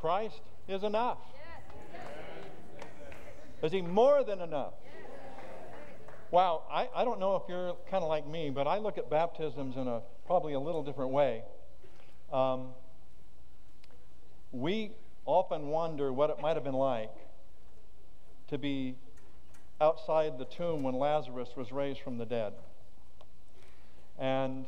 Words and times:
Christ 0.00 0.40
is 0.68 0.82
enough. 0.82 1.18
Is 3.62 3.72
he 3.72 3.82
more 3.82 4.24
than 4.24 4.40
enough? 4.40 4.72
Wow, 6.30 6.62
I, 6.70 6.88
I 6.94 7.04
don't 7.04 7.18
know 7.18 7.36
if 7.36 7.42
you're 7.48 7.76
kind 7.90 8.02
of 8.02 8.08
like 8.08 8.26
me, 8.26 8.50
but 8.50 8.66
I 8.66 8.78
look 8.78 8.96
at 8.96 9.10
baptisms 9.10 9.76
in 9.76 9.88
a 9.88 10.00
probably 10.26 10.52
a 10.52 10.60
little 10.60 10.82
different 10.82 11.10
way. 11.10 11.42
Um, 12.32 12.68
we 14.52 14.92
often 15.26 15.68
wonder 15.68 16.12
what 16.12 16.30
it 16.30 16.40
might 16.40 16.54
have 16.54 16.64
been 16.64 16.72
like 16.72 17.12
to 18.48 18.58
be 18.58 18.94
outside 19.80 20.38
the 20.38 20.44
tomb 20.44 20.82
when 20.82 20.94
Lazarus 20.94 21.50
was 21.56 21.72
raised 21.72 22.00
from 22.00 22.16
the 22.18 22.26
dead. 22.26 22.52
And 24.18 24.66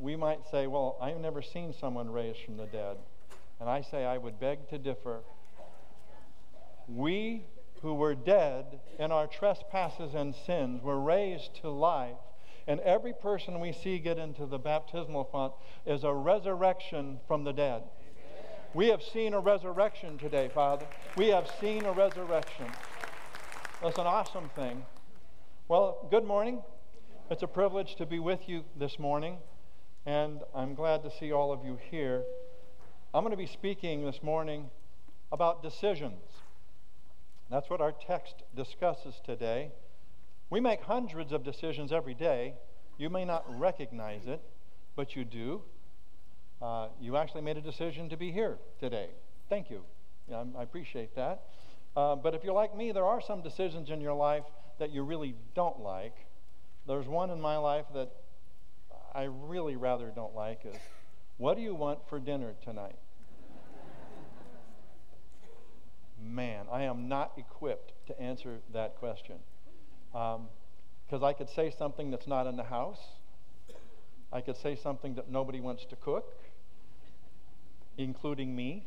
we 0.00 0.16
might 0.16 0.40
say, 0.50 0.66
Well, 0.66 0.96
I've 1.00 1.18
never 1.18 1.42
seen 1.42 1.74
someone 1.78 2.10
raised 2.10 2.40
from 2.44 2.56
the 2.56 2.66
dead. 2.66 2.96
And 3.60 3.68
I 3.68 3.80
say, 3.82 4.04
I 4.04 4.18
would 4.18 4.38
beg 4.38 4.68
to 4.70 4.78
differ. 4.78 5.20
We 6.88 7.44
who 7.82 7.94
were 7.94 8.14
dead 8.14 8.80
in 8.98 9.12
our 9.12 9.26
trespasses 9.26 10.14
and 10.14 10.34
sins 10.34 10.82
were 10.82 11.00
raised 11.00 11.54
to 11.62 11.70
life. 11.70 12.16
And 12.66 12.80
every 12.80 13.12
person 13.12 13.60
we 13.60 13.72
see 13.72 13.98
get 13.98 14.18
into 14.18 14.46
the 14.46 14.58
baptismal 14.58 15.24
font 15.24 15.52
is 15.84 16.02
a 16.02 16.12
resurrection 16.12 17.20
from 17.28 17.44
the 17.44 17.52
dead. 17.52 17.82
We 18.74 18.88
have 18.88 19.02
seen 19.02 19.34
a 19.34 19.40
resurrection 19.40 20.18
today, 20.18 20.50
Father. 20.52 20.86
We 21.16 21.28
have 21.28 21.48
seen 21.60 21.84
a 21.84 21.92
resurrection. 21.92 22.66
That's 23.82 23.98
an 23.98 24.06
awesome 24.06 24.50
thing. 24.56 24.84
Well, 25.68 26.08
good 26.10 26.24
morning. 26.24 26.62
It's 27.30 27.42
a 27.42 27.46
privilege 27.46 27.96
to 27.96 28.06
be 28.06 28.18
with 28.18 28.48
you 28.48 28.64
this 28.76 28.98
morning, 28.98 29.38
and 30.04 30.40
I'm 30.54 30.74
glad 30.74 31.02
to 31.04 31.10
see 31.10 31.32
all 31.32 31.52
of 31.52 31.64
you 31.64 31.78
here. 31.90 32.24
I'm 33.14 33.22
going 33.22 33.30
to 33.30 33.36
be 33.36 33.46
speaking 33.46 34.04
this 34.04 34.22
morning 34.22 34.68
about 35.32 35.62
decisions. 35.62 36.22
That's 37.50 37.70
what 37.70 37.80
our 37.80 37.92
text 37.92 38.42
discusses 38.54 39.14
today. 39.24 39.70
We 40.50 40.60
make 40.60 40.82
hundreds 40.82 41.32
of 41.32 41.42
decisions 41.42 41.92
every 41.92 42.14
day. 42.14 42.54
You 42.98 43.08
may 43.08 43.24
not 43.24 43.44
recognize 43.58 44.26
it, 44.26 44.42
but 44.96 45.16
you 45.16 45.24
do. 45.24 45.62
Uh, 46.60 46.88
you 47.00 47.16
actually 47.16 47.42
made 47.42 47.56
a 47.56 47.60
decision 47.60 48.08
to 48.08 48.16
be 48.16 48.32
here 48.32 48.58
today. 48.80 49.10
Thank 49.48 49.70
you. 49.70 49.82
Yeah, 50.28 50.44
I 50.58 50.62
appreciate 50.62 51.14
that. 51.14 51.42
Uh, 51.96 52.16
but 52.16 52.34
if 52.34 52.44
you're 52.44 52.54
like 52.54 52.76
me, 52.76 52.92
there 52.92 53.04
are 53.04 53.20
some 53.20 53.40
decisions 53.40 53.88
in 53.88 54.00
your 54.00 54.14
life 54.14 54.44
that 54.78 54.90
you 54.90 55.02
really 55.02 55.34
don't 55.54 55.80
like. 55.80 56.16
There's 56.86 57.06
one 57.06 57.30
in 57.30 57.40
my 57.40 57.56
life 57.56 57.86
that 57.94 58.10
I 59.14 59.24
really 59.24 59.76
rather 59.76 60.12
don't 60.14 60.34
like 60.34 60.66
is, 60.66 60.76
what 61.38 61.56
do 61.56 61.62
you 61.62 61.74
want 61.74 62.00
for 62.08 62.18
dinner 62.18 62.54
tonight? 62.64 62.96
man, 66.26 66.66
I 66.70 66.82
am 66.82 67.08
not 67.08 67.32
equipped 67.36 67.92
to 68.06 68.20
answer 68.20 68.58
that 68.72 68.96
question. 68.96 69.36
Because 70.12 70.40
um, 71.20 71.24
I 71.24 71.32
could 71.32 71.48
say 71.48 71.72
something 71.76 72.10
that's 72.10 72.26
not 72.26 72.46
in 72.46 72.56
the 72.56 72.64
house. 72.64 73.00
I 74.32 74.40
could 74.40 74.56
say 74.56 74.76
something 74.76 75.14
that 75.14 75.30
nobody 75.30 75.60
wants 75.60 75.84
to 75.86 75.96
cook, 75.96 76.34
including 77.96 78.54
me. 78.54 78.86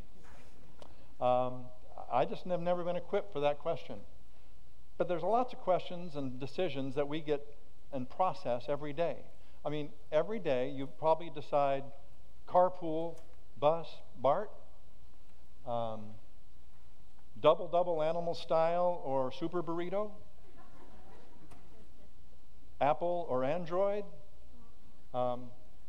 Um, 1.21 1.65
I 2.11 2.25
just 2.25 2.43
have 2.45 2.61
never 2.61 2.83
been 2.83 2.95
equipped 2.95 3.31
for 3.31 3.39
that 3.41 3.59
question. 3.59 3.95
But 4.97 5.07
there's 5.07 5.23
lots 5.23 5.53
of 5.53 5.59
questions 5.59 6.15
and 6.15 6.39
decisions 6.39 6.95
that 6.95 7.07
we 7.07 7.21
get 7.21 7.45
and 7.91 8.07
process 8.09 8.65
every 8.67 8.93
day. 8.93 9.17
I 9.65 9.69
mean, 9.69 9.89
every 10.11 10.39
day 10.39 10.69
you 10.69 10.87
probably 10.87 11.31
decide 11.33 11.83
carpool, 12.51 13.15
bus, 13.59 13.87
BART. 14.21 14.51
Um, 15.67 16.01
double 17.41 17.67
double 17.67 18.01
animal 18.01 18.33
style 18.33 19.01
or 19.05 19.31
super 19.31 19.61
burrito? 19.61 20.11
Apple 22.81 23.25
or 23.29 23.43
Android? 23.43 24.05
Um, 25.13 25.45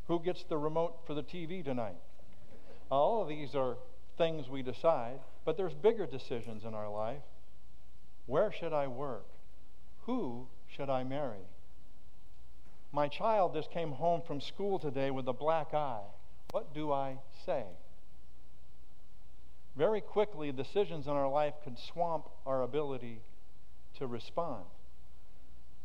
who 0.09 0.21
gets 0.21 0.43
the 0.45 0.59
remote 0.59 0.99
for 1.07 1.15
the 1.15 1.23
TV 1.23 1.65
tonight? 1.65 1.97
All 2.91 3.23
of 3.23 3.29
these 3.29 3.55
are 3.55 3.77
things 4.19 4.49
we 4.49 4.63
decide, 4.63 5.21
but 5.45 5.57
there's 5.57 5.75
bigger 5.75 6.07
decisions 6.07 6.65
in 6.65 6.75
our 6.75 6.91
life. 6.91 7.23
Where 8.27 8.51
should 8.53 8.73
I 8.73 8.89
work? 8.89 9.27
Who 10.07 10.49
should 10.69 10.91
I 10.91 11.05
marry? 11.05 11.47
My 12.93 13.07
child 13.07 13.55
just 13.55 13.71
came 13.71 13.93
home 13.93 14.23
from 14.27 14.41
school 14.41 14.79
today 14.79 15.11
with 15.11 15.29
a 15.29 15.33
black 15.33 15.73
eye. 15.75 16.03
What 16.53 16.75
do 16.75 16.93
I 16.93 17.19
say? 17.47 17.65
very 19.81 20.03
quickly, 20.03 20.53
decisions 20.53 21.07
in 21.07 21.13
our 21.13 21.31
life 21.31 21.55
can 21.65 21.75
swamp 21.75 22.29
our 22.45 22.63
ability 22.63 23.23
to 23.99 24.07
respond. 24.07 24.65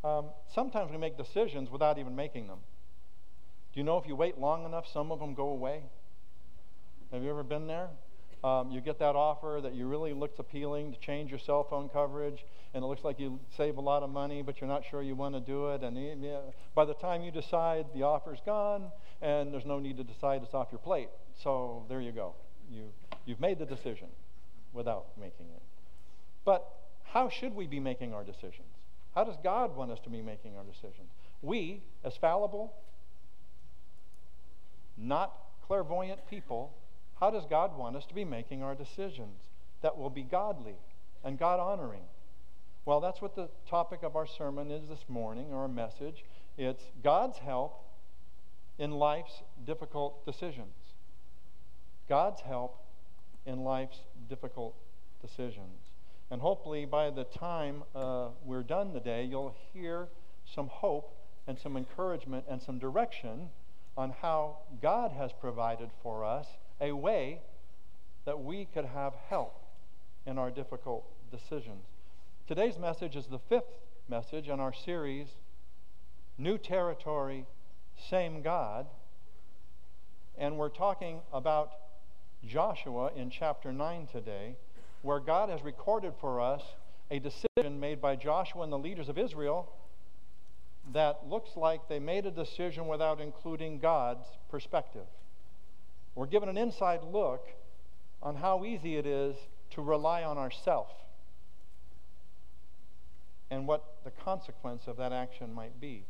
Um, 0.04 0.31
sometimes 0.54 0.92
we 0.92 0.98
make 0.98 1.18
decisions 1.18 1.70
without 1.70 1.98
even 1.98 2.14
making 2.14 2.48
them. 2.48 2.59
Do 3.74 3.80
you 3.80 3.86
know 3.86 3.98
if 3.98 4.06
you 4.06 4.16
wait 4.16 4.38
long 4.38 4.66
enough, 4.66 4.86
some 4.92 5.14
of 5.14 5.20
them 5.20 5.34
go 5.34 5.48
away? 5.48 5.84
Have 7.14 7.24
you 7.24 7.30
ever 7.30 7.44
been 7.44 7.68
there? 7.68 7.88
Um, 8.44 8.70
you 8.70 8.81
get 8.81 9.00
that 9.00 9.16
offer 9.16 9.62
that 9.64 9.74
you 9.74 9.88
really 9.88 10.12
looked 10.12 10.40
appealing 10.40 10.92
to 10.92 11.00
change 11.00 11.30
your 11.30 11.40
cell 11.40 11.64
phone 11.64 11.88
coverage, 11.88 12.44
and 12.75 12.84
it 12.84 12.88
looks 12.88 13.03
like 13.03 13.19
you 13.19 13.40
save 13.58 13.78
a 13.78 13.81
lot 13.81 14.03
of 14.03 14.12
money, 14.12 14.44
but 14.44 14.62
you're 14.62 14.68
not 14.68 14.84
sure 14.91 15.02
you 15.02 15.16
want 15.16 15.34
to 15.34 15.40
do 15.40 15.69
it. 15.69 15.81
And 15.81 15.97
by 16.75 16.86
the 16.86 16.94
time 16.94 17.24
you 17.24 17.31
decide, 17.31 17.88
the 17.96 18.03
offer's 18.03 18.40
gone, 18.46 18.91
and 19.22 19.52
there's 19.52 19.66
no 19.66 19.80
need 19.80 19.97
to 19.97 20.03
decide 20.03 20.44
it's 20.44 20.53
off 20.53 20.68
your 20.72 20.80
plate. 20.80 21.09
So 21.41 21.86
there 21.90 22.02
you 22.02 22.12
go. 22.12 22.36
You 22.69 22.91
You've 23.25 23.40
made 23.40 23.58
the 23.59 23.66
decision 23.66 24.08
without 24.72 25.18
making 25.19 25.47
it. 25.56 25.62
But 26.44 26.68
how 27.06 27.30
should 27.30 27.56
we 27.56 27.66
be 27.66 27.80
making 27.80 28.13
our 28.13 28.24
decisions? 28.24 28.68
How 29.16 29.24
does 29.24 29.36
God 29.44 29.75
want 29.75 29.92
us 29.92 30.00
to 30.03 30.09
be 30.09 30.22
making 30.22 30.56
our 30.57 30.63
decisions? 30.63 31.09
We, 31.42 31.81
as 32.03 32.16
fallible, 32.18 32.74
not 34.97 35.34
clairvoyant 35.66 36.30
people, 36.30 36.74
how 37.19 37.31
does 37.31 37.46
God 37.50 37.78
want 37.78 37.96
us 37.96 38.06
to 38.07 38.13
be 38.13 38.25
making 38.25 38.62
our 38.62 38.75
decisions 38.75 39.40
that 39.81 39.97
will 39.97 40.09
be 40.09 40.24
godly 40.24 40.75
and 41.24 41.40
God 41.40 41.59
honoring? 41.59 42.03
Well, 42.85 43.01
that's 43.01 43.19
what 43.19 43.35
the 43.35 43.50
topic 43.68 44.03
of 44.03 44.16
our 44.16 44.28
sermon 44.28 44.69
is 44.69 44.88
this 44.88 45.06
morning, 45.07 45.47
or 45.51 45.63
our 45.63 45.68
message. 45.68 46.23
It's 46.56 46.84
God's 47.03 47.40
help 47.40 47.84
in 48.78 48.91
life's 48.91 49.41
difficult 49.66 50.23
decisions. 50.23 50.75
God's 52.07 52.41
help 52.41 52.78
in 53.47 53.63
life's 53.63 54.01
difficult 54.29 54.75
decisions. 55.19 55.90
And 56.29 56.40
hopefully, 56.40 56.85
by 56.85 57.09
the 57.09 57.24
time 57.24 57.81
uh, 57.95 58.28
we're 58.45 58.62
done 58.62 58.94
today, 58.94 59.24
you'll 59.24 59.56
hear 59.74 60.07
some 60.53 60.68
hope 60.68 61.18
and 61.47 61.57
some 61.57 61.78
encouragement 61.78 62.45
and 62.47 62.62
some 62.62 62.78
direction 62.78 63.50
on 63.97 64.13
how 64.22 64.57
God 64.79 65.12
has 65.12 65.31
provided 65.34 65.90
for 66.03 66.24
us 66.24 66.45
a 66.79 66.91
way 66.91 67.41
that 68.25 68.44
we 68.44 68.66
could 68.66 68.85
have 68.85 69.13
help 69.28 69.59
in 70.28 70.38
our 70.38 70.51
difficult 70.51 71.03
decisions. 71.31 71.85
Today's 72.47 72.78
message 72.78 73.16
is 73.16 73.25
the 73.25 73.39
fifth 73.39 73.73
message 74.07 74.50
in 74.50 74.59
our 74.59 74.72
series, 74.72 75.25
New 76.38 76.59
Territory, 76.59 77.47
Same 78.07 78.44
God. 78.44 78.85
And 80.38 80.56
we're 80.56 80.69
talking 80.69 81.22
about 81.33 81.72
Joshua 82.45 83.09
in 83.16 83.31
chapter 83.31 83.73
9 83.73 84.09
today, 84.11 84.57
where 85.01 85.19
God 85.19 85.50
has 85.50 85.63
recorded 85.63 86.13
for 86.22 86.39
us 86.39 86.61
a 87.09 87.17
decision 87.17 87.79
made 87.79 88.00
by 88.00 88.16
Joshua 88.16 88.62
and 88.62 88.72
the 88.72 88.77
leaders 88.77 89.09
of 89.09 89.17
Israel 89.17 89.67
that 90.94 91.27
looks 91.27 91.57
like 91.57 91.89
they 91.89 91.97
made 91.97 92.27
a 92.27 92.31
decision 92.31 92.85
without 92.85 93.19
including 93.19 93.79
God's 93.79 94.27
perspective. 94.51 95.07
We're 96.13 96.27
given 96.27 96.50
an 96.50 96.59
inside 96.59 97.00
look 97.12 97.47
on 98.22 98.35
how 98.35 98.66
easy 98.66 98.98
it 98.98 99.07
is 99.07 99.36
to 99.71 99.81
rely 99.81 100.21
on 100.21 100.38
ourself 100.38 100.89
and 103.50 103.68
what 103.68 103.83
the 104.03 104.12
consequence 104.12 104.83
of 104.88 104.97
that 104.97 105.12
action 105.12 105.53
might 105.53 105.80
be. 105.80 106.06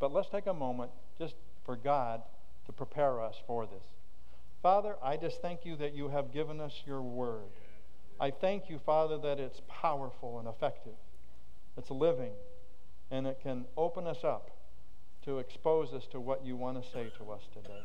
But 0.00 0.12
let's 0.12 0.28
take 0.28 0.46
a 0.46 0.54
moment 0.54 0.90
just 1.18 1.34
for 1.64 1.76
God 1.76 2.22
to 2.66 2.72
prepare 2.72 3.20
us 3.20 3.36
for 3.46 3.66
this. 3.66 3.82
Father, 4.62 4.96
I 5.02 5.16
just 5.16 5.42
thank 5.42 5.64
you 5.64 5.76
that 5.76 5.94
you 5.94 6.08
have 6.08 6.32
given 6.32 6.60
us 6.60 6.82
your 6.86 7.02
word. 7.02 7.50
I 8.18 8.30
thank 8.30 8.70
you, 8.70 8.78
Father, 8.78 9.18
that 9.18 9.38
it's 9.38 9.60
powerful 9.68 10.38
and 10.38 10.48
effective. 10.48 10.94
It's 11.76 11.90
living, 11.90 12.32
and 13.10 13.26
it 13.26 13.40
can 13.42 13.66
open 13.76 14.06
us 14.06 14.24
up 14.24 14.50
to 15.24 15.38
expose 15.38 15.92
us 15.92 16.06
to 16.12 16.20
what 16.20 16.44
you 16.44 16.56
want 16.56 16.82
to 16.82 16.90
say 16.90 17.10
to 17.18 17.30
us 17.30 17.42
today. 17.52 17.82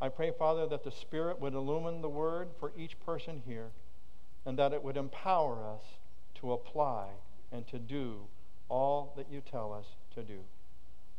I 0.00 0.08
pray, 0.08 0.32
Father, 0.36 0.66
that 0.66 0.84
the 0.84 0.90
Spirit 0.90 1.40
would 1.40 1.54
illumine 1.54 2.02
the 2.02 2.08
word 2.08 2.48
for 2.60 2.72
each 2.76 2.98
person 3.00 3.42
here, 3.46 3.70
and 4.44 4.58
that 4.58 4.72
it 4.72 4.82
would 4.82 4.96
empower 4.96 5.66
us 5.66 5.82
to 6.40 6.52
apply 6.52 7.06
and 7.54 7.66
to 7.68 7.78
do 7.78 8.16
all 8.68 9.14
that 9.16 9.30
you 9.30 9.40
tell 9.40 9.72
us 9.72 9.86
to 10.14 10.22
do. 10.22 10.40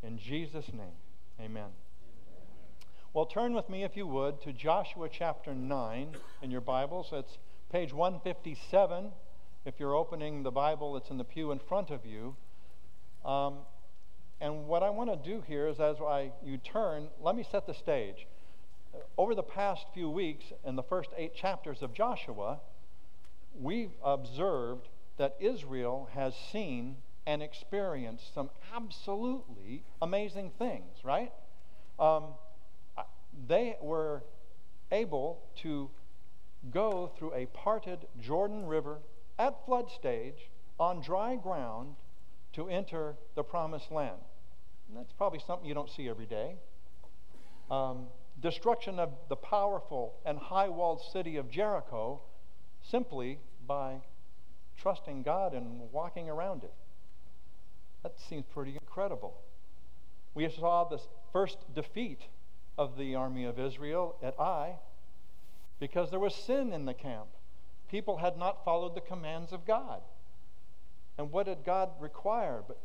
In 0.03 0.17
Jesus' 0.19 0.67
name, 0.73 0.99
amen. 1.39 1.69
Well, 3.13 3.25
turn 3.25 3.53
with 3.53 3.69
me, 3.69 3.83
if 3.83 3.95
you 3.95 4.05
would, 4.05 4.41
to 4.41 4.51
Joshua 4.51 5.07
chapter 5.09 5.55
9 5.55 6.09
in 6.41 6.51
your 6.51 6.59
Bibles. 6.59 7.07
It's 7.13 7.37
page 7.71 7.93
157. 7.93 9.11
If 9.63 9.75
you're 9.79 9.95
opening 9.95 10.43
the 10.43 10.51
Bible, 10.51 10.97
it's 10.97 11.09
in 11.09 11.17
the 11.17 11.23
pew 11.23 11.51
in 11.51 11.59
front 11.59 11.89
of 11.89 12.05
you. 12.05 12.35
Um, 13.23 13.59
and 14.41 14.67
what 14.67 14.83
I 14.83 14.89
want 14.89 15.09
to 15.09 15.15
do 15.15 15.41
here 15.47 15.69
is, 15.69 15.79
as 15.79 15.95
I, 16.01 16.33
you 16.43 16.57
turn, 16.57 17.07
let 17.21 17.37
me 17.37 17.45
set 17.49 17.65
the 17.65 17.73
stage. 17.73 18.27
Over 19.17 19.33
the 19.33 19.43
past 19.43 19.85
few 19.93 20.09
weeks, 20.09 20.43
in 20.65 20.75
the 20.75 20.83
first 20.83 21.11
eight 21.15 21.33
chapters 21.33 21.81
of 21.81 21.93
Joshua, 21.93 22.59
we've 23.57 23.93
observed 24.03 24.89
that 25.17 25.35
Israel 25.39 26.09
has 26.13 26.33
seen 26.51 26.97
and 27.25 27.41
experienced 27.41 28.33
some 28.33 28.49
absolutely 28.75 29.83
amazing 30.01 30.51
things, 30.57 30.97
right? 31.03 31.31
Um, 31.99 32.35
they 33.47 33.77
were 33.81 34.23
able 34.91 35.41
to 35.57 35.89
go 36.71 37.11
through 37.17 37.33
a 37.33 37.45
parted 37.47 38.07
Jordan 38.21 38.65
River 38.65 38.99
at 39.37 39.65
flood 39.65 39.89
stage 39.89 40.49
on 40.79 41.01
dry 41.01 41.35
ground 41.35 41.95
to 42.53 42.69
enter 42.69 43.15
the 43.35 43.43
promised 43.43 43.91
land. 43.91 44.19
And 44.87 44.97
that's 44.97 45.13
probably 45.13 45.39
something 45.45 45.67
you 45.67 45.73
don't 45.73 45.89
see 45.89 46.07
every 46.07 46.25
day. 46.25 46.55
Um, 47.71 48.07
destruction 48.41 48.99
of 48.99 49.09
the 49.29 49.35
powerful 49.35 50.15
and 50.25 50.37
high 50.37 50.69
walled 50.69 51.01
city 51.11 51.37
of 51.37 51.49
Jericho 51.49 52.21
simply 52.83 53.39
by 53.67 54.01
trusting 54.77 55.23
God 55.23 55.53
and 55.53 55.91
walking 55.91 56.29
around 56.29 56.63
it. 56.63 56.73
That 58.03 58.19
seems 58.19 58.45
pretty 58.53 58.73
incredible. 58.73 59.35
We 60.33 60.49
saw 60.49 60.83
the 60.83 60.99
first 61.31 61.57
defeat 61.73 62.21
of 62.77 62.97
the 62.97 63.15
army 63.15 63.45
of 63.45 63.59
Israel 63.59 64.15
at 64.21 64.39
Ai 64.39 64.75
because 65.79 66.09
there 66.11 66.19
was 66.19 66.35
sin 66.35 66.73
in 66.73 66.85
the 66.85 66.93
camp. 66.93 67.27
People 67.89 68.17
had 68.17 68.37
not 68.37 68.63
followed 68.65 68.95
the 68.95 69.01
commands 69.01 69.51
of 69.51 69.65
God. 69.65 70.01
And 71.17 71.31
what 71.31 71.45
did 71.45 71.63
God 71.65 71.89
require? 71.99 72.61
But 72.67 72.79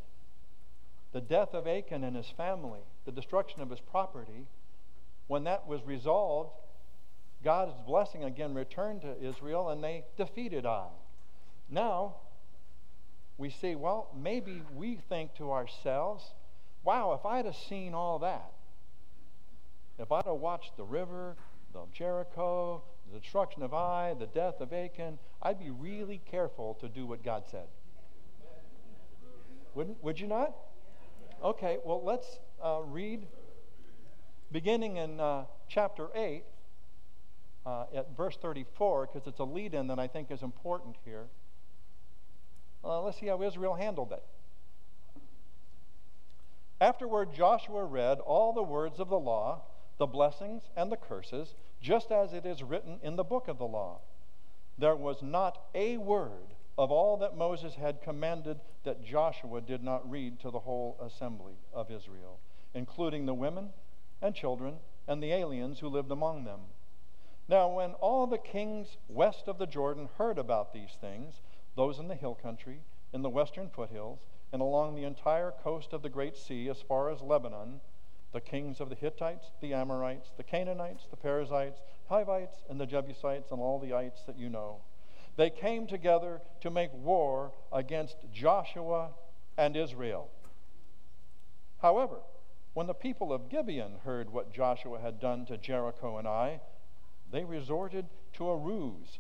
the 1.13 1.21
death 1.21 1.55
of 1.55 1.67
Achan 1.67 2.05
and 2.05 2.17
his 2.17 2.31
family, 2.37 2.81
the 3.05 3.13
destruction 3.13 3.61
of 3.63 3.71
his 3.71 3.81
property, 3.81 4.47
when 5.27 5.45
that 5.45 5.67
was 5.67 5.83
resolved, 5.85 6.53
God's 7.43 7.75
blessing 7.87 8.25
again 8.25 8.55
returned 8.55 9.03
to 9.03 9.21
Israel 9.23 9.71
and 9.71 9.83
they 9.83 10.05
defeated 10.17 10.67
Ai. 10.67 10.89
Now, 11.71 12.17
we 13.39 13.51
see, 13.51 13.75
well, 13.75 14.11
maybe 14.15 14.63
we 14.75 14.97
think 15.09 15.35
to 15.37 15.53
ourselves, 15.53 16.25
wow, 16.85 17.13
if 17.13 17.25
I'd 17.25 17.47
have 17.47 17.57
seen 17.57 17.95
all 17.95 18.19
that, 18.19 18.53
if 19.99 20.11
I'd 20.11 20.25
have 20.25 20.37
watched 20.37 20.77
the 20.77 20.85
river, 20.85 21.37
the 21.73 21.81
Jericho, 21.93 22.83
the 23.13 23.21
destruction 23.21 23.63
of 23.63 23.73
Ai, 23.73 24.15
the 24.19 24.27
death 24.27 24.61
of 24.61 24.73
Achan, 24.73 25.19
I'd 25.43 25.59
be 25.59 25.71
really 25.71 26.21
careful 26.31 26.75
to 26.81 26.89
do 26.89 27.07
what 27.07 27.23
God 27.23 27.45
said. 27.51 27.69
Wouldn't, 29.75 30.03
would 30.03 30.19
you 30.19 30.27
not? 30.27 30.55
Okay, 31.43 31.79
well, 31.85 32.03
let's 32.05 32.41
uh, 32.63 32.81
read 32.85 33.27
beginning 34.53 34.97
in 34.97 35.21
uh, 35.21 35.45
chapter 35.69 36.09
8 36.15 36.43
uh, 37.65 37.85
at 37.95 38.17
verse 38.17 38.37
34, 38.37 39.07
because 39.07 39.29
it's 39.29 39.39
a 39.39 39.45
lead 39.45 39.75
in 39.75 39.87
that 39.87 39.99
I 39.99 40.09
think 40.09 40.31
is 40.31 40.43
important 40.43 40.97
here. 41.05 41.29
Uh, 42.85 43.03
let's 43.03 43.19
see 43.19 43.27
how 43.27 43.43
Israel 43.43 43.75
handled 43.75 44.13
it. 44.13 44.23
Afterward, 46.81 47.35
Joshua 47.35 47.85
read 47.85 48.21
all 48.21 48.53
the 48.53 48.63
words 48.63 48.99
of 48.99 49.09
the 49.09 49.19
law 49.19 49.63
the 50.01 50.07
blessings 50.07 50.63
and 50.77 50.91
the 50.91 50.97
curses, 50.97 51.55
just 51.81 52.11
as 52.11 52.33
it 52.33 52.47
is 52.47 52.63
written 52.63 52.99
in 53.03 53.17
the 53.17 53.23
book 53.23 53.49
of 53.49 53.59
the 53.59 53.67
law. 53.67 54.01
There 54.79 54.97
was 54.97 55.23
not 55.23 55.59
a 55.75 55.99
word 55.99 56.55
of 56.79 56.91
all 56.91 57.19
that 57.19 57.37
Moses 57.37 57.75
had 57.75 58.01
commanded 58.01 58.59
that 58.85 59.05
Joshua 59.05 59.61
did 59.61 59.83
not 59.83 60.11
read 60.11 60.41
to 60.41 60.51
the 60.51 60.61
whole 60.61 60.97
assembly 61.05 61.53
of 61.75 61.91
Israel, 61.91 62.41
including 62.73 63.27
the 63.27 63.35
women 63.35 63.69
and 64.23 64.35
children 64.35 64.77
and 65.07 65.23
the 65.23 65.33
aliens 65.33 65.81
who 65.81 65.89
lived 65.89 66.11
among 66.11 66.45
them. 66.45 66.61
Now, 67.47 67.69
when 67.69 67.93
all 67.93 68.27
the 68.27 68.39
kings 68.39 68.97
west 69.07 69.49
of 69.49 69.59
the 69.59 69.67
Jordan 69.67 70.09
heard 70.17 70.39
about 70.39 70.73
these 70.73 70.97
things, 70.99 71.43
those 71.77 71.99
in 71.99 72.09
the 72.09 72.15
hill 72.15 72.35
country, 72.35 72.81
in 73.13 73.23
the 73.23 73.29
western 73.29 73.69
foothills, 73.69 74.21
and 74.53 74.61
along 74.61 74.95
the 74.95 75.05
entire 75.05 75.53
coast 75.63 75.93
of 75.93 76.03
the 76.03 76.09
Great 76.09 76.37
Sea 76.37 76.69
as 76.69 76.83
far 76.83 77.11
as 77.11 77.21
Lebanon, 77.21 77.81
the 78.33 78.41
kings 78.41 78.81
of 78.81 78.89
the 78.89 78.95
Hittites, 78.95 79.51
the 79.61 79.75
Amorites, 79.75 80.31
the 80.37 80.43
Canaanites, 80.43 81.07
the 81.11 81.17
Perizzites, 81.17 81.81
Hivites, 82.09 82.65
and 82.69 82.81
the 82.81 82.87
Jebusites, 82.87 83.51
and 83.51 83.61
all 83.61 83.79
the 83.79 83.95
ites 83.95 84.23
that 84.27 84.39
you 84.39 84.49
know. 84.49 84.79
They 85.37 85.51
came 85.51 85.87
together 85.87 86.41
to 86.61 86.71
make 86.71 86.93
war 86.93 87.53
against 87.73 88.17
Joshua 88.33 89.11
and 89.57 89.77
Israel. 89.77 90.29
However, 91.81 92.19
when 92.75 92.87
the 92.87 92.95
people 92.95 93.33
of 93.33 93.49
Gibeon 93.49 93.99
heard 94.05 94.31
what 94.31 94.53
Joshua 94.53 95.01
had 95.01 95.19
done 95.21 95.47
to 95.47 95.57
Jericho 95.57 96.19
and 96.19 96.27
Ai, 96.27 96.61
they 97.33 97.45
resorted 97.45 98.07
to 98.35 98.49
a 98.49 98.57
ruse. 98.57 99.19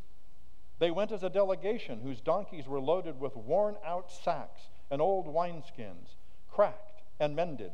They 0.80 0.90
went 0.90 1.12
as 1.12 1.22
a 1.22 1.30
delegation 1.30 2.00
whose 2.00 2.20
donkeys 2.20 2.66
were 2.66 2.80
loaded 2.80 3.20
with 3.20 3.36
worn 3.36 3.76
out 3.84 4.10
sacks 4.10 4.62
and 4.90 5.00
old 5.00 5.26
wineskins, 5.26 6.16
cracked 6.48 7.02
and 7.20 7.36
mended 7.36 7.72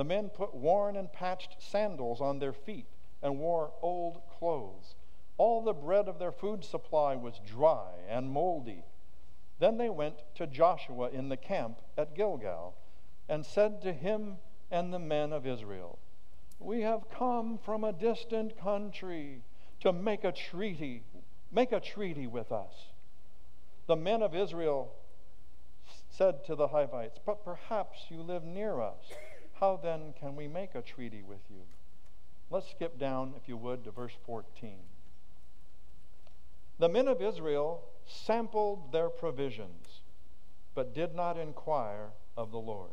the 0.00 0.04
men 0.04 0.30
put 0.30 0.54
worn 0.54 0.96
and 0.96 1.12
patched 1.12 1.60
sandals 1.60 2.22
on 2.22 2.38
their 2.38 2.54
feet 2.54 2.86
and 3.22 3.38
wore 3.38 3.72
old 3.82 4.22
clothes. 4.38 4.94
All 5.36 5.62
the 5.62 5.74
bread 5.74 6.08
of 6.08 6.18
their 6.18 6.32
food 6.32 6.64
supply 6.64 7.16
was 7.16 7.38
dry 7.46 7.90
and 8.08 8.30
moldy. 8.30 8.84
Then 9.58 9.76
they 9.76 9.90
went 9.90 10.24
to 10.36 10.46
Joshua 10.46 11.10
in 11.10 11.28
the 11.28 11.36
camp 11.36 11.80
at 11.98 12.14
Gilgal 12.14 12.74
and 13.28 13.44
said 13.44 13.82
to 13.82 13.92
him 13.92 14.38
and 14.70 14.90
the 14.90 14.98
men 14.98 15.34
of 15.34 15.46
Israel, 15.46 15.98
We 16.58 16.80
have 16.80 17.10
come 17.10 17.58
from 17.58 17.84
a 17.84 17.92
distant 17.92 18.58
country 18.58 19.42
to 19.80 19.92
make 19.92 20.24
a 20.24 20.32
treaty, 20.32 21.04
make 21.52 21.72
a 21.72 21.80
treaty 21.80 22.26
with 22.26 22.52
us. 22.52 22.72
The 23.86 23.96
men 23.96 24.22
of 24.22 24.34
Israel 24.34 24.92
said 26.10 26.44
to 26.46 26.54
the 26.54 26.68
Hivites, 26.68 27.18
But 27.24 27.44
perhaps 27.44 28.06
you 28.08 28.22
live 28.22 28.44
near 28.44 28.80
us 28.80 29.12
how 29.60 29.78
then 29.82 30.14
can 30.18 30.34
we 30.36 30.48
make 30.48 30.74
a 30.74 30.80
treaty 30.80 31.22
with 31.22 31.42
you? 31.50 31.60
Let's 32.50 32.70
skip 32.70 32.98
down, 32.98 33.34
if 33.36 33.46
you 33.46 33.58
would, 33.58 33.84
to 33.84 33.90
verse 33.90 34.14
14. 34.24 34.78
The 36.78 36.88
men 36.88 37.06
of 37.06 37.20
Israel 37.20 37.82
sampled 38.06 38.90
their 38.90 39.10
provisions, 39.10 40.00
but 40.74 40.94
did 40.94 41.14
not 41.14 41.38
inquire 41.38 42.08
of 42.38 42.50
the 42.50 42.58
Lord. 42.58 42.90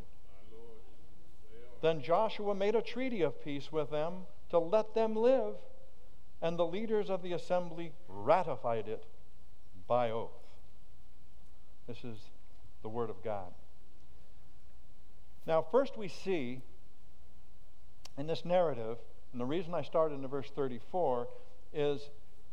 Then 1.82 2.02
Joshua 2.02 2.54
made 2.54 2.76
a 2.76 2.82
treaty 2.82 3.22
of 3.22 3.42
peace 3.42 3.72
with 3.72 3.90
them 3.90 4.26
to 4.50 4.60
let 4.60 4.94
them 4.94 5.16
live, 5.16 5.56
and 6.42 6.58
the 6.58 6.66
leaders 6.66 7.10
of 7.10 7.24
the 7.24 7.34
assembly 7.34 7.92
ratified 8.08 8.88
it 8.88 9.06
by 9.88 10.12
oath. 10.12 10.32
This 11.88 12.04
is 12.04 12.18
the 12.82 12.90
word 12.90 13.10
of 13.10 13.24
God. 13.24 13.54
Now, 15.46 15.66
first 15.72 15.98
we 15.98 16.10
see 16.10 16.62
in 18.18 18.28
this 18.28 18.44
narrative, 18.44 18.98
and 19.32 19.40
the 19.40 19.46
reason 19.46 19.74
I 19.74 19.82
started 19.82 20.16
in 20.16 20.28
verse 20.28 20.50
34 20.56 21.28
is 21.74 22.02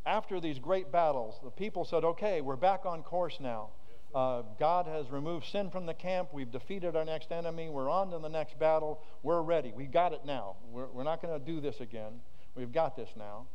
after 0.06 0.40
these 0.40 0.58
great 0.58 0.92
battles, 0.92 1.40
the 1.42 1.50
people 1.50 1.84
said, 1.84 2.04
okay, 2.04 2.40
we're 2.40 2.56
back 2.56 2.86
on 2.86 3.02
course 3.02 3.38
now. 3.40 3.70
Uh, 4.14 4.42
God 4.60 4.86
has 4.86 5.10
removed 5.10 5.46
sin 5.46 5.70
from 5.70 5.86
the 5.86 5.94
camp. 5.94 6.28
We've 6.32 6.50
defeated 6.50 6.94
our 6.94 7.04
next 7.04 7.32
enemy. 7.32 7.68
We're 7.68 7.90
on 7.90 8.12
to 8.12 8.18
the 8.18 8.28
next 8.28 8.58
battle. 8.60 9.02
We're 9.24 9.42
ready. 9.42 9.72
We 9.74 9.86
got 9.86 10.12
it 10.12 10.20
now. 10.24 10.56
We're, 10.70 10.86
we're 10.86 11.02
not 11.02 11.20
going 11.20 11.38
to 11.38 11.44
do 11.44 11.60
this 11.60 11.80
again. 11.80 12.20
We've 12.54 12.70
got 12.70 12.96
this 12.96 13.10
now. 13.16 13.46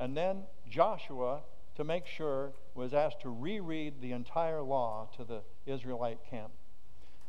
And 0.00 0.16
then 0.16 0.44
Joshua, 0.68 1.42
to 1.76 1.84
make 1.84 2.06
sure, 2.06 2.52
was 2.74 2.94
asked 2.94 3.20
to 3.20 3.28
reread 3.28 4.00
the 4.00 4.12
entire 4.12 4.62
law 4.62 5.08
to 5.18 5.24
the 5.24 5.42
Israelite 5.66 6.18
camp. 6.28 6.50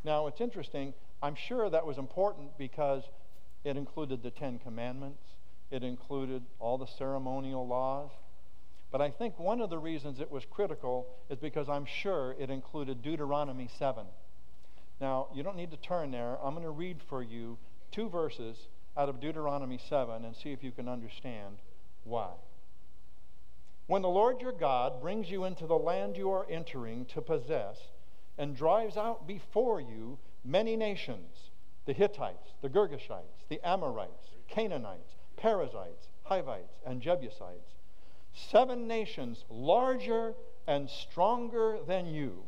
Now, 0.05 0.27
it's 0.27 0.39
interesting. 0.39 0.93
I'm 1.21 1.35
sure 1.35 1.69
that 1.69 1.85
was 1.85 1.97
important 1.97 2.57
because 2.57 3.03
it 3.65 3.75
included 3.75 4.23
the 4.23 4.31
Ten 4.31 4.57
Commandments, 4.57 5.21
it 5.69 5.83
included 5.83 6.43
all 6.59 6.77
the 6.77 6.87
ceremonial 6.87 7.67
laws. 7.67 8.09
But 8.89 9.01
I 9.01 9.09
think 9.09 9.37
one 9.37 9.61
of 9.61 9.69
the 9.69 9.77
reasons 9.77 10.19
it 10.19 10.31
was 10.31 10.43
critical 10.49 11.07
is 11.29 11.37
because 11.37 11.69
I'm 11.69 11.85
sure 11.85 12.35
it 12.39 12.49
included 12.49 13.01
Deuteronomy 13.01 13.69
7. 13.77 14.05
Now, 14.99 15.27
you 15.33 15.43
don't 15.43 15.55
need 15.55 15.71
to 15.71 15.77
turn 15.77 16.11
there. 16.11 16.37
I'm 16.43 16.53
going 16.53 16.63
to 16.63 16.71
read 16.71 17.01
for 17.09 17.21
you 17.21 17.57
two 17.91 18.09
verses 18.09 18.57
out 18.95 19.09
of 19.09 19.19
Deuteronomy 19.19 19.79
7 19.89 20.25
and 20.25 20.35
see 20.35 20.51
if 20.51 20.63
you 20.63 20.71
can 20.71 20.87
understand 20.87 21.57
why. 22.03 22.31
When 23.91 24.03
the 24.03 24.07
Lord 24.07 24.39
your 24.39 24.53
God 24.53 25.01
brings 25.01 25.29
you 25.29 25.43
into 25.43 25.67
the 25.67 25.77
land 25.77 26.15
you 26.15 26.31
are 26.31 26.49
entering 26.49 27.03
to 27.07 27.21
possess 27.21 27.77
and 28.37 28.55
drives 28.55 28.95
out 28.95 29.27
before 29.27 29.81
you 29.81 30.17
many 30.45 30.77
nations 30.77 31.49
the 31.85 31.91
Hittites, 31.91 32.53
the 32.61 32.69
Girgashites, 32.69 33.49
the 33.49 33.59
Amorites, 33.67 34.29
Canaanites, 34.47 35.17
Perizzites, 35.35 36.07
Hivites, 36.23 36.73
and 36.85 37.01
Jebusites, 37.01 37.73
seven 38.33 38.87
nations 38.87 39.43
larger 39.49 40.35
and 40.67 40.89
stronger 40.89 41.79
than 41.85 42.05
you. 42.05 42.43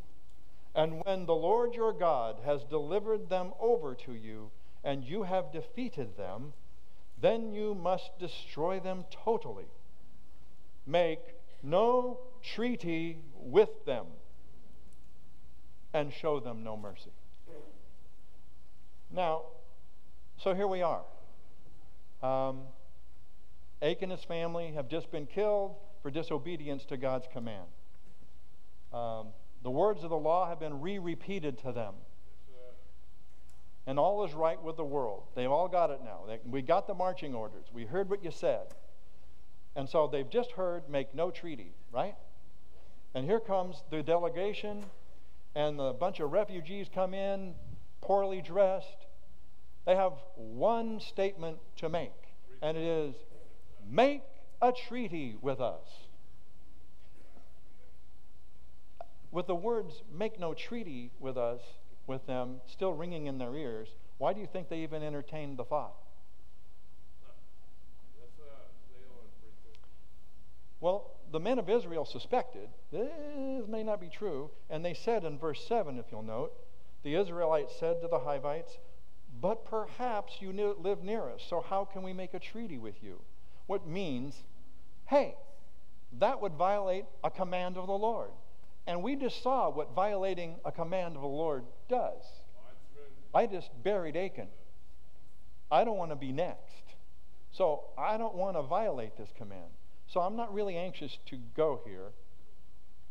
And 0.74 1.04
when 1.04 1.26
the 1.26 1.36
Lord 1.36 1.76
your 1.76 1.92
God 1.92 2.38
has 2.46 2.64
delivered 2.64 3.28
them 3.28 3.52
over 3.60 3.96
to 4.06 4.14
you, 4.14 4.50
and 4.86 5.04
you 5.04 5.24
have 5.24 5.52
defeated 5.52 6.16
them, 6.16 6.54
then 7.20 7.52
you 7.52 7.76
must 7.76 8.18
destroy 8.18 8.80
them 8.80 9.04
totally. 9.12 9.68
Make 10.86 11.33
no 11.64 12.20
treaty 12.44 13.20
with 13.36 13.86
them, 13.86 14.06
and 15.94 16.12
show 16.12 16.40
them 16.40 16.64
no 16.64 16.76
mercy. 16.76 17.12
Now, 19.12 19.44
so 20.38 20.54
here 20.54 20.68
we 20.68 20.82
are. 20.82 21.04
Um, 22.22 22.62
Achan 23.82 24.04
and 24.04 24.12
his 24.12 24.24
family 24.24 24.72
have 24.74 24.88
just 24.88 25.12
been 25.12 25.26
killed 25.26 25.76
for 26.02 26.10
disobedience 26.10 26.86
to 26.86 26.98
God's 26.98 27.28
command. 27.32 27.68
Um, 28.94 29.28
the 29.64 29.72
words 29.72 30.04
of 30.04 30.10
the 30.10 30.18
law 30.18 30.48
have 30.48 30.60
been 30.60 30.82
re 30.82 31.00
repeated 31.00 31.58
to 31.60 31.72
them. 31.72 31.94
And 33.86 34.00
all 34.00 34.24
is 34.24 34.34
right 34.34 34.62
with 34.62 34.78
the 34.78 34.84
world. 34.86 35.24
They've 35.36 35.52
all 35.52 35.68
got 35.68 35.90
it 35.90 36.00
now. 36.04 36.22
We 36.46 36.62
got 36.62 36.88
the 36.88 36.94
marching 36.94 37.36
orders. 37.36 37.66
We 37.74 37.86
heard 37.86 38.10
what 38.10 38.24
you 38.24 38.32
said. 38.32 38.68
And 39.76 39.90
so 39.90 40.08
they've 40.08 40.30
just 40.30 40.52
heard 40.52 40.88
make 40.90 41.16
no 41.16 41.32
treaty, 41.32 41.74
right? 41.92 42.16
And 43.16 43.26
here 43.26 43.40
comes 43.40 43.84
the 43.90 44.04
delegation, 44.04 44.86
and 45.56 45.80
a 45.80 45.94
bunch 45.94 46.20
of 46.20 46.32
refugees 46.32 46.88
come 46.94 47.14
in, 47.14 47.56
poorly 48.02 48.42
dressed. 48.42 49.08
They 49.86 49.96
have 49.96 50.14
one 50.36 51.00
statement 51.00 51.58
to 51.78 51.90
make, 51.90 52.14
and 52.62 52.78
it 52.78 52.84
is 52.84 53.16
make 53.90 54.24
a 54.62 54.72
treaty 54.72 55.36
with 55.42 55.60
us. 55.60 55.88
With 59.32 59.48
the 59.48 59.56
words, 59.56 60.04
make 60.16 60.40
no 60.40 60.54
treaty 60.54 61.12
with 61.20 61.38
us, 61.38 61.62
with 62.06 62.26
them 62.28 62.62
still 62.68 62.94
ringing 62.94 63.26
in 63.28 63.40
their 63.40 63.56
ears, 63.56 63.90
why 64.18 64.34
do 64.34 64.40
you 64.40 64.48
think 64.48 64.70
they 64.70 64.80
even 64.80 65.02
entertained 65.04 65.58
the 65.58 65.64
thought? 65.64 65.96
Well, 70.84 71.12
the 71.32 71.40
men 71.40 71.60
of 71.60 71.70
Israel 71.70 72.04
suspected 72.04 72.68
this 72.92 73.66
may 73.70 73.84
not 73.84 74.02
be 74.02 74.10
true, 74.10 74.52
and 74.70 74.84
they 74.84 74.94
said 74.94 75.24
in 75.24 75.40
verse 75.40 75.66
7, 75.66 75.98
if 75.98 76.08
you'll 76.12 76.24
note, 76.24 76.52
the 77.04 77.16
Israelites 77.16 77.74
said 77.80 78.02
to 78.02 78.10
the 78.10 78.20
Hivites, 78.20 78.80
But 79.40 79.64
perhaps 79.64 80.42
you 80.42 80.52
live 80.52 81.02
near 81.02 81.30
us, 81.30 81.42
so 81.50 81.62
how 81.62 81.86
can 81.86 82.04
we 82.04 82.12
make 82.12 82.34
a 82.34 82.40
treaty 82.40 82.80
with 82.80 83.02
you? 83.02 83.22
What 83.66 83.88
means, 83.88 84.44
hey, 85.06 85.36
that 86.20 86.42
would 86.42 86.56
violate 86.56 87.06
a 87.24 87.32
command 87.32 87.78
of 87.78 87.88
the 87.88 87.94
Lord. 87.94 88.32
And 88.86 89.02
we 89.02 89.16
just 89.16 89.42
saw 89.42 89.70
what 89.70 89.96
violating 89.96 90.58
a 90.66 90.72
command 90.74 91.16
of 91.16 91.22
the 91.22 91.28
Lord 91.30 91.64
does. 91.88 92.26
I 93.34 93.46
just 93.46 93.70
buried 93.86 94.18
Achan. 94.18 94.50
I 95.72 95.86
don't 95.86 95.96
want 95.96 96.12
to 96.12 96.18
be 96.18 96.34
next. 96.34 96.84
So 97.54 97.86
I 97.98 98.18
don't 98.18 98.36
want 98.36 98.58
to 98.58 98.64
violate 98.64 99.16
this 99.16 99.30
command. 99.38 99.72
So 100.14 100.20
I'm 100.20 100.36
not 100.36 100.54
really 100.54 100.78
anxious 100.78 101.18
to 101.26 101.38
go 101.58 101.82
here. 101.84 102.12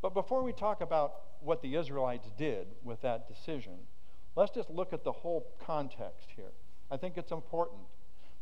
But 0.03 0.15
before 0.15 0.45
we 0.45 0.53
talk 0.53 0.81
about 0.81 1.15
what 1.41 1.61
the 1.61 1.75
Israelites 1.75 2.31
did 2.39 2.69
with 2.85 3.03
that 3.03 3.27
decision, 3.27 3.73
let's 4.37 4.55
just 4.55 4.71
look 4.71 4.93
at 4.93 5.03
the 5.03 5.11
whole 5.11 5.49
context 5.67 6.29
here. 6.37 6.53
I 6.93 6.97
think 6.97 7.17
it's 7.17 7.33
important 7.33 7.81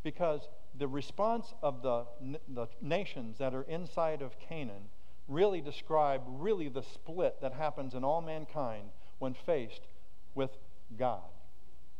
because 0.02 0.50
the 0.78 0.86
response 0.86 1.54
of 1.62 1.80
the, 1.80 2.04
the 2.48 2.66
nations 2.82 3.38
that 3.38 3.54
are 3.54 3.62
inside 3.62 4.20
of 4.20 4.38
Canaan 4.38 4.90
really 5.26 5.62
describe 5.62 6.20
really 6.26 6.68
the 6.68 6.82
split 6.82 7.40
that 7.40 7.54
happens 7.54 7.94
in 7.94 8.04
all 8.04 8.20
mankind 8.20 8.90
when 9.20 9.32
faced 9.32 9.86
with 10.34 10.50
God 10.98 11.30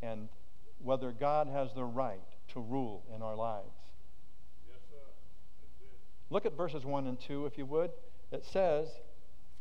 and 0.02 0.28
whether 0.78 1.10
God 1.10 1.48
has 1.48 1.72
the 1.72 1.84
right 1.84 2.20
to 2.48 2.60
rule 2.60 3.02
in 3.14 3.22
our 3.22 3.34
lives. 3.34 3.79
Look 6.30 6.46
at 6.46 6.56
verses 6.56 6.84
1 6.84 7.06
and 7.06 7.20
2, 7.20 7.46
if 7.46 7.58
you 7.58 7.66
would. 7.66 7.90
It 8.32 8.44
says, 8.44 8.88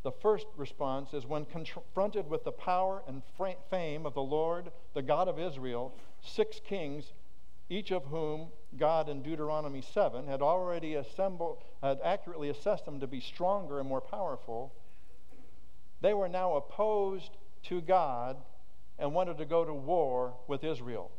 the 0.03 0.11
first 0.11 0.45
response 0.55 1.13
is 1.13 1.25
when 1.25 1.45
confronted 1.45 2.29
with 2.29 2.43
the 2.43 2.51
power 2.51 3.03
and 3.07 3.21
fame 3.69 4.05
of 4.05 4.13
the 4.13 4.21
Lord, 4.21 4.71
the 4.93 5.01
God 5.01 5.27
of 5.27 5.39
Israel, 5.39 5.93
six 6.21 6.61
kings 6.65 7.11
each 7.69 7.91
of 7.91 8.05
whom 8.05 8.47
God 8.77 9.09
in 9.09 9.21
Deuteronomy 9.21 9.81
7 9.81 10.27
had 10.27 10.41
already 10.41 10.95
assembled, 10.95 11.59
had 11.83 11.99
accurately 12.03 12.49
assessed 12.49 12.85
them 12.85 12.99
to 12.99 13.07
be 13.07 13.19
stronger 13.19 13.79
and 13.79 13.87
more 13.87 14.01
powerful, 14.01 14.73
they 16.01 16.13
were 16.13 16.29
now 16.29 16.55
opposed 16.55 17.37
to 17.63 17.81
God 17.81 18.37
and 18.97 19.13
wanted 19.13 19.37
to 19.37 19.45
go 19.45 19.63
to 19.63 19.73
war 19.73 20.33
with 20.47 20.63
Israel. 20.63 21.11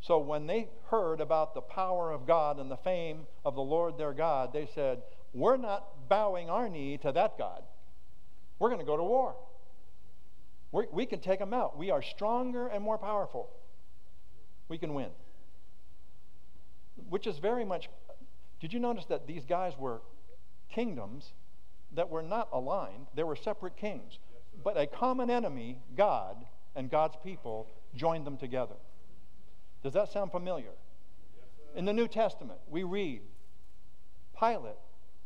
So 0.00 0.18
when 0.18 0.46
they 0.46 0.68
heard 0.90 1.20
about 1.20 1.54
the 1.54 1.60
power 1.60 2.12
of 2.12 2.26
God 2.26 2.58
and 2.58 2.70
the 2.70 2.76
fame 2.76 3.26
of 3.44 3.54
the 3.54 3.62
Lord 3.62 3.98
their 3.98 4.12
God, 4.12 4.52
they 4.52 4.68
said, 4.74 5.02
We're 5.32 5.56
not 5.56 6.08
bowing 6.08 6.48
our 6.48 6.68
knee 6.68 6.98
to 6.98 7.12
that 7.12 7.36
God. 7.36 7.62
We're 8.58 8.68
going 8.68 8.80
to 8.80 8.86
go 8.86 8.96
to 8.96 9.04
war. 9.04 9.36
We're, 10.72 10.86
we 10.92 11.06
can 11.06 11.20
take 11.20 11.38
them 11.38 11.54
out. 11.54 11.76
We 11.78 11.90
are 11.90 12.02
stronger 12.02 12.68
and 12.68 12.82
more 12.82 12.98
powerful 12.98 13.50
we 14.68 14.78
can 14.78 14.94
win. 14.94 15.08
Which 17.08 17.26
is 17.26 17.38
very 17.38 17.64
much. 17.64 17.88
Did 18.60 18.72
you 18.72 18.80
notice 18.80 19.04
that 19.06 19.26
these 19.26 19.44
guys 19.44 19.72
were 19.78 20.02
kingdoms 20.70 21.32
that 21.94 22.10
were 22.10 22.22
not 22.22 22.48
aligned? 22.52 23.06
They 23.14 23.22
were 23.22 23.36
separate 23.36 23.76
kings. 23.76 24.18
But 24.62 24.76
a 24.76 24.86
common 24.86 25.30
enemy, 25.30 25.80
God, 25.96 26.44
and 26.74 26.90
God's 26.90 27.16
people 27.22 27.68
joined 27.94 28.26
them 28.26 28.36
together. 28.36 28.74
Does 29.82 29.92
that 29.92 30.12
sound 30.12 30.32
familiar? 30.32 30.72
In 31.76 31.84
the 31.84 31.92
New 31.92 32.08
Testament, 32.08 32.58
we 32.68 32.82
read 32.82 33.22
Pilate 34.38 34.76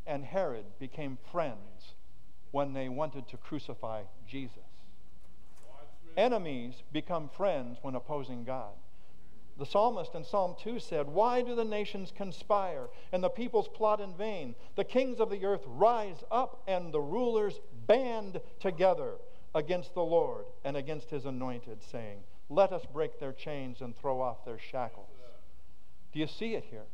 and 0.07 0.25
Herod 0.25 0.65
became 0.79 1.19
friends 1.31 1.95
when 2.51 2.73
they 2.73 2.89
wanted 2.89 3.29
to 3.29 3.37
crucify 3.37 4.03
Jesus. 4.27 4.59
Enemies 6.17 6.83
become 6.93 7.29
friends 7.29 7.79
when 7.83 7.95
opposing 7.95 8.45
God. 8.45 8.75
The 9.59 9.67
psalmist 9.67 10.15
in 10.15 10.25
Psalm 10.25 10.57
2 10.63 10.79
said, 10.79 11.09
Why 11.09 11.43
do 11.43 11.55
the 11.55 11.65
nations 11.65 12.13
conspire 12.15 12.89
and 13.13 13.23
the 13.23 13.29
peoples 13.29 13.69
plot 13.69 14.01
in 14.01 14.15
vain? 14.15 14.55
The 14.77 14.85
kings 14.85 15.21
of 15.21 15.31
the 15.31 15.45
earth 15.45 15.63
rise 15.67 16.25
up 16.31 16.63
and 16.67 16.93
the 16.93 17.01
rulers 17.01 17.61
band 17.87 18.41
together 18.61 19.15
against 19.55 19.95
the 19.95 20.03
Lord 20.03 20.47
and 20.65 20.77
against 20.77 21.11
his 21.11 21.27
anointed, 21.27 21.83
saying, 21.83 22.21
Let 22.53 22.73
us 22.73 22.83
break 22.93 23.19
their 23.19 23.33
chains 23.33 23.81
and 23.81 23.97
throw 23.97 24.21
off 24.21 24.45
their 24.45 24.59
shackles. 24.59 25.09
Do 26.13 26.19
you 26.19 26.27
see 26.27 26.55
it 26.55 26.65
here? 26.69 26.85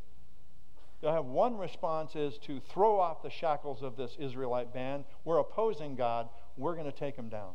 You 1.02 1.08
have 1.08 1.24
one 1.24 1.56
response 1.56 2.14
is 2.14 2.38
to 2.46 2.60
throw 2.72 3.00
off 3.00 3.24
the 3.24 3.30
shackles 3.30 3.82
of 3.82 3.96
this 3.96 4.16
Israelite 4.20 4.72
band. 4.72 5.04
We're 5.24 5.38
opposing 5.38 5.96
God. 5.96 6.28
We're 6.56 6.74
going 6.74 6.90
to 6.90 6.96
take 6.96 7.16
them 7.16 7.28
down. 7.28 7.54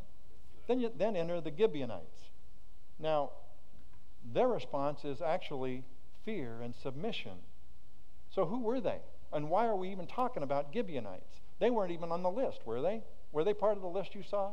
Then, 0.67 0.81
you, 0.81 0.91
then 0.97 1.15
enter 1.15 1.39
the 1.39 1.51
Gibeonites. 1.57 2.29
Now, 2.99 3.31
their 4.33 4.49
response 4.49 5.05
is 5.05 5.21
actually 5.21 5.85
fear 6.25 6.61
and 6.61 6.75
submission. 6.75 7.37
So, 8.29 8.45
who 8.45 8.59
were 8.59 8.81
they? 8.81 8.99
And 9.31 9.49
why 9.49 9.65
are 9.65 9.75
we 9.77 9.89
even 9.91 10.07
talking 10.07 10.43
about 10.43 10.73
Gibeonites? 10.73 11.39
They 11.59 11.69
weren't 11.69 11.91
even 11.91 12.11
on 12.11 12.21
the 12.21 12.31
list, 12.31 12.59
were 12.65 12.81
they? 12.81 13.01
Were 13.31 13.45
they 13.45 13.53
part 13.53 13.77
of 13.77 13.81
the 13.81 13.87
list 13.87 14.13
you 14.13 14.23
saw? 14.29 14.51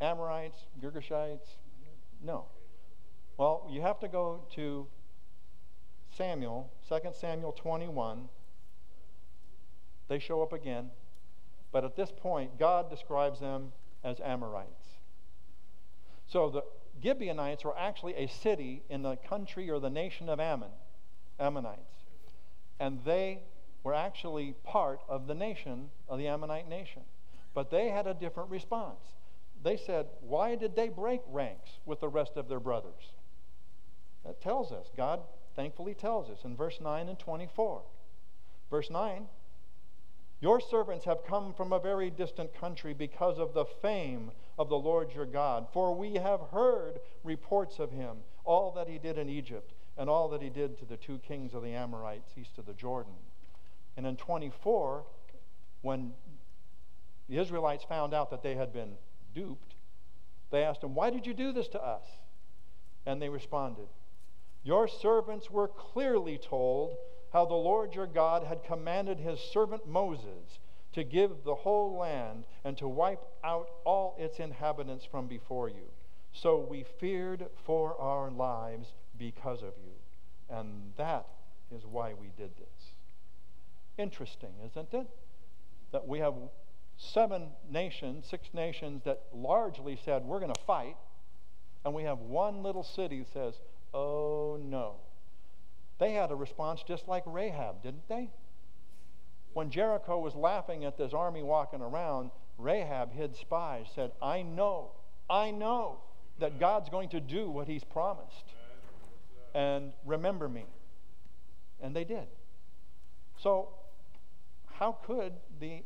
Amorites, 0.00 0.58
Girgashites? 0.82 1.56
No. 2.22 2.46
Well, 3.36 3.66
you 3.70 3.80
have 3.82 4.00
to 4.00 4.08
go 4.08 4.40
to 4.54 4.86
Samuel, 6.10 6.70
2 6.88 6.98
Samuel 7.12 7.52
21. 7.52 8.28
They 10.08 10.18
show 10.18 10.42
up 10.42 10.52
again. 10.52 10.90
But 11.70 11.84
at 11.84 11.96
this 11.96 12.10
point, 12.10 12.58
God 12.58 12.90
describes 12.90 13.40
them 13.40 13.72
as 14.02 14.20
Amorites. 14.20 14.96
So 16.26 16.50
the 16.50 16.62
Gibeonites 17.02 17.64
were 17.64 17.78
actually 17.78 18.14
a 18.14 18.26
city 18.26 18.82
in 18.88 19.02
the 19.02 19.16
country 19.16 19.70
or 19.70 19.78
the 19.78 19.90
nation 19.90 20.28
of 20.28 20.40
Ammon, 20.40 20.70
Ammonites. 21.38 22.04
And 22.80 23.04
they 23.04 23.40
were 23.82 23.94
actually 23.94 24.54
part 24.64 25.00
of 25.08 25.26
the 25.26 25.34
nation, 25.34 25.90
of 26.08 26.18
the 26.18 26.26
Ammonite 26.26 26.68
nation. 26.68 27.02
But 27.54 27.70
they 27.70 27.88
had 27.88 28.06
a 28.06 28.14
different 28.14 28.50
response. 28.50 29.00
They 29.62 29.76
said, 29.76 30.06
Why 30.20 30.54
did 30.54 30.76
they 30.76 30.88
break 30.88 31.20
ranks 31.28 31.70
with 31.84 32.00
the 32.00 32.08
rest 32.08 32.32
of 32.36 32.48
their 32.48 32.60
brothers? 32.60 33.12
That 34.24 34.40
tells 34.40 34.72
us. 34.72 34.86
God 34.96 35.20
thankfully 35.56 35.94
tells 35.94 36.30
us 36.30 36.38
in 36.44 36.56
verse 36.56 36.78
9 36.80 37.08
and 37.08 37.18
24. 37.18 37.82
Verse 38.70 38.90
9 38.90 39.26
Your 40.40 40.60
servants 40.60 41.04
have 41.04 41.24
come 41.26 41.52
from 41.54 41.72
a 41.72 41.80
very 41.80 42.10
distant 42.10 42.54
country 42.54 42.94
because 42.94 43.38
of 43.38 43.54
the 43.54 43.64
fame 43.64 44.30
of 44.58 44.68
the 44.68 44.78
Lord 44.78 45.12
your 45.14 45.26
God. 45.26 45.66
For 45.72 45.94
we 45.94 46.14
have 46.14 46.40
heard 46.52 47.00
reports 47.24 47.78
of 47.78 47.90
him, 47.90 48.18
all 48.44 48.72
that 48.72 48.88
he 48.88 48.98
did 48.98 49.18
in 49.18 49.28
Egypt, 49.28 49.72
and 49.96 50.08
all 50.08 50.28
that 50.28 50.42
he 50.42 50.50
did 50.50 50.78
to 50.78 50.84
the 50.84 50.96
two 50.96 51.18
kings 51.18 51.54
of 51.54 51.62
the 51.62 51.72
Amorites 51.72 52.32
east 52.36 52.58
of 52.58 52.66
the 52.66 52.74
Jordan. 52.74 53.14
And 53.96 54.06
in 54.06 54.16
24, 54.16 55.04
when 55.82 56.12
the 57.28 57.38
Israelites 57.38 57.84
found 57.84 58.14
out 58.14 58.30
that 58.30 58.42
they 58.42 58.54
had 58.54 58.72
been 58.72 58.96
duped, 59.38 59.74
they 60.50 60.64
asked 60.64 60.82
him, 60.82 60.94
Why 60.94 61.10
did 61.10 61.26
you 61.26 61.34
do 61.34 61.52
this 61.52 61.68
to 61.68 61.82
us? 61.82 62.04
And 63.06 63.20
they 63.20 63.28
responded, 63.28 63.88
Your 64.62 64.88
servants 64.88 65.50
were 65.50 65.68
clearly 65.68 66.38
told 66.38 66.96
how 67.32 67.44
the 67.44 67.54
Lord 67.54 67.94
your 67.94 68.06
God 68.06 68.44
had 68.44 68.64
commanded 68.64 69.18
his 69.18 69.38
servant 69.38 69.86
Moses 69.86 70.58
to 70.92 71.04
give 71.04 71.44
the 71.44 71.54
whole 71.54 71.98
land 71.98 72.44
and 72.64 72.76
to 72.78 72.88
wipe 72.88 73.22
out 73.44 73.68
all 73.84 74.16
its 74.18 74.38
inhabitants 74.38 75.04
from 75.04 75.26
before 75.26 75.68
you. 75.68 75.90
So 76.32 76.58
we 76.58 76.84
feared 76.98 77.46
for 77.64 78.00
our 78.00 78.30
lives 78.30 78.88
because 79.18 79.62
of 79.62 79.74
you. 79.84 79.92
And 80.50 80.92
that 80.96 81.26
is 81.70 81.84
why 81.84 82.14
we 82.14 82.32
did 82.36 82.56
this. 82.56 82.92
Interesting, 83.98 84.54
isn't 84.64 84.94
it? 84.94 85.06
That 85.92 86.08
we 86.08 86.20
have 86.20 86.34
seven 86.98 87.48
nations, 87.70 88.26
six 88.28 88.48
nations 88.52 89.02
that 89.04 89.22
largely 89.32 89.98
said, 90.04 90.24
we're 90.24 90.40
going 90.40 90.52
to 90.52 90.60
fight. 90.66 90.96
And 91.84 91.94
we 91.94 92.02
have 92.02 92.18
one 92.18 92.62
little 92.62 92.82
city 92.82 93.20
that 93.20 93.32
says, 93.32 93.54
oh 93.94 94.58
no. 94.60 94.96
They 95.98 96.12
had 96.12 96.30
a 96.30 96.34
response 96.34 96.82
just 96.86 97.08
like 97.08 97.22
Rahab, 97.24 97.82
didn't 97.82 98.08
they? 98.08 98.30
When 99.54 99.70
Jericho 99.70 100.18
was 100.18 100.34
laughing 100.34 100.84
at 100.84 100.98
this 100.98 101.14
army 101.14 101.42
walking 101.42 101.80
around, 101.80 102.30
Rahab 102.58 103.12
hid 103.12 103.36
spies, 103.36 103.86
said, 103.94 104.12
I 104.20 104.42
know, 104.42 104.90
I 105.30 105.50
know 105.50 106.00
that 106.40 106.60
God's 106.60 106.88
going 106.88 107.08
to 107.10 107.20
do 107.20 107.48
what 107.50 107.66
he's 107.68 107.84
promised. 107.84 108.54
And 109.54 109.92
remember 110.04 110.48
me. 110.48 110.66
And 111.80 111.94
they 111.94 112.04
did. 112.04 112.26
So, 113.38 113.70
how 114.74 114.98
could 115.04 115.32
the 115.60 115.82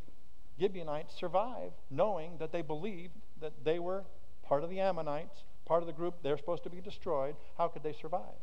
Gibeonites 0.63 1.15
survive 1.19 1.73
knowing 1.91 2.39
that 2.39 2.53
they 2.53 2.63
believed 2.63 3.15
that 3.41 3.53
they 3.65 3.79
were 3.79 4.05
part 4.43 4.63
of 4.65 4.71
the 4.71 4.81
Ammonites, 4.81 5.45
part 5.67 5.83
of 5.83 5.87
the 5.87 5.93
group 5.93 6.15
they're 6.23 6.39
supposed 6.39 6.63
to 6.65 6.71
be 6.71 6.81
destroyed? 6.81 7.35
How 7.59 7.69
could 7.69 7.83
they 7.83 7.93
survive? 7.93 8.41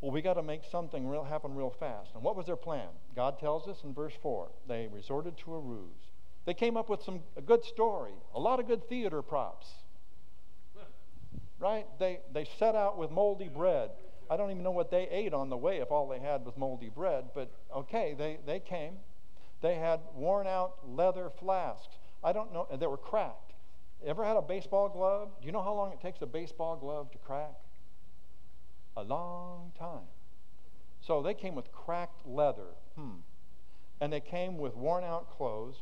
Well, 0.00 0.12
we 0.12 0.20
got 0.20 0.34
to 0.34 0.42
make 0.42 0.62
something 0.70 1.08
real 1.08 1.24
happen 1.24 1.54
real 1.54 1.74
fast. 1.80 2.10
And 2.14 2.22
what 2.22 2.36
was 2.36 2.46
their 2.46 2.56
plan? 2.56 2.88
God 3.14 3.38
tells 3.38 3.66
us 3.66 3.78
in 3.82 3.94
verse 3.94 4.12
4 4.22 4.48
they 4.68 4.88
resorted 4.92 5.38
to 5.38 5.54
a 5.54 5.58
ruse. 5.58 6.10
They 6.44 6.54
came 6.54 6.76
up 6.76 6.88
with 6.88 7.02
some 7.02 7.20
a 7.36 7.40
good 7.40 7.64
story, 7.64 8.12
a 8.34 8.38
lot 8.38 8.60
of 8.60 8.68
good 8.68 8.88
theater 8.88 9.22
props 9.22 9.66
right? 11.58 11.86
They, 11.98 12.20
they 12.32 12.46
set 12.58 12.74
out 12.74 12.98
with 12.98 13.10
moldy 13.10 13.48
bread. 13.48 13.90
I 14.28 14.36
don't 14.36 14.50
even 14.50 14.62
know 14.62 14.72
what 14.72 14.90
they 14.90 15.08
ate 15.10 15.32
on 15.32 15.48
the 15.48 15.56
way 15.56 15.78
if 15.78 15.90
all 15.90 16.08
they 16.08 16.18
had 16.18 16.44
was 16.44 16.56
moldy 16.56 16.88
bread, 16.88 17.26
but 17.34 17.50
okay, 17.74 18.14
they, 18.16 18.38
they 18.44 18.60
came. 18.60 18.94
They 19.60 19.76
had 19.76 20.00
worn 20.14 20.46
out 20.46 20.76
leather 20.86 21.30
flasks. 21.30 21.96
I 22.22 22.32
don't 22.32 22.52
know, 22.52 22.66
and 22.70 22.80
they 22.80 22.86
were 22.86 22.96
cracked. 22.96 23.52
Ever 24.04 24.24
had 24.24 24.36
a 24.36 24.42
baseball 24.42 24.88
glove? 24.88 25.30
Do 25.40 25.46
you 25.46 25.52
know 25.52 25.62
how 25.62 25.74
long 25.74 25.92
it 25.92 26.00
takes 26.00 26.20
a 26.22 26.26
baseball 26.26 26.76
glove 26.76 27.10
to 27.12 27.18
crack? 27.18 27.54
A 28.96 29.02
long 29.02 29.72
time. 29.78 30.08
So 31.00 31.22
they 31.22 31.34
came 31.34 31.54
with 31.54 31.72
cracked 31.72 32.26
leather. 32.26 32.74
Hmm. 32.96 33.20
And 34.00 34.12
they 34.12 34.20
came 34.20 34.58
with 34.58 34.76
worn 34.76 35.04
out 35.04 35.30
clothes. 35.30 35.76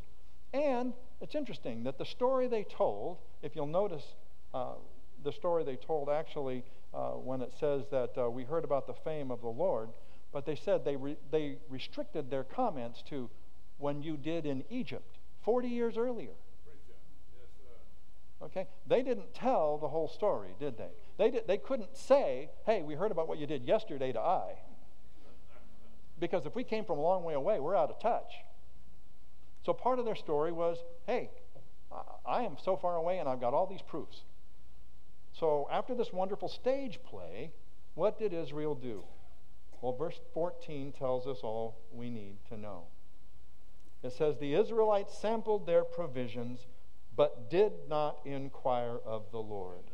And 0.53 0.93
it's 1.21 1.35
interesting 1.35 1.83
that 1.85 1.99
the 1.99 2.05
story 2.05 2.47
they 2.47 2.65
told, 2.65 3.19
if 3.43 3.57
you'll 3.57 3.67
notice, 3.67 4.05
uh, 4.53 4.75
the 5.25 5.33
story 5.33 5.65
they 5.65 5.77
told 5.77 6.09
actually 6.09 6.63
uh, 6.93 7.11
when 7.11 7.41
it 7.41 7.53
says 7.59 7.85
that 7.91 8.17
uh, 8.17 8.31
we 8.31 8.45
heard 8.45 8.63
about 8.63 8.87
the 8.87 8.95
fame 8.95 9.31
of 9.31 9.41
the 9.41 9.49
Lord, 9.49 9.89
but 10.33 10.47
they 10.47 10.55
said 10.55 10.85
they, 10.85 10.97
re- 10.97 11.17
they 11.33 11.57
restricted 11.69 12.31
their 12.31 12.45
comments 12.45 13.03
to 13.09 13.29
when 13.79 14.03
you 14.03 14.17
did 14.17 14.47
in 14.47 14.65
Egypt 14.71 15.19
40 15.45 15.69
years 15.69 15.97
earlier. 15.97 16.35
Okay? 18.43 18.67
They 18.87 19.03
didn't 19.03 19.33
tell 19.35 19.79
the 19.79 19.89
whole 19.89 20.09
story, 20.09 20.51
did 20.59 20.77
they? 20.77 20.91
They, 21.17 21.31
did, 21.31 21.47
they 21.47 21.57
couldn't 21.57 21.97
say, 21.97 22.51
hey, 22.67 22.83
we 22.83 22.95
heard 22.95 23.11
about 23.11 23.29
what 23.29 23.39
you 23.39 23.47
did 23.47 23.65
yesterday 23.65 24.13
to 24.13 24.21
Ai. 24.21 24.55
Because 26.19 26.47
if 26.47 26.55
we 26.55 26.63
came 26.63 26.85
from 26.85 26.99
a 26.99 27.03
long 27.03 27.25
way 27.25 27.35
away, 27.35 27.59
we're 27.61 27.77
out 27.77 27.91
of 27.91 28.01
touch. 28.01 28.33
So 29.65 29.73
part 29.73 29.99
of 29.99 30.05
their 30.05 30.15
story 30.15 30.53
was, 30.53 30.79
hey, 31.07 31.31
I 32.27 32.43
am 32.43 32.57
so 32.63 32.77
far 32.77 32.97
away 32.97 33.19
and 33.19 33.29
I've 33.29 33.41
got 33.41 33.55
all 33.55 33.67
these 33.67 33.83
proofs. 33.83 34.25
So 35.33 35.69
after 35.71 35.95
this 35.95 36.13
wonderful 36.13 36.49
stage 36.49 37.01
play, 37.05 37.53
what 37.95 38.19
did 38.19 38.33
Israel 38.33 38.75
do? 38.75 39.05
Well, 39.81 39.93
verse 39.93 40.19
14 40.33 40.93
tells 40.93 41.27
us 41.27 41.41
all 41.43 41.77
we 41.93 42.11
need 42.11 42.37
to 42.49 42.57
know. 42.57 42.85
It 44.05 44.13
says, 44.13 44.37
The 44.37 44.55
Israelites 44.55 45.17
sampled 45.17 45.67
their 45.67 45.83
provisions, 45.83 46.67
but 47.17 47.49
did 47.49 47.73
not 47.89 48.19
inquire 48.27 48.99
of 49.07 49.31
the 49.33 49.41
Lord. 49.41 49.91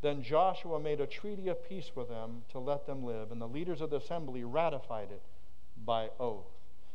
Then 0.00 0.22
Joshua 0.22 0.80
made 0.80 1.00
a 1.00 1.06
treaty 1.06 1.48
of 1.48 1.68
peace 1.68 1.90
with 1.94 2.08
them 2.08 2.42
to 2.50 2.58
let 2.58 2.86
them 2.86 3.04
live, 3.04 3.30
and 3.30 3.40
the 3.40 3.46
leaders 3.46 3.82
of 3.82 3.90
the 3.90 3.96
assembly 3.96 4.44
ratified 4.44 5.10
it 5.10 5.22
by 5.84 6.08
oath. 6.18 6.46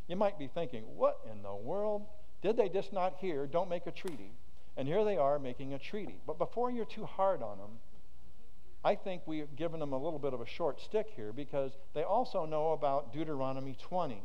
You 0.07 0.15
might 0.15 0.39
be 0.39 0.47
thinking, 0.47 0.83
what 0.95 1.19
in 1.31 1.43
the 1.43 1.53
world? 1.53 2.07
Did 2.41 2.57
they 2.57 2.67
just 2.67 2.91
not 2.91 3.17
hear, 3.19 3.45
don't 3.45 3.69
make 3.69 3.85
a 3.85 3.91
treaty? 3.91 4.31
And 4.75 4.87
here 4.87 5.05
they 5.05 5.17
are 5.17 5.37
making 5.37 5.73
a 5.73 5.79
treaty. 5.79 6.19
But 6.25 6.39
before 6.39 6.71
you're 6.71 6.85
too 6.85 7.05
hard 7.05 7.43
on 7.43 7.59
them, 7.59 7.79
I 8.83 8.95
think 8.95 9.21
we've 9.27 9.55
given 9.55 9.79
them 9.79 9.93
a 9.93 9.97
little 9.97 10.19
bit 10.19 10.33
of 10.33 10.41
a 10.41 10.47
short 10.47 10.81
stick 10.81 11.07
here 11.15 11.31
because 11.31 11.73
they 11.93 12.03
also 12.03 12.45
know 12.45 12.71
about 12.71 13.13
Deuteronomy 13.13 13.77
20. 13.79 14.23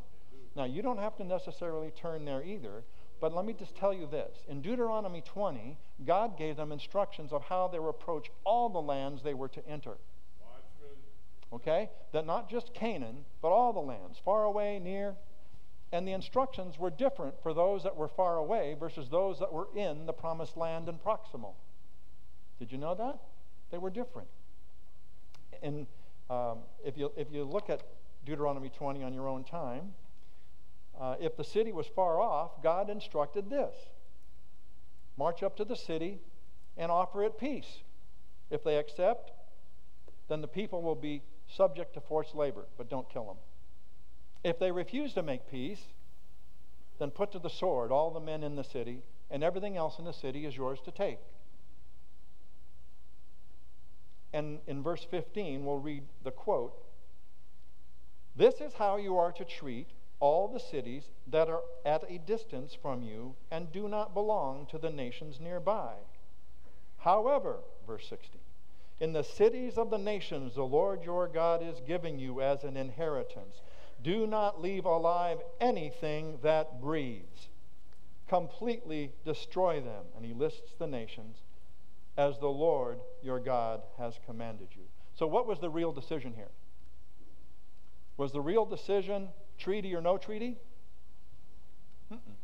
Now, 0.59 0.65
you 0.65 0.83
don't 0.83 0.99
have 0.99 1.15
to 1.19 1.25
necessarily 1.25 1.93
turn 1.93 2.25
there 2.25 2.43
either, 2.43 2.83
but 3.21 3.33
let 3.33 3.45
me 3.45 3.53
just 3.53 3.77
tell 3.77 3.95
you 3.95 4.09
this. 4.11 4.45
In 4.49 4.61
Deuteronomy 4.61 5.23
20, 5.25 5.79
God 6.05 6.37
gave 6.37 6.57
them 6.57 6.73
instructions 6.73 7.33
of 7.33 7.45
how 7.45 7.69
they 7.69 7.79
were 7.79 7.91
approach 7.91 8.29
all 8.43 8.69
the 8.69 8.81
lands 8.81 9.23
they 9.23 9.35
were 9.35 9.47
to 9.51 9.67
enter. 9.69 9.99
Okay? 11.53 11.91
That 12.11 12.27
not 12.27 12.51
just 12.51 12.75
Canaan, 12.75 13.25
but 13.41 13.51
all 13.51 13.73
the 13.73 13.79
lands, 13.79 14.19
far 14.25 14.43
away, 14.43 14.81
near, 14.81 15.15
and 15.93 16.07
the 16.09 16.13
instructions 16.13 16.77
were 16.77 16.91
different 16.91 17.41
for 17.41 17.55
those 17.55 17.85
that 17.85 17.97
were 17.97 18.09
far 18.09 18.37
away 18.37 18.75
versus 18.79 19.09
those 19.09 19.39
that 19.39 19.53
were 19.53 19.69
in 19.77 20.07
the 20.07 20.13
promised 20.13 20.57
land 20.57 20.89
and 20.89 21.01
proximal. 21.01 21.55
Did 22.59 22.73
you 22.73 22.79
know 22.79 22.97
that? 22.97 23.21
They 23.71 23.79
were 23.79 23.91
different. 23.91 24.27
And 25.63 25.87
um, 26.29 26.59
if, 26.85 26.99
you, 26.99 27.13
if 27.17 27.29
you 27.31 27.45
look 27.45 27.71
at 27.71 27.85
Deuteronomy 28.27 28.71
20 28.71 29.05
on 29.05 29.15
your 29.15 29.29
own 29.29 29.45
time, 29.45 29.95
uh, 31.01 31.15
if 31.21 31.37
the 31.37 31.45
city 31.45 31.73
was 31.73 31.87
far 31.87 32.21
off, 32.21 32.63
God 32.63 32.91
instructed 32.91 33.51
this 33.51 33.75
march 35.19 35.43
up 35.43 35.57
to 35.57 35.65
the 35.65 35.77
city 35.77 36.21
and 36.77 36.91
offer 36.91 37.25
it 37.25 37.39
peace. 37.39 37.81
If 38.51 38.63
they 38.63 38.77
accept, 38.77 39.33
then 40.29 40.41
the 40.41 40.49
people 40.49 40.81
will 40.81 40.95
be 40.95 41.23
subject 41.49 41.95
to 41.95 42.01
forced 42.01 42.35
labor, 42.35 42.67
but 42.77 42.89
don't 42.89 43.11
kill 43.11 43.25
them. 43.25 43.37
If 44.45 44.59
they 44.59 44.71
refuse 44.71 45.13
to 45.15 45.23
make 45.23 45.51
peace, 45.51 45.83
then 46.99 47.11
put 47.11 47.33
to 47.33 47.39
the 47.39 47.51
sword 47.51 47.91
all 47.91 48.11
the 48.11 48.21
men 48.21 48.43
in 48.43 48.55
the 48.55 48.65
city, 48.65 49.03
and 49.31 49.43
everything 49.43 49.77
else 49.77 49.99
in 49.99 50.05
the 50.05 50.13
city 50.13 50.47
is 50.47 50.57
yours 50.57 50.79
to 50.85 50.91
take. 50.91 51.19
And 54.33 54.59
in 54.67 54.83
verse 54.83 55.07
15, 55.11 55.65
we'll 55.65 55.79
read 55.79 56.05
the 56.23 56.31
quote 56.31 56.75
This 58.37 58.61
is 58.61 58.75
how 58.75 58.99
you 58.99 59.17
are 59.17 59.33
to 59.33 59.45
treat 59.45 59.89
all 60.21 60.49
the 60.49 60.61
cities 60.61 61.05
that 61.27 61.49
are 61.49 61.63
at 61.85 62.05
a 62.09 62.19
distance 62.19 62.77
from 62.81 63.03
you 63.03 63.35
and 63.51 63.73
do 63.73 63.89
not 63.89 64.15
belong 64.15 64.67
to 64.67 64.79
the 64.79 64.91
nations 64.91 65.39
nearby. 65.41 65.95
However, 66.99 67.59
verse 67.87 68.09
16, 68.09 68.41
in 69.01 69.13
the 69.13 69.23
cities 69.23 69.79
of 69.79 69.91
the 69.91 69.99
nations 69.99 70.55
the 70.55 70.65
Lord 70.65 71.05
your 71.05 71.29
God 71.29 71.63
is 71.63 71.81
giving 71.87 72.19
you 72.19 72.41
as 72.41 72.65
an 72.65 72.77
inheritance 72.77 73.61
do 74.03 74.27
not 74.27 74.61
leave 74.61 74.85
alive 74.85 75.39
anything 75.61 76.39
that 76.43 76.81
breathes. 76.81 77.49
Completely 78.29 79.13
destroy 79.25 79.81
them. 79.81 80.05
And 80.17 80.25
he 80.25 80.33
lists 80.33 80.75
the 80.79 80.87
nations 80.87 81.39
as 82.17 82.39
the 82.39 82.49
Lord 82.49 82.99
your 83.23 83.41
God 83.41 83.83
has 83.99 84.19
commanded 84.25 84.69
you. 84.77 84.85
So, 85.15 85.27
what 85.27 85.47
was 85.47 85.59
the 85.59 85.71
real 85.71 85.93
decision 85.93 86.35
here? 86.35 86.51
Was 88.17 88.33
the 88.33 88.41
real 88.41 88.65
decision 88.65 89.29
treaty 89.59 89.95
or 89.95 90.01
no 90.01 90.17
treaty? 90.17 90.57
Mm-mm. 92.13 92.37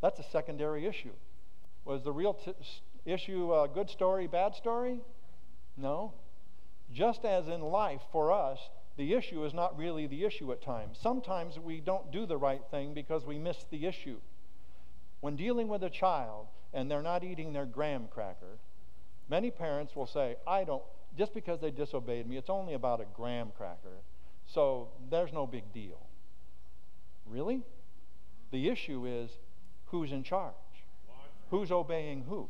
That's 0.00 0.18
a 0.18 0.24
secondary 0.24 0.86
issue. 0.86 1.12
Was 1.84 2.02
the 2.02 2.12
real 2.12 2.34
t- 2.34 2.54
issue 3.04 3.54
a 3.54 3.68
good 3.68 3.90
story, 3.90 4.26
bad 4.26 4.54
story? 4.54 5.00
No. 5.76 6.12
Just 6.92 7.24
as 7.24 7.48
in 7.48 7.60
life 7.60 8.02
for 8.10 8.32
us, 8.32 8.58
the 8.96 9.14
issue 9.14 9.44
is 9.44 9.54
not 9.54 9.76
really 9.78 10.06
the 10.06 10.24
issue 10.24 10.52
at 10.52 10.62
times. 10.62 10.98
Sometimes 11.00 11.58
we 11.58 11.80
don't 11.80 12.10
do 12.12 12.26
the 12.26 12.36
right 12.36 12.62
thing 12.70 12.94
because 12.94 13.24
we 13.24 13.38
miss 13.38 13.64
the 13.70 13.86
issue. 13.86 14.18
When 15.20 15.36
dealing 15.36 15.68
with 15.68 15.82
a 15.82 15.90
child 15.90 16.48
and 16.74 16.90
they're 16.90 17.02
not 17.02 17.24
eating 17.24 17.52
their 17.52 17.64
graham 17.64 18.08
cracker, 18.10 18.58
many 19.28 19.50
parents 19.50 19.96
will 19.96 20.06
say, 20.06 20.36
I 20.46 20.64
don't, 20.64 20.82
just 21.16 21.32
because 21.32 21.60
they 21.60 21.70
disobeyed 21.70 22.26
me, 22.26 22.36
it's 22.36 22.50
only 22.50 22.74
about 22.74 23.00
a 23.00 23.06
graham 23.14 23.52
cracker. 23.56 24.02
So 24.52 24.88
there's 25.10 25.32
no 25.32 25.46
big 25.46 25.72
deal. 25.72 26.06
Really? 27.26 27.62
The 28.50 28.68
issue 28.68 29.06
is 29.06 29.30
who's 29.86 30.12
in 30.12 30.22
charge? 30.22 30.54
Who's 31.50 31.70
obeying 31.70 32.24
who? 32.28 32.48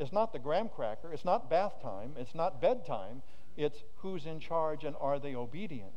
It's 0.00 0.12
not 0.12 0.32
the 0.32 0.38
graham 0.38 0.68
cracker. 0.68 1.12
It's 1.12 1.24
not 1.24 1.50
bath 1.50 1.82
time. 1.82 2.12
It's 2.16 2.34
not 2.34 2.60
bedtime. 2.60 3.22
It's 3.56 3.82
who's 3.96 4.26
in 4.26 4.40
charge 4.40 4.84
and 4.84 4.94
are 5.00 5.18
they 5.18 5.34
obedient? 5.34 5.92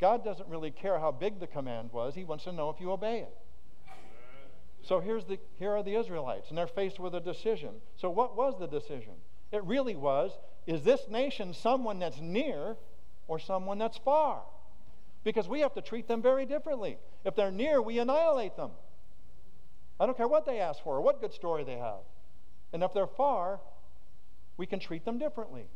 God 0.00 0.24
doesn't 0.24 0.48
really 0.48 0.70
care 0.70 0.98
how 0.98 1.10
big 1.10 1.40
the 1.40 1.46
command 1.46 1.92
was. 1.92 2.14
He 2.14 2.24
wants 2.24 2.44
to 2.44 2.52
know 2.52 2.70
if 2.70 2.80
you 2.80 2.92
obey 2.92 3.20
it. 3.20 3.36
So 4.82 5.00
here's 5.00 5.24
the, 5.24 5.38
here 5.58 5.72
are 5.72 5.82
the 5.82 5.96
Israelites, 5.96 6.48
and 6.48 6.56
they're 6.56 6.68
faced 6.68 7.00
with 7.00 7.14
a 7.14 7.20
decision. 7.20 7.70
So, 7.96 8.08
what 8.08 8.36
was 8.36 8.54
the 8.58 8.68
decision? 8.68 9.14
It 9.50 9.64
really 9.64 9.96
was 9.96 10.32
is 10.66 10.82
this 10.82 11.00
nation 11.08 11.52
someone 11.52 11.98
that's 11.98 12.20
near 12.20 12.76
or 13.28 13.38
someone 13.38 13.78
that's 13.78 13.98
far? 13.98 14.40
Because 15.22 15.48
we 15.48 15.60
have 15.60 15.74
to 15.74 15.82
treat 15.82 16.08
them 16.08 16.22
very 16.22 16.46
differently. 16.46 16.98
If 17.24 17.36
they're 17.36 17.50
near, 17.50 17.80
we 17.80 17.98
annihilate 17.98 18.56
them. 18.56 18.70
I 20.00 20.06
don't 20.06 20.16
care 20.16 20.28
what 20.28 20.46
they 20.46 20.58
ask 20.60 20.82
for 20.82 20.96
or 20.96 21.00
what 21.00 21.20
good 21.20 21.32
story 21.32 21.64
they 21.64 21.76
have. 21.76 22.00
And 22.72 22.82
if 22.82 22.92
they're 22.94 23.06
far, 23.06 23.60
we 24.56 24.66
can 24.66 24.80
treat 24.80 25.04
them 25.04 25.18
differently. 25.18 25.66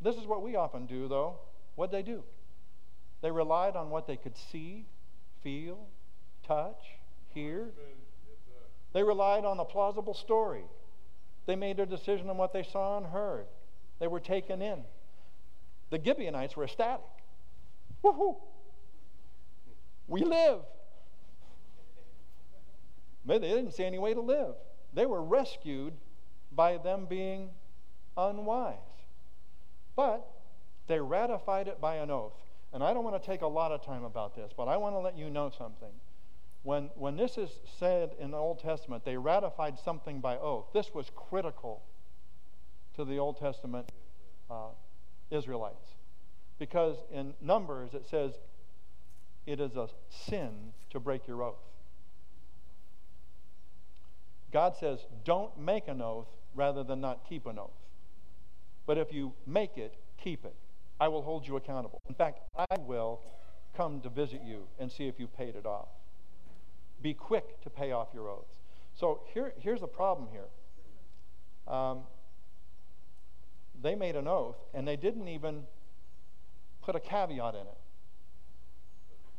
This 0.00 0.16
is 0.16 0.26
what 0.26 0.42
we 0.42 0.56
often 0.56 0.86
do, 0.86 1.08
though. 1.08 1.38
What'd 1.74 1.92
they 1.92 2.02
do? 2.02 2.22
They 3.20 3.30
relied 3.30 3.76
on 3.76 3.90
what 3.90 4.06
they 4.06 4.16
could 4.16 4.36
see, 4.36 4.86
feel, 5.42 5.86
touch, 6.46 6.82
hear. 7.34 7.70
They 8.92 9.02
relied 9.02 9.44
on 9.44 9.58
a 9.58 9.64
plausible 9.64 10.14
story. 10.14 10.64
They 11.46 11.56
made 11.56 11.76
their 11.76 11.86
decision 11.86 12.30
on 12.30 12.36
what 12.36 12.52
they 12.52 12.62
saw 12.62 12.96
and 12.96 13.06
heard. 13.06 13.46
They 13.98 14.06
were 14.06 14.20
taken 14.20 14.62
in. 14.62 14.84
The 15.90 16.00
Gibeonites 16.02 16.56
were 16.56 16.64
ecstatic. 16.64 17.04
Woohoo! 18.04 18.36
We 20.06 20.24
live. 20.24 20.60
They 23.24 23.38
didn't 23.38 23.72
see 23.72 23.84
any 23.84 23.98
way 23.98 24.14
to 24.14 24.20
live. 24.20 24.54
They 24.94 25.04
were 25.04 25.22
rescued 25.22 25.92
by 26.52 26.78
them 26.78 27.06
being 27.06 27.50
unwise. 28.16 28.76
But 29.96 30.26
they 30.86 30.98
ratified 30.98 31.68
it 31.68 31.80
by 31.80 31.96
an 31.96 32.10
oath. 32.10 32.32
And 32.72 32.82
I 32.82 32.92
don't 32.92 33.04
want 33.04 33.20
to 33.20 33.26
take 33.26 33.42
a 33.42 33.46
lot 33.46 33.72
of 33.72 33.84
time 33.84 34.04
about 34.04 34.34
this, 34.34 34.52
but 34.56 34.68
I 34.68 34.76
want 34.76 34.94
to 34.94 34.98
let 34.98 35.16
you 35.16 35.30
know 35.30 35.50
something. 35.56 35.92
When, 36.62 36.90
when 36.96 37.16
this 37.16 37.38
is 37.38 37.50
said 37.78 38.10
in 38.18 38.30
the 38.30 38.36
Old 38.36 38.58
Testament, 38.60 39.04
they 39.04 39.16
ratified 39.16 39.78
something 39.78 40.20
by 40.20 40.36
oath. 40.38 40.66
This 40.72 40.92
was 40.92 41.10
critical 41.14 41.82
to 42.96 43.04
the 43.04 43.18
Old 43.18 43.38
Testament 43.38 43.90
uh, 44.50 44.68
Israelites. 45.30 45.94
Because 46.58 46.96
in 47.12 47.34
Numbers 47.40 47.94
it 47.94 48.06
says, 48.08 48.32
it 49.46 49.60
is 49.60 49.76
a 49.76 49.88
sin 50.10 50.72
to 50.90 51.00
break 51.00 51.26
your 51.26 51.42
oath. 51.42 51.56
God 54.52 54.76
says, 54.78 55.00
don't 55.24 55.58
make 55.58 55.88
an 55.88 56.00
oath 56.00 56.28
rather 56.54 56.82
than 56.82 57.00
not 57.00 57.28
keep 57.28 57.46
an 57.46 57.58
oath. 57.58 57.70
But 58.86 58.98
if 58.98 59.12
you 59.12 59.32
make 59.46 59.76
it, 59.76 59.94
keep 60.22 60.44
it. 60.44 60.54
I 61.00 61.08
will 61.08 61.22
hold 61.22 61.46
you 61.46 61.56
accountable. 61.56 62.00
In 62.08 62.14
fact, 62.14 62.40
I 62.58 62.78
will 62.80 63.20
come 63.76 64.00
to 64.00 64.08
visit 64.08 64.42
you 64.44 64.66
and 64.78 64.90
see 64.90 65.06
if 65.06 65.18
you 65.18 65.26
paid 65.26 65.54
it 65.54 65.66
off. 65.66 65.88
Be 67.00 67.14
quick 67.14 67.60
to 67.62 67.70
pay 67.70 67.92
off 67.92 68.08
your 68.12 68.28
oaths. 68.28 68.54
So 68.94 69.20
here, 69.32 69.52
here's 69.60 69.80
the 69.80 69.86
problem 69.86 70.28
here. 70.32 71.72
Um, 71.72 72.00
they 73.82 73.94
made 73.94 74.16
an 74.16 74.26
oath, 74.26 74.56
and 74.74 74.86
they 74.86 74.96
didn't 74.96 75.28
even 75.28 75.62
put 76.82 76.96
a 76.96 77.00
caveat 77.00 77.54
in 77.54 77.60
it. 77.60 77.78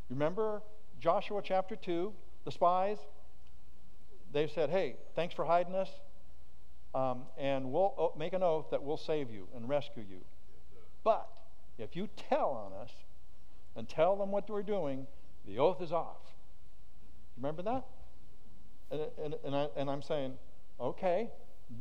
Remember 0.10 0.62
Joshua 1.00 1.42
chapter 1.44 1.76
2, 1.76 2.14
the 2.46 2.52
spies? 2.52 2.98
they 4.32 4.48
said, 4.48 4.70
hey, 4.70 4.96
thanks 5.16 5.34
for 5.34 5.46
hiding 5.46 5.76
us, 5.76 5.90
um, 6.94 7.24
and 7.38 7.72
we'll 7.72 8.14
make 8.18 8.34
an 8.34 8.44
oath 8.44 8.68
that 8.72 8.84
we'll 8.84 8.98
save 8.98 9.32
you 9.32 9.48
and 9.56 9.68
rescue 9.68 10.04
you. 10.10 10.20
But 11.04 11.28
if 11.78 11.96
you 11.96 12.10
tell 12.30 12.52
on 12.52 12.74
us 12.80 12.92
and 13.76 13.88
tell 13.88 14.16
them 14.16 14.32
what 14.32 14.50
we're 14.50 14.64
doing, 14.64 15.08
the 15.48 15.58
oath 15.60 15.82
is 15.82 15.92
off. 15.92 16.18
Remember 17.38 17.62
that? 17.64 17.86
And, 18.92 19.02
and, 19.24 19.36
and, 19.46 19.56
I, 19.56 19.68
and 19.76 19.90
I'm 19.90 20.02
saying, 20.02 20.34
okay, 20.80 21.30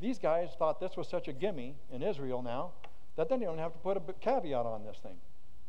these 0.01 0.19
guys 0.19 0.51
thought 0.59 0.81
this 0.81 0.97
was 0.97 1.09
such 1.09 1.29
a 1.29 1.33
gimme 1.33 1.75
in 1.93 2.03
Israel 2.03 2.43
now 2.43 2.73
that 3.17 3.29
they 3.29 3.35
don't 3.35 3.43
even 3.43 3.59
have 3.59 3.73
to 3.73 3.79
put 3.79 3.97
a 3.97 4.01
caveat 4.21 4.65
on 4.65 4.85
this 4.85 4.97
thing. 5.03 5.17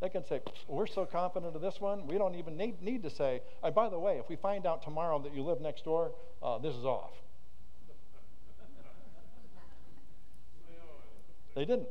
They 0.01 0.09
can 0.09 0.25
say, 0.25 0.41
we're 0.67 0.87
so 0.87 1.05
confident 1.05 1.55
of 1.55 1.61
this 1.61 1.81
one, 1.81 2.07
we 2.07 2.17
don't 2.17 2.35
even 2.35 2.55
need, 2.55 2.81
need 2.81 3.03
to 3.03 3.09
say, 3.09 3.41
oh, 3.63 3.71
by 3.71 3.89
the 3.89 3.99
way, 3.99 4.17
if 4.17 4.29
we 4.29 4.35
find 4.35 4.65
out 4.65 4.81
tomorrow 4.81 5.19
that 5.23 5.35
you 5.35 5.43
live 5.43 5.59
next 5.59 5.83
door, 5.83 6.11
uh, 6.41 6.57
this 6.57 6.75
is 6.75 6.85
off. 6.85 7.11
they 11.55 11.65
didn't. 11.65 11.87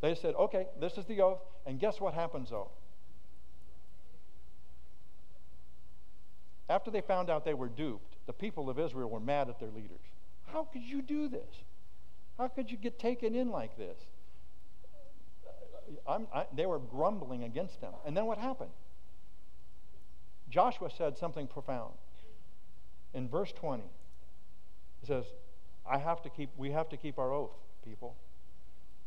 They 0.00 0.14
said, 0.14 0.34
okay, 0.34 0.66
this 0.80 0.96
is 0.96 1.04
the 1.04 1.20
oath, 1.20 1.40
and 1.66 1.78
guess 1.78 2.00
what 2.00 2.14
happens 2.14 2.50
though? 2.50 2.70
After 6.68 6.90
they 6.90 7.00
found 7.00 7.30
out 7.30 7.44
they 7.44 7.54
were 7.54 7.68
duped, 7.68 8.16
the 8.26 8.32
people 8.32 8.68
of 8.68 8.78
Israel 8.78 9.08
were 9.08 9.20
mad 9.20 9.48
at 9.48 9.58
their 9.60 9.70
leaders. 9.70 10.00
How 10.52 10.64
could 10.64 10.82
you 10.82 11.02
do 11.02 11.28
this? 11.28 11.62
How 12.38 12.48
could 12.48 12.70
you 12.70 12.76
get 12.76 12.98
taken 12.98 13.34
in 13.34 13.50
like 13.50 13.76
this? 13.76 13.98
I, 16.06 16.46
they 16.54 16.66
were 16.66 16.78
grumbling 16.78 17.44
against 17.44 17.80
them. 17.80 17.92
And 18.06 18.16
then 18.16 18.26
what 18.26 18.38
happened? 18.38 18.70
Joshua 20.50 20.90
said 20.90 21.18
something 21.18 21.46
profound. 21.46 21.94
In 23.14 23.28
verse 23.28 23.52
20, 23.52 23.82
he 25.00 25.06
says, 25.06 25.24
I 25.88 25.98
have 25.98 26.22
to 26.22 26.30
keep, 26.30 26.50
we 26.56 26.70
have 26.70 26.88
to 26.90 26.96
keep 26.96 27.18
our 27.18 27.32
oath, 27.32 27.56
people. 27.84 28.16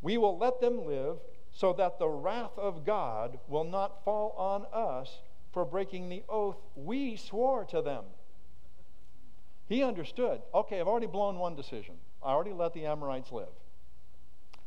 We 0.02 0.18
will 0.18 0.38
let 0.38 0.60
them 0.60 0.86
live 0.86 1.18
so 1.52 1.74
that 1.74 2.00
the 2.00 2.10
wrath 2.10 2.58
of 2.58 2.86
God 2.86 3.40
will 3.48 3.64
not 3.64 4.04
fall 4.04 4.34
on 4.38 4.66
us 4.74 5.22
for 5.52 5.66
breaking 5.66 6.10
the 6.10 6.24
oath 6.30 6.58
we 6.76 7.16
swore 7.16 7.66
to 7.66 7.82
them. 7.82 8.06
He 9.72 9.84
understood, 9.84 10.42
okay, 10.54 10.82
I've 10.82 10.88
already 10.90 11.08
blown 11.08 11.40
one 11.40 11.56
decision. 11.56 11.96
I 12.22 12.32
already 12.32 12.52
let 12.52 12.74
the 12.74 12.86
Amorites 12.86 13.32
live. 13.32 13.54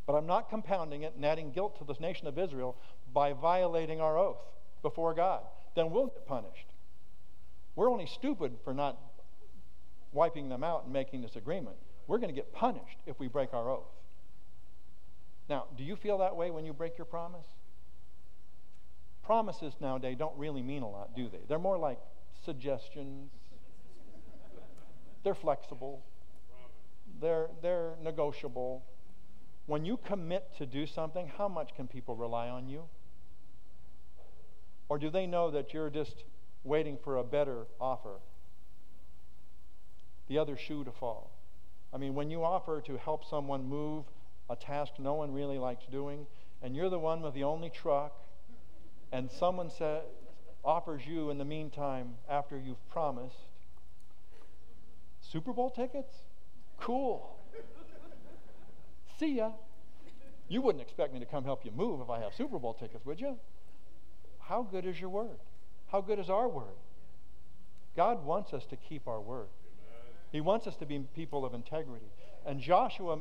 But 0.07 0.14
I'm 0.14 0.27
not 0.27 0.49
compounding 0.49 1.03
it 1.03 1.12
and 1.14 1.27
adding 1.27 1.51
guilt 1.53 1.77
to 1.77 1.85
the 1.85 1.95
nation 2.01 2.27
of 2.27 2.38
Israel 2.38 2.75
by 3.12 3.35
violating 3.35 4.01
our 4.01 4.17
oath 4.17 4.40
before 4.81 5.12
God. 5.12 5.43
Then 5.77 5.90
we'll 5.90 6.07
get 6.07 6.27
punished. 6.27 6.69
We're 7.77 7.90
only 7.90 8.07
stupid 8.07 8.55
for 8.64 8.73
not 8.73 8.99
wiping 10.14 10.49
them 10.49 10.64
out 10.64 10.85
and 10.85 10.93
making 10.95 11.21
this 11.21 11.37
agreement. 11.37 11.77
We're 12.07 12.17
going 12.17 12.35
to 12.35 12.35
get 12.35 12.55
punished 12.55 12.97
if 13.05 13.21
we 13.21 13.29
break 13.29 13.53
our 13.53 13.71
oath. 13.71 13.93
Now, 15.51 15.67
do 15.77 15.85
you 15.85 15.97
feel 15.97 16.17
that 16.17 16.35
way 16.35 16.51
when 16.51 16.64
you 16.64 16.73
break 16.73 16.97
your 16.97 17.05
promise? 17.05 17.45
Promises 19.23 19.75
nowadays 19.83 20.17
don't 20.19 20.38
really 20.38 20.62
mean 20.62 20.83
a 20.83 20.88
lot, 20.88 21.14
do 21.14 21.29
they? 21.29 21.40
They're 21.47 21.59
more 21.59 21.77
like 21.77 21.99
suggestions. 22.43 23.33
They're 25.25 25.35
flexible. 25.35 26.03
They're, 27.21 27.49
they're 27.63 27.95
negotiable. 28.03 28.85
When 29.67 29.85
you 29.85 29.97
commit 29.97 30.57
to 30.59 30.67
do 30.67 30.87
something, 30.87 31.31
how 31.39 31.49
much 31.49 31.75
can 31.75 31.89
people 31.89 32.15
rely 32.15 32.49
on 32.49 32.69
you? 32.69 32.85
Or 34.89 34.99
do 34.99 35.11
they 35.11 35.27
know 35.27 35.51
that 35.51 35.73
you're 35.73 35.91
just 35.91 36.25
waiting 36.63 36.99
for 37.03 37.17
a 37.17 37.25
better 37.25 37.67
offer? 37.81 38.17
The 40.29 40.39
other 40.39 40.57
shoe 40.57 40.85
to 40.85 40.93
fall. 40.93 41.31
I 41.93 41.97
mean, 41.97 42.15
when 42.15 42.31
you 42.31 42.45
offer 42.45 42.83
to 42.83 42.97
help 42.99 43.25
someone 43.25 43.65
move 43.65 44.05
a 44.51 44.57
task 44.57 44.93
no 44.99 45.15
one 45.15 45.33
really 45.33 45.59
likes 45.59 45.87
doing, 45.91 46.27
and 46.63 46.77
you're 46.77 46.91
the 46.91 46.99
one 46.99 47.23
with 47.23 47.35
the 47.35 47.45
only 47.45 47.71
truck, 47.71 48.13
and 49.13 49.31
someone 49.31 49.71
sa- 49.71 50.01
offers 50.65 51.07
you 51.07 51.31
in 51.31 51.39
the 51.39 51.45
meantime, 51.45 52.15
after 52.29 52.59
you've 52.59 52.87
promised, 52.89 53.37
Super 55.35 55.53
Bowl 55.53 55.68
tickets? 55.68 56.14
Cool. 56.79 57.29
See 59.18 59.35
ya. 59.38 59.51
You 60.47 60.62
wouldn't 60.62 60.81
expect 60.81 61.12
me 61.12 61.18
to 61.18 61.27
come 61.27 61.42
help 61.42 61.64
you 61.64 61.73
move 61.73 62.01
if 62.01 62.09
I 62.09 62.20
have 62.20 62.33
Super 62.35 62.61
Bowl 62.61 62.73
tickets, 62.73 63.05
would 63.05 63.20
you? 63.20 63.37
How 64.38 64.62
good 64.62 64.87
is 64.87 65.01
your 65.01 65.11
word? 65.11 65.40
How 65.88 66.01
good 66.01 66.20
is 66.20 66.31
our 66.31 66.49
word? 66.49 66.77
God 67.97 68.25
wants 68.25 68.53
us 68.53 68.64
to 68.66 68.77
keep 68.77 69.09
our 69.09 69.20
word. 69.20 69.49
He 70.31 70.40
wants 70.40 70.68
us 70.68 70.77
to 70.77 70.87
be 70.87 71.01
people 71.16 71.44
of 71.44 71.53
integrity. 71.53 72.07
And 72.47 72.61
Joshua 72.61 73.18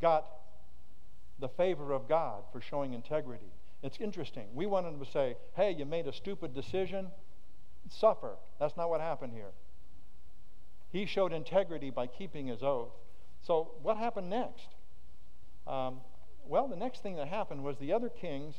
got 0.00 0.24
the 1.38 1.48
favor 1.50 1.92
of 1.92 2.08
God 2.08 2.44
for 2.50 2.62
showing 2.62 2.94
integrity. 2.94 3.52
It's 3.82 3.98
interesting. 4.00 4.46
We 4.54 4.64
wanted 4.64 4.94
him 4.94 5.04
to 5.04 5.10
say, 5.10 5.36
hey, 5.54 5.72
you 5.72 5.84
made 5.84 6.06
a 6.06 6.14
stupid 6.14 6.54
decision, 6.54 7.08
suffer. 7.90 8.36
That's 8.58 8.76
not 8.78 8.88
what 8.88 9.02
happened 9.02 9.34
here. 9.34 9.50
He 10.94 11.06
showed 11.06 11.32
integrity 11.32 11.90
by 11.90 12.06
keeping 12.06 12.46
his 12.46 12.62
oath. 12.62 12.92
So, 13.42 13.72
what 13.82 13.96
happened 13.96 14.30
next? 14.30 14.68
Um, 15.66 16.02
well, 16.46 16.68
the 16.68 16.76
next 16.76 17.02
thing 17.02 17.16
that 17.16 17.26
happened 17.26 17.64
was 17.64 17.76
the 17.78 17.92
other 17.92 18.08
kings, 18.08 18.54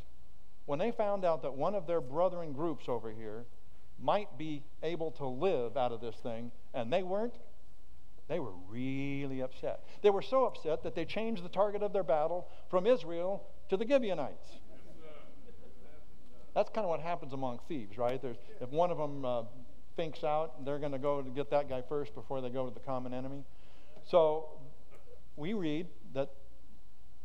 when 0.65 0.77
they 0.77 0.91
found 0.91 1.23
out 1.23 1.43
that 1.43 1.53
one 1.53 1.75
of 1.75 1.87
their 1.87 2.01
brethren 2.01 2.51
groups 2.51 2.89
over 2.89 3.09
here 3.09 3.45
might 3.97 4.37
be 4.37 4.63
able 4.83 5.11
to 5.11 5.25
live 5.25 5.77
out 5.77 5.93
of 5.93 6.01
this 6.01 6.17
thing, 6.17 6.51
and 6.73 6.91
they 6.91 7.03
weren't, 7.03 7.35
they 8.27 8.41
were 8.41 8.51
really 8.67 9.39
upset. 9.39 9.85
They 10.01 10.09
were 10.09 10.21
so 10.21 10.43
upset 10.43 10.83
that 10.83 10.93
they 10.93 11.05
changed 11.05 11.41
the 11.41 11.49
target 11.49 11.83
of 11.83 11.93
their 11.93 12.03
battle 12.03 12.49
from 12.69 12.85
Israel 12.85 13.47
to 13.69 13.77
the 13.77 13.87
Gibeonites. 13.87 14.59
That's 16.53 16.69
kind 16.69 16.83
of 16.83 16.89
what 16.89 16.99
happens 16.99 17.31
among 17.31 17.59
thieves, 17.69 17.97
right? 17.97 18.21
There's, 18.21 18.37
if 18.59 18.69
one 18.71 18.91
of 18.91 18.97
them 18.97 19.23
uh, 19.23 19.43
thinks 19.95 20.23
out, 20.23 20.65
they're 20.65 20.79
going 20.79 20.91
to 20.91 20.99
go 20.99 21.21
to 21.21 21.29
get 21.29 21.49
that 21.51 21.69
guy 21.69 21.81
first 21.87 22.13
before 22.13 22.41
they 22.41 22.49
go 22.49 22.67
to 22.67 22.73
the 22.73 22.79
common 22.79 23.13
enemy. 23.13 23.43
So 24.05 24.49
we 25.35 25.53
read 25.53 25.87
that 26.13 26.29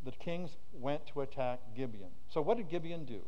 the 0.03 0.11
kings 0.11 0.51
went 0.73 1.05
to 1.07 1.21
attack 1.21 1.59
Gibeon. 1.75 2.09
So 2.29 2.41
what 2.41 2.57
did 2.57 2.69
Gibeon 2.69 3.05
do? 3.05 3.21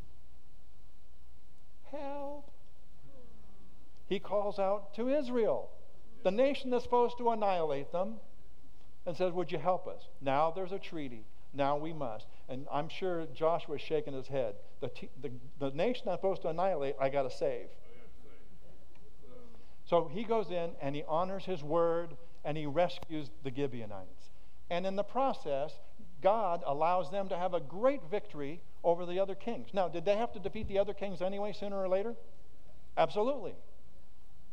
Help. 1.92 2.52
He 4.08 4.20
calls 4.20 4.60
out 4.60 4.94
to 4.96 5.10
Israel, 5.10 5.70
the 6.24 6.32
nation 6.32 6.70
that's 6.70 6.84
supposed 6.84 7.18
to 7.20 7.30
annihilate 7.30 7.92
them, 7.92 8.16
and 9.06 9.16
says, 9.16 9.32
Would 9.34 9.52
you 9.52 9.58
help 9.58 9.88
us? 9.88 10.08
Now 10.22 10.52
there's 10.52 10.72
a 10.72 10.80
treaty. 10.80 11.26
Now 11.54 11.78
we 11.78 11.94
must. 11.94 12.26
And 12.50 12.66
I'm 12.72 12.90
sure 12.90 13.28
Joshua 13.34 13.76
is 13.76 13.82
shaking 13.82 14.14
his 14.14 14.28
head. 14.28 14.56
The, 14.82 14.90
t- 14.90 15.10
the, 15.22 15.32
the 15.60 15.70
nation 15.72 16.08
I'm 16.08 16.18
supposed 16.18 16.42
to 16.44 16.50
annihilate, 16.50 16.96
I 17.00 17.10
got 17.10 17.24
to 17.24 17.32
save. 17.32 17.68
So 19.86 20.10
he 20.12 20.24
goes 20.24 20.50
in 20.50 20.72
and 20.82 20.96
he 20.96 21.04
honors 21.08 21.46
his 21.46 21.64
word 21.64 22.16
and 22.46 22.58
he 22.58 22.66
rescues 22.66 23.30
the 23.44 23.52
Gibeonites. 23.54 24.30
And 24.70 24.86
in 24.86 24.96
the 24.96 25.04
process, 25.04 25.74
God 26.22 26.64
allows 26.66 27.12
them 27.12 27.30
to 27.30 27.38
have 27.38 27.54
a 27.54 27.60
great 27.60 28.02
victory 28.10 28.62
over 28.84 29.06
the 29.06 29.20
other 29.20 29.36
kings. 29.36 29.70
Now, 29.74 29.88
did 29.88 30.06
they 30.06 30.18
have 30.18 30.32
to 30.34 30.40
defeat 30.40 30.68
the 30.68 30.80
other 30.80 30.94
kings 30.94 31.22
anyway, 31.22 31.54
sooner 31.54 31.78
or 31.78 31.88
later? 31.88 32.16
Absolutely. 32.98 33.54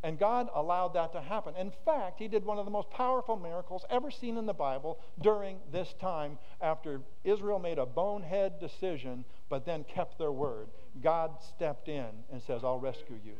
And 0.02 0.18
God 0.18 0.48
allowed 0.54 0.94
that 0.94 1.12
to 1.12 1.20
happen. 1.20 1.54
In 1.56 1.72
fact, 1.84 2.18
He 2.18 2.26
did 2.26 2.44
one 2.44 2.58
of 2.58 2.64
the 2.64 2.70
most 2.70 2.90
powerful 2.90 3.36
miracles 3.36 3.84
ever 3.90 4.10
seen 4.10 4.36
in 4.38 4.46
the 4.46 4.54
Bible 4.54 4.98
during 5.20 5.58
this 5.70 5.94
time 6.00 6.38
after 6.60 7.02
Israel 7.22 7.58
made 7.58 7.78
a 7.78 7.84
bonehead 7.86 8.58
decision 8.60 9.24
but 9.48 9.66
then 9.66 9.84
kept 9.84 10.18
their 10.18 10.32
word. 10.32 10.68
God 11.02 11.32
stepped 11.54 11.88
in 11.88 12.08
and 12.32 12.42
says, 12.42 12.64
I'll 12.64 12.78
rescue 12.78 13.18
you. 13.24 13.34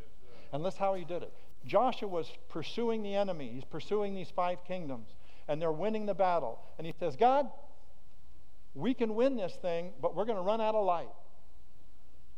And 0.53 0.63
that's 0.63 0.77
how 0.77 0.93
He 0.93 1.03
did 1.03 1.23
it. 1.23 1.33
Joshua 1.65 2.07
was 2.07 2.31
pursuing 2.49 3.03
the 3.03 3.15
enemy, 3.15 3.51
he's 3.53 3.63
pursuing 3.63 4.15
these 4.15 4.29
five 4.29 4.63
kingdoms, 4.65 5.09
and 5.47 5.61
they're 5.61 5.71
winning 5.71 6.05
the 6.05 6.13
battle. 6.13 6.59
And 6.77 6.87
he 6.87 6.93
says, 6.99 7.15
God, 7.15 7.49
we 8.73 8.93
can 8.93 9.15
win 9.15 9.35
this 9.35 9.53
thing, 9.61 9.91
but 10.01 10.15
we're 10.15 10.25
going 10.25 10.37
to 10.37 10.43
run 10.43 10.61
out 10.61 10.75
of 10.75 10.85
light. 10.85 11.09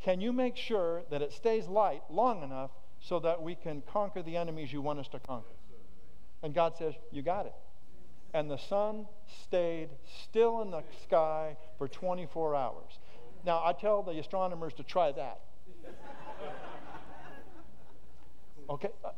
Can 0.03 0.19
you 0.19 0.33
make 0.33 0.57
sure 0.57 1.03
that 1.11 1.21
it 1.21 1.31
stays 1.31 1.67
light 1.67 2.01
long 2.09 2.43
enough 2.43 2.71
so 3.03 3.19
that 3.19 3.41
we 3.41 3.53
can 3.55 3.83
conquer 3.91 4.21
the 4.21 4.37
enemies 4.37 4.71
you 4.71 4.81
want 4.81 4.99
us 4.99 5.07
to 5.09 5.19
conquer. 5.19 5.55
And 6.41 6.53
God 6.53 6.75
says, 6.77 6.93
You 7.11 7.21
got 7.21 7.45
it. 7.45 7.53
And 8.33 8.49
the 8.49 8.57
sun 8.57 9.05
stayed 9.43 9.89
still 10.23 10.61
in 10.61 10.71
the 10.71 10.83
sky 11.03 11.55
for 11.77 11.87
24 11.87 12.55
hours. 12.55 12.99
Now, 13.45 13.61
I 13.63 13.73
tell 13.73 14.01
the 14.01 14.17
astronomers 14.19 14.73
to 14.75 14.83
try 14.83 15.11
that. 15.11 15.41
Okay? 18.69 18.89
Uh, 19.03 19.09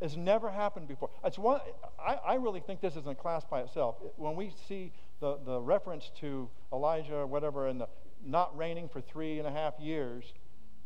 it's 0.00 0.16
never 0.16 0.50
happened 0.50 0.88
before. 0.88 1.10
It's 1.24 1.38
one, 1.38 1.60
I, 1.98 2.14
I 2.14 2.34
really 2.34 2.60
think 2.60 2.80
this 2.80 2.96
is 2.96 3.06
a 3.06 3.14
class 3.14 3.44
by 3.48 3.60
itself. 3.60 3.96
When 4.16 4.34
we 4.34 4.52
see 4.68 4.92
the, 5.20 5.38
the 5.44 5.60
reference 5.60 6.10
to 6.20 6.48
Elijah 6.72 7.14
or 7.14 7.26
whatever 7.26 7.68
and 7.68 7.80
the 7.80 7.88
not 8.24 8.56
raining 8.56 8.88
for 8.88 9.00
three 9.00 9.38
and 9.38 9.46
a 9.46 9.50
half 9.50 9.74
years, 9.78 10.24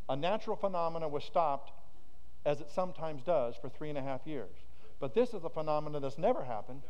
a 0.08 0.16
natural 0.16 0.56
phenomenon 0.56 1.10
was 1.10 1.24
stopped 1.24 1.72
as 2.44 2.60
it 2.60 2.70
sometimes 2.70 3.22
does 3.22 3.54
for 3.60 3.68
three 3.68 3.88
and 3.88 3.98
a 3.98 4.02
half 4.02 4.20
years. 4.26 4.54
But 5.00 5.14
this 5.14 5.34
is 5.34 5.44
a 5.44 5.50
phenomenon 5.50 6.02
that's 6.02 6.18
never 6.18 6.44
happened 6.44 6.82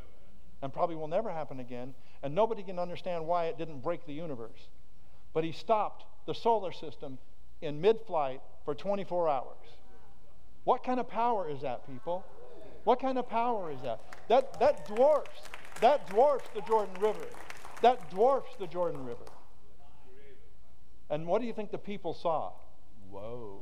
and 0.62 0.72
probably 0.72 0.96
will 0.96 1.08
never 1.08 1.30
happen 1.30 1.60
again, 1.60 1.94
and 2.22 2.34
nobody 2.34 2.62
can 2.62 2.78
understand 2.78 3.26
why 3.26 3.46
it 3.46 3.58
didn't 3.58 3.82
break 3.82 4.06
the 4.06 4.12
universe. 4.12 4.68
But 5.34 5.44
he 5.44 5.52
stopped 5.52 6.04
the 6.26 6.34
solar 6.34 6.72
system 6.72 7.18
in 7.60 7.80
mid 7.80 8.00
flight 8.06 8.40
for 8.64 8.74
24 8.74 9.28
hours. 9.28 9.56
What 10.66 10.84
kind 10.84 11.00
of 11.00 11.08
power 11.08 11.48
is 11.48 11.62
that, 11.62 11.86
people? 11.86 12.26
What 12.84 13.00
kind 13.00 13.18
of 13.18 13.28
power 13.28 13.70
is 13.70 13.80
that? 13.82 14.00
That, 14.28 14.60
that 14.60 14.86
dwarfs, 14.86 15.40
that 15.80 16.06
dwarfs 16.10 16.48
the 16.54 16.60
Jordan 16.60 16.94
River. 17.00 17.26
That 17.80 18.10
dwarfs 18.10 18.54
the 18.58 18.66
Jordan 18.66 19.06
River. 19.06 19.24
And 21.08 21.26
what 21.26 21.40
do 21.40 21.46
you 21.46 21.54
think 21.54 21.70
the 21.70 21.78
people 21.78 22.14
saw? 22.14 22.52
Whoa 23.10 23.60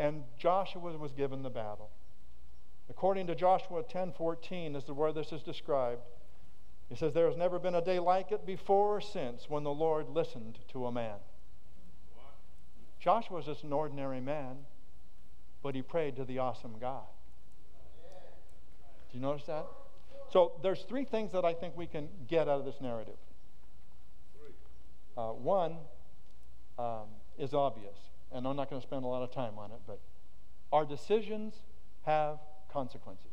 and 0.00 0.24
Joshua 0.38 0.96
was 0.96 1.12
given 1.12 1.42
the 1.42 1.50
battle. 1.50 1.90
According 2.88 3.26
to 3.26 3.34
Joshua 3.34 3.82
10:14 3.84 4.74
is 4.74 4.84
the 4.84 4.94
where 4.94 5.12
this 5.12 5.30
is 5.30 5.42
described. 5.42 6.02
He 6.88 6.94
says 6.94 7.12
there 7.12 7.28
has 7.28 7.36
never 7.36 7.58
been 7.58 7.74
a 7.74 7.84
day 7.84 7.98
like 7.98 8.32
it 8.32 8.46
before 8.46 8.96
or 8.96 9.00
since 9.02 9.50
when 9.50 9.62
the 9.62 9.74
Lord 9.74 10.08
listened 10.08 10.58
to 10.68 10.86
a 10.86 10.92
man. 10.92 11.18
Joshua 13.00 13.36
was 13.36 13.46
just 13.46 13.64
an 13.64 13.72
ordinary 13.72 14.20
man, 14.20 14.58
but 15.62 15.74
he 15.74 15.82
prayed 15.82 16.16
to 16.16 16.24
the 16.24 16.38
awesome 16.38 16.74
God. 16.80 17.06
Do 19.10 19.18
you 19.18 19.20
notice 19.20 19.46
that? 19.46 19.66
So 20.30 20.52
there's 20.62 20.82
three 20.82 21.04
things 21.04 21.32
that 21.32 21.44
I 21.44 21.54
think 21.54 21.76
we 21.76 21.86
can 21.86 22.08
get 22.28 22.42
out 22.42 22.60
of 22.60 22.64
this 22.64 22.80
narrative. 22.80 23.16
Uh, 25.16 25.30
one 25.30 25.76
um, 26.78 27.06
is 27.36 27.52
obvious 27.52 27.96
and 28.32 28.46
I'm 28.46 28.56
not 28.56 28.70
going 28.70 28.80
to 28.80 28.86
spend 28.86 29.04
a 29.04 29.08
lot 29.08 29.22
of 29.22 29.32
time 29.32 29.58
on 29.58 29.70
it, 29.72 29.80
but 29.86 30.00
our 30.72 30.84
decisions 30.84 31.54
have 32.02 32.38
consequences. 32.72 33.26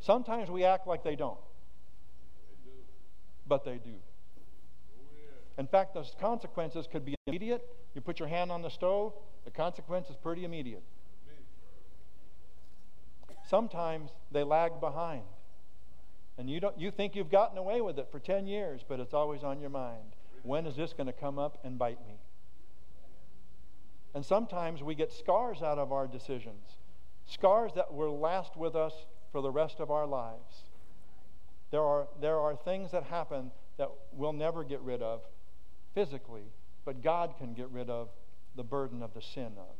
Sometimes 0.00 0.50
we 0.50 0.64
act 0.64 0.86
like 0.86 1.02
they 1.02 1.16
don't, 1.16 1.38
but 3.46 3.64
they 3.64 3.78
do. 3.78 3.96
In 5.58 5.66
fact, 5.66 5.92
those 5.92 6.14
consequences 6.20 6.86
could 6.90 7.04
be 7.04 7.16
immediate. 7.26 7.62
You 7.94 8.00
put 8.00 8.20
your 8.20 8.28
hand 8.28 8.52
on 8.52 8.62
the 8.62 8.70
stove, 8.70 9.12
the 9.44 9.50
consequence 9.50 10.08
is 10.08 10.16
pretty 10.16 10.44
immediate. 10.44 10.84
Sometimes 13.48 14.10
they 14.30 14.44
lag 14.44 14.80
behind. 14.80 15.24
And 16.36 16.48
you, 16.48 16.60
don't, 16.60 16.78
you 16.78 16.92
think 16.92 17.16
you've 17.16 17.30
gotten 17.30 17.58
away 17.58 17.80
with 17.80 17.98
it 17.98 18.08
for 18.12 18.20
10 18.20 18.46
years, 18.46 18.84
but 18.86 19.00
it's 19.00 19.14
always 19.14 19.42
on 19.42 19.60
your 19.60 19.70
mind. 19.70 20.14
When 20.44 20.66
is 20.66 20.76
this 20.76 20.92
going 20.92 21.08
to 21.08 21.12
come 21.12 21.38
up 21.38 21.58
and 21.64 21.76
bite 21.78 21.98
me? 22.06 22.14
And 24.14 24.24
sometimes 24.24 24.82
we 24.82 24.94
get 24.94 25.12
scars 25.12 25.62
out 25.62 25.78
of 25.78 25.92
our 25.92 26.06
decisions, 26.06 26.76
scars 27.26 27.72
that 27.74 27.92
will 27.92 28.18
last 28.18 28.56
with 28.56 28.76
us 28.76 28.92
for 29.32 29.42
the 29.42 29.50
rest 29.50 29.80
of 29.80 29.90
our 29.90 30.06
lives. 30.06 30.62
There 31.70 31.82
are, 31.82 32.06
there 32.20 32.38
are 32.38 32.54
things 32.54 32.92
that 32.92 33.04
happen 33.04 33.50
that 33.76 33.90
we'll 34.12 34.32
never 34.32 34.62
get 34.62 34.80
rid 34.82 35.02
of 35.02 35.22
physically, 35.98 36.44
but 36.84 37.02
God 37.02 37.34
can 37.38 37.54
get 37.54 37.68
rid 37.70 37.90
of 37.90 38.08
the 38.54 38.62
burden 38.62 39.02
of 39.02 39.14
the 39.14 39.20
sin 39.20 39.50
of. 39.58 39.74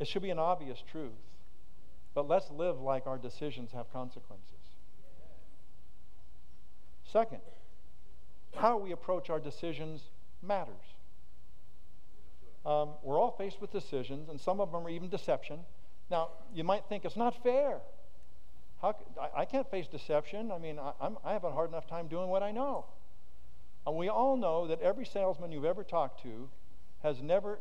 It 0.00 0.08
should 0.08 0.22
be 0.22 0.30
an 0.30 0.38
obvious 0.38 0.82
truth, 0.90 1.10
but 2.14 2.26
let's 2.26 2.50
live 2.50 2.80
like 2.80 3.06
our 3.06 3.18
decisions 3.18 3.70
have 3.72 3.92
consequences. 3.92 4.54
Second, 7.12 7.40
how 8.56 8.78
we 8.78 8.92
approach 8.92 9.28
our 9.28 9.40
decisions 9.40 10.00
matters. 10.42 10.74
Um, 12.64 12.94
we're 13.02 13.20
all 13.20 13.34
faced 13.36 13.60
with 13.60 13.72
decisions, 13.72 14.30
and 14.30 14.40
some 14.40 14.58
of 14.58 14.72
them 14.72 14.86
are 14.86 14.90
even 14.90 15.10
deception. 15.10 15.58
Now, 16.10 16.28
you 16.54 16.64
might 16.64 16.84
think 16.88 17.04
it's 17.04 17.16
not 17.16 17.42
fair. 17.42 17.80
How, 18.80 18.94
I, 19.20 19.42
I 19.42 19.44
can't 19.44 19.68
face 19.70 19.86
deception. 19.86 20.50
I 20.52 20.58
mean, 20.58 20.78
I, 20.78 20.92
I'm, 21.00 21.18
I 21.24 21.32
have 21.32 21.44
a 21.44 21.50
hard 21.50 21.70
enough 21.70 21.86
time 21.86 22.08
doing 22.08 22.28
what 22.28 22.42
I 22.42 22.52
know. 22.52 22.86
And 23.86 23.96
we 23.96 24.08
all 24.08 24.36
know 24.36 24.66
that 24.68 24.80
every 24.82 25.06
salesman 25.06 25.50
you've 25.50 25.64
ever 25.64 25.82
talked 25.82 26.22
to 26.22 26.48
has 27.02 27.22
never 27.22 27.60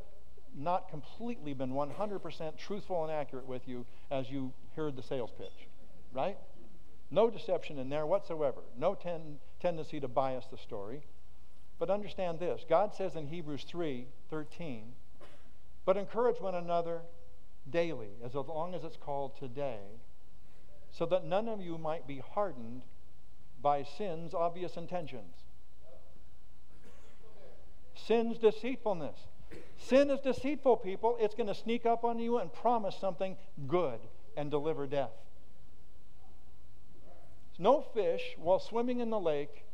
not 0.56 0.90
completely 0.90 1.54
been 1.54 1.72
100% 1.72 2.58
truthful 2.58 3.04
and 3.04 3.12
accurate 3.12 3.46
with 3.46 3.68
you 3.68 3.86
as 4.10 4.30
you 4.30 4.52
heard 4.76 4.96
the 4.96 5.04
sales 5.04 5.32
pitch, 5.38 5.68
right? 6.14 6.38
No 7.12 7.30
deception 7.30 7.80
in 7.80 7.90
there 7.90 8.06
whatsoever. 8.06 8.62
No 8.78 8.96
ten, 8.96 9.38
tendency 9.62 10.00
to 10.00 10.08
bias 10.08 10.46
the 10.52 10.58
story. 10.58 11.02
But 11.80 11.90
understand 11.90 12.40
this 12.40 12.66
God 12.68 12.94
says 12.96 13.16
in 13.16 13.28
Hebrews 13.28 13.64
3 13.64 14.08
13, 14.30 14.94
but 15.86 15.96
encourage 15.96 16.42
one 16.42 16.56
another 16.56 17.02
daily, 17.70 18.10
as 18.26 18.34
long 18.34 18.74
as 18.74 18.84
it's 18.84 18.98
called 18.98 19.38
today, 19.38 19.80
so 20.92 21.06
that 21.06 21.26
none 21.26 21.48
of 21.48 21.62
you 21.62 21.78
might 21.78 22.08
be 22.08 22.22
hardened 22.34 22.84
by 23.62 23.84
sin's 23.84 24.34
obvious 24.34 24.78
intentions. 24.78 25.36
Sin's 27.96 28.38
deceitfulness. 28.38 29.18
Sin 29.78 30.10
is 30.10 30.20
deceitful, 30.20 30.78
people. 30.78 31.18
It's 31.20 31.36
going 31.36 31.48
to 31.48 31.56
sneak 31.56 31.86
up 31.86 32.04
on 32.04 32.20
you 32.20 32.38
and 32.38 32.52
promise 32.52 32.96
something 33.00 33.38
good 33.68 34.00
and 34.36 34.52
deliver 34.52 34.88
death. 34.88 35.12
No 37.60 37.82
fish, 37.82 38.36
while 38.38 38.60
swimming 38.60 39.00
in 39.00 39.10
the 39.10 39.20
lake, 39.20 39.66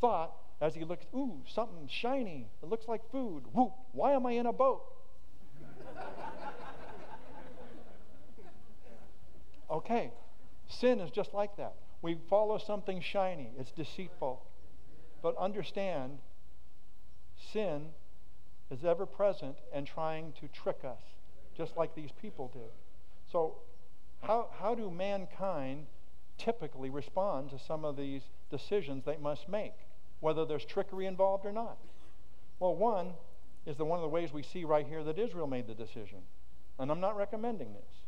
thought 0.00 0.32
as 0.60 0.74
he 0.74 0.84
looked, 0.84 1.06
ooh, 1.14 1.42
something 1.48 1.88
shiny. 1.88 2.48
It 2.62 2.68
looks 2.68 2.86
like 2.86 3.10
food. 3.10 3.42
Whoop, 3.52 3.72
why 3.92 4.12
am 4.12 4.26
I 4.26 4.32
in 4.32 4.46
a 4.46 4.52
boat? 4.52 4.84
Okay, 9.72 10.12
sin 10.68 11.00
is 11.00 11.10
just 11.10 11.34
like 11.34 11.56
that. 11.56 11.74
We 12.02 12.18
follow 12.28 12.58
something 12.58 13.00
shiny, 13.00 13.50
it's 13.58 13.72
deceitful. 13.72 14.42
But 15.22 15.36
understand, 15.38 16.18
sin 17.52 17.86
is 18.70 18.84
ever 18.84 19.06
present 19.06 19.56
and 19.72 19.86
trying 19.86 20.32
to 20.40 20.48
trick 20.48 20.80
us, 20.84 21.00
just 21.56 21.76
like 21.76 21.94
these 21.94 22.10
people 22.20 22.50
did. 22.52 22.70
So, 23.30 23.56
how, 24.22 24.48
how 24.58 24.74
do 24.74 24.90
mankind 24.90 25.86
typically 26.38 26.90
respond 26.90 27.50
to 27.50 27.58
some 27.58 27.84
of 27.84 27.96
these 27.96 28.22
decisions 28.50 29.04
they 29.04 29.16
must 29.16 29.48
make, 29.48 29.74
whether 30.20 30.44
there's 30.44 30.64
trickery 30.64 31.06
involved 31.06 31.46
or 31.46 31.52
not? 31.52 31.78
Well, 32.58 32.74
one 32.74 33.12
is 33.66 33.76
the 33.76 33.84
one 33.84 33.98
of 33.98 34.02
the 34.02 34.08
ways 34.08 34.32
we 34.32 34.42
see 34.42 34.64
right 34.64 34.86
here 34.86 35.04
that 35.04 35.18
Israel 35.18 35.46
made 35.46 35.66
the 35.66 35.74
decision. 35.74 36.18
And 36.78 36.90
I'm 36.90 37.00
not 37.00 37.16
recommending 37.16 37.72
this. 37.72 38.01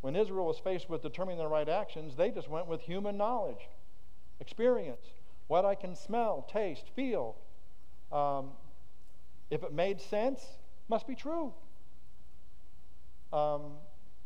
When 0.00 0.14
Israel 0.14 0.46
was 0.46 0.58
faced 0.58 0.88
with 0.88 1.02
determining 1.02 1.38
the 1.38 1.48
right 1.48 1.68
actions, 1.68 2.16
they 2.16 2.30
just 2.30 2.48
went 2.48 2.66
with 2.66 2.80
human 2.82 3.16
knowledge, 3.16 3.68
experience, 4.40 5.06
what 5.48 5.64
I 5.64 5.74
can 5.74 5.96
smell, 5.96 6.46
taste, 6.50 6.84
feel. 6.94 7.36
Um, 8.12 8.50
if 9.50 9.62
it 9.62 9.72
made 9.72 10.00
sense, 10.00 10.44
must 10.88 11.06
be 11.06 11.14
true. 11.14 11.52
Um, 13.32 13.72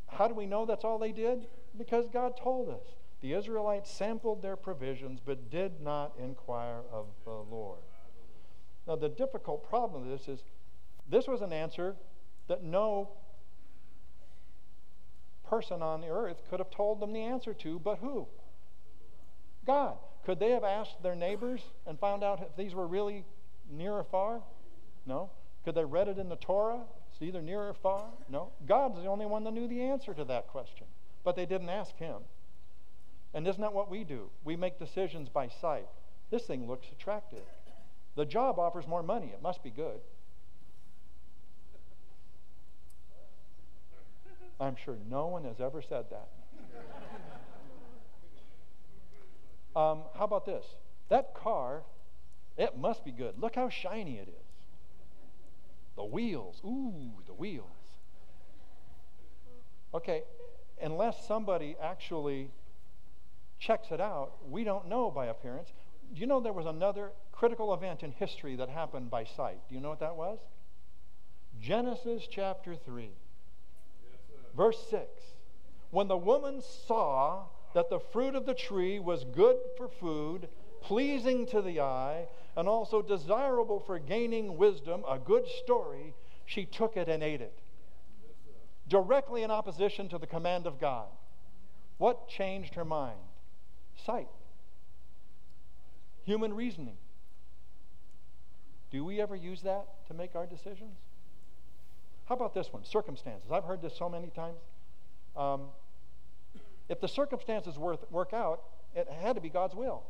how 0.09 0.29
do 0.29 0.35
we 0.35 0.47
know 0.47 0.67
that's 0.67 0.85
all 0.85 0.99
they 0.99 1.13
did? 1.13 1.47
Because 1.77 2.09
God 2.09 2.37
told 2.37 2.69
us. 2.69 2.85
The 3.23 3.33
Israelites 3.35 3.91
sampled 3.91 4.43
their 4.43 4.57
provisions 4.57 5.21
but 5.25 5.49
did 5.49 5.81
not 5.81 6.13
inquire 6.19 6.81
of 6.93 7.07
the 7.25 7.31
Lord. 7.31 7.79
Now, 8.87 8.97
the 8.97 9.09
difficult 9.09 9.69
problem 9.69 10.03
of 10.03 10.09
this 10.09 10.29
is 10.29 10.43
this 11.09 11.29
was 11.29 11.41
an 11.41 11.53
answer 11.53 11.95
that 12.49 12.65
no 12.65 13.11
person 15.49 15.83
on 15.83 16.01
the 16.01 16.09
earth 16.09 16.43
could 16.49 16.61
have 16.61 16.71
told 16.71 17.01
them 17.01 17.13
the 17.13 17.23
answer 17.23 17.55
to, 17.55 17.79
but 17.79 17.99
who? 17.99 18.27
God. 19.67 19.97
Could 20.25 20.39
they 20.39 20.51
have 20.51 20.65
asked 20.65 21.03
their 21.03 21.17
neighbors 21.17 21.61
and 21.87 21.99
found 21.99 22.23
out 22.23 22.41
if 22.41 22.57
these 22.57 22.75
were 22.75 22.87
really 22.87 23.25
near 23.71 23.93
or 23.93 24.05
far? 24.05 24.41
No. 25.05 25.31
Could 25.65 25.75
they 25.75 25.85
read 25.85 26.09
it 26.09 26.19
in 26.19 26.29
the 26.29 26.37
Torah? 26.37 26.83
It's 27.13 27.23
either 27.23 27.43
near 27.43 27.69
or 27.69 27.75
far? 27.75 28.05
No. 28.29 28.51
God's 28.67 28.97
the 28.97 29.07
only 29.07 29.27
one 29.27 29.45
that 29.45 29.53
knew 29.53 29.67
the 29.67 29.83
answer 29.83 30.15
to 30.15 30.25
that 30.25 30.49
question, 30.49 30.87
but 31.25 31.35
they 31.35 31.47
didn't 31.47 31.69
ask 31.69 31.97
him. 31.97 32.23
And 33.35 33.47
isn't 33.49 33.61
that 33.61 33.73
what 33.73 33.91
we 33.91 34.05
do? 34.05 34.31
We 34.45 34.57
make 34.57 34.79
decisions 34.79 35.29
by 35.29 35.49
sight. 35.49 35.89
This 36.31 36.45
thing 36.45 36.69
looks 36.69 36.87
attractive. 36.93 37.45
The 38.15 38.25
job 38.25 38.59
offers 38.59 38.87
more 38.87 39.03
money. 39.03 39.29
It 39.29 39.43
must 39.43 39.63
be 39.63 39.71
good. 39.71 40.01
I'm 44.63 44.77
sure 44.77 44.97
no 45.11 45.27
one 45.27 45.45
has 45.45 45.61
ever 45.61 45.83
said 45.83 46.07
that. 46.11 46.29
Um, 49.75 50.03
how 50.19 50.25
about 50.25 50.45
this? 50.45 50.67
That 51.09 51.35
car, 51.35 51.83
it 52.59 52.77
must 52.77 53.07
be 53.07 53.11
good. 53.11 53.39
Look 53.39 53.55
how 53.55 53.71
shiny 53.71 54.19
it 54.19 54.29
is. 54.29 54.53
The 55.97 56.05
wheels. 56.05 56.61
Ooh, 56.63 57.13
the 57.27 57.33
wheels. 57.33 57.67
Okay, 59.95 60.25
unless 60.81 61.27
somebody 61.27 61.77
actually 61.81 62.51
checks 63.59 63.89
it 63.91 64.01
out, 64.01 64.33
we 64.49 64.65
don't 64.65 64.89
know 64.89 65.11
by 65.11 65.27
appearance. 65.27 65.73
Do 66.15 66.21
you 66.21 66.27
know 66.27 66.41
there 66.41 66.53
was 66.53 66.67
another 66.67 67.13
critical 67.31 67.73
event 67.75 68.03
in 68.03 68.13
history 68.13 68.57
that 68.57 68.69
happened 68.69 69.11
by 69.11 69.25
sight? 69.25 69.59
Do 69.69 69.75
you 69.75 69.81
know 69.81 69.91
what 69.91 70.01
that 70.01 70.17
was? 70.17 70.39
Genesis 71.61 72.27
chapter 72.31 72.75
3, 72.75 73.05
yes, 73.05 73.13
verse 74.57 74.79
6. 74.91 75.07
When 75.91 76.09
the 76.09 76.17
woman 76.17 76.63
saw 76.87 77.45
that 77.75 77.91
the 77.91 78.01
fruit 78.01 78.35
of 78.35 78.47
the 78.47 78.55
tree 78.55 78.99
was 78.99 79.25
good 79.25 79.57
for 79.77 79.89
food, 79.89 80.49
pleasing 80.81 81.47
to 81.47 81.63
the 81.63 81.81
eye, 81.81 82.27
and 82.57 82.69
also 82.69 83.01
desirable 83.03 83.81
for 83.81 83.99
gaining 83.99 84.57
wisdom, 84.57 85.05
a 85.09 85.19
good 85.19 85.47
story, 85.63 86.15
she 86.45 86.65
took 86.65 86.97
it 86.97 87.09
and 87.09 87.23
ate 87.23 87.41
it. 87.41 87.59
Directly 88.89 89.43
in 89.43 89.51
opposition 89.51 90.09
to 90.09 90.19
the 90.19 90.27
command 90.27 90.67
of 90.67 90.79
God. 90.79 91.07
What 91.99 92.29
changed 92.29 92.75
her 92.75 92.85
mind? 92.85 93.19
Sight. 94.05 94.29
Human 96.25 96.55
reasoning. 96.55 96.97
Do 98.91 99.05
we 99.05 99.21
ever 99.21 99.35
use 99.35 99.63
that 99.63 100.07
to 100.09 100.15
make 100.15 100.35
our 100.35 100.47
decisions? 100.47 100.97
How 102.33 102.37
about 102.37 102.55
this 102.55 102.73
one? 102.73 102.83
Circumstances. 102.83 103.53
I've 103.53 103.65
heard 103.65 103.83
this 103.83 103.95
so 103.95 104.09
many 104.09 104.29
times. 104.29 104.57
Um, 105.37 105.65
if 106.89 106.99
the 106.99 107.07
circumstances 107.07 107.77
work, 107.77 108.11
work 108.11 108.33
out, 108.33 108.63
it 108.95 109.07
had 109.21 109.35
to 109.35 109.43
be 109.43 109.51
God's 109.51 109.75
will. 109.75 110.03